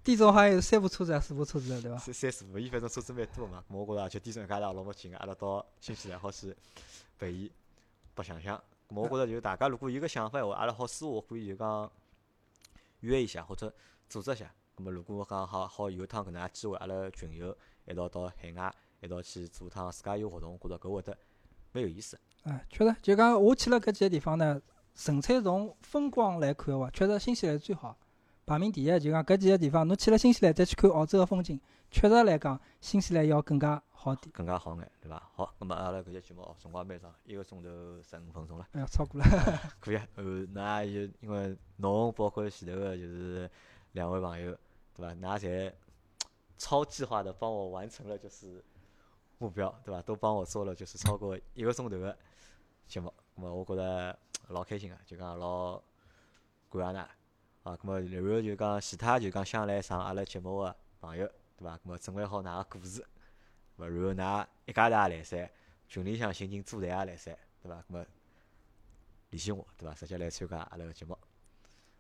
[0.05, 1.97] 地总好像有三部车子还四部车子对伐？
[1.97, 3.64] 三三四部，伊反正车子蛮多嘛。
[3.68, 6.55] 我觉着而且地总一家头老没劲个，阿拉到新西兰好去
[7.18, 7.51] 陪伊
[8.14, 8.62] 白相相。
[8.89, 11.90] 我觉着就大家如果有个想法闲话，阿拉好私下可以就讲
[13.01, 13.72] 约一下或者
[14.09, 14.52] 组织一下。
[14.76, 17.56] 咁么如果讲好好有趟搿能介机会，阿拉群友
[17.86, 21.16] 一道到海外一道去做趟自驾游活动，我觉着搿会得
[21.72, 22.20] 蛮有意思。
[22.43, 24.60] 哎，确实，就讲我去了搿几个地方呢，
[24.94, 27.97] 纯粹从风光来看个话，确实新西兰最好，
[28.47, 28.87] 排名第一。
[29.01, 31.61] 就讲搿几个地方，侬去了新西兰再去看澳洲个风景，
[31.91, 34.31] 确实来讲，新西兰要更加好点。
[34.33, 35.23] 更加好眼，对伐？
[35.35, 37.69] 好，咁么阿拉搿节节目哦，辰光蛮长，一个钟头
[38.03, 39.27] 十五分钟了，哎呀，超过了。
[39.81, 40.07] 可以啊。
[40.16, 43.51] 呃，㑚就因为侬包括前头个就是
[43.93, 44.57] 两位朋友，
[44.95, 45.15] 对伐？
[45.15, 45.73] 㑚侪
[46.59, 48.62] 超计划的帮我完成了就是
[49.39, 50.01] 目标，对伐？
[50.03, 52.16] 都帮我做了就是超过一个钟头个
[52.87, 54.19] 节目，咁么我觉着
[54.49, 55.83] 老开心个，就讲老
[56.71, 57.07] 感谢㑚。
[57.65, 61.27] 啊，咁么然后就讲其他就讲想来上阿拉节目个朋友，
[61.57, 61.77] 对伐？
[61.78, 63.05] 咁么准备好㑚个故事。
[63.78, 65.51] 勿然后㑚一家头也来三，
[65.89, 67.77] 群里向寻人组队也来三，对伐？
[67.78, 68.05] 咁么
[69.31, 69.95] 联系我，对伐？
[69.95, 71.16] 直接来参加阿拉个节目。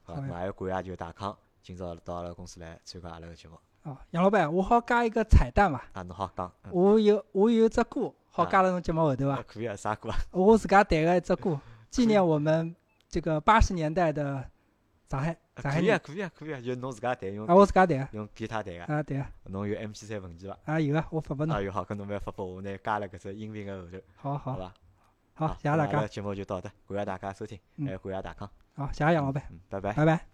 [0.02, 3.58] 好，咁么还有感谢就大康，今朝到阿拉公司来参加阿拉个节目。
[3.84, 5.82] 哦，杨老板，我好加一个彩蛋伐？
[5.94, 9.36] 啊，侬好讲，嗯我有我有只歌好啊加到侬节目后头伐？
[9.36, 10.16] 啊可以啊，啥歌啊？
[10.30, 11.58] 我自家弹个一只歌，
[11.90, 12.76] 纪念我们
[13.08, 14.50] 这个八十年代的
[15.14, 15.98] 上海啊可以啊。
[15.98, 18.08] 可以啊，可以啊，就侬自家弹用啊，我自家弹啊。
[18.12, 19.30] 用吉他弹个，啊，对啊。
[19.44, 20.58] 侬有 MP 三文件伐？
[20.64, 21.60] 啊，有啊，我发拨侬啊。
[21.60, 24.74] 有好，跟侬要发拨我，呢加了搿只音频个后头，好好好伐？
[25.34, 26.06] 好，谢谢大家。
[26.06, 29.92] 节目就到这，感谢大家收听，嗯还有感谢大康，好，谢谢杨老板，嗯，拜拜。
[29.92, 30.33] 拜拜。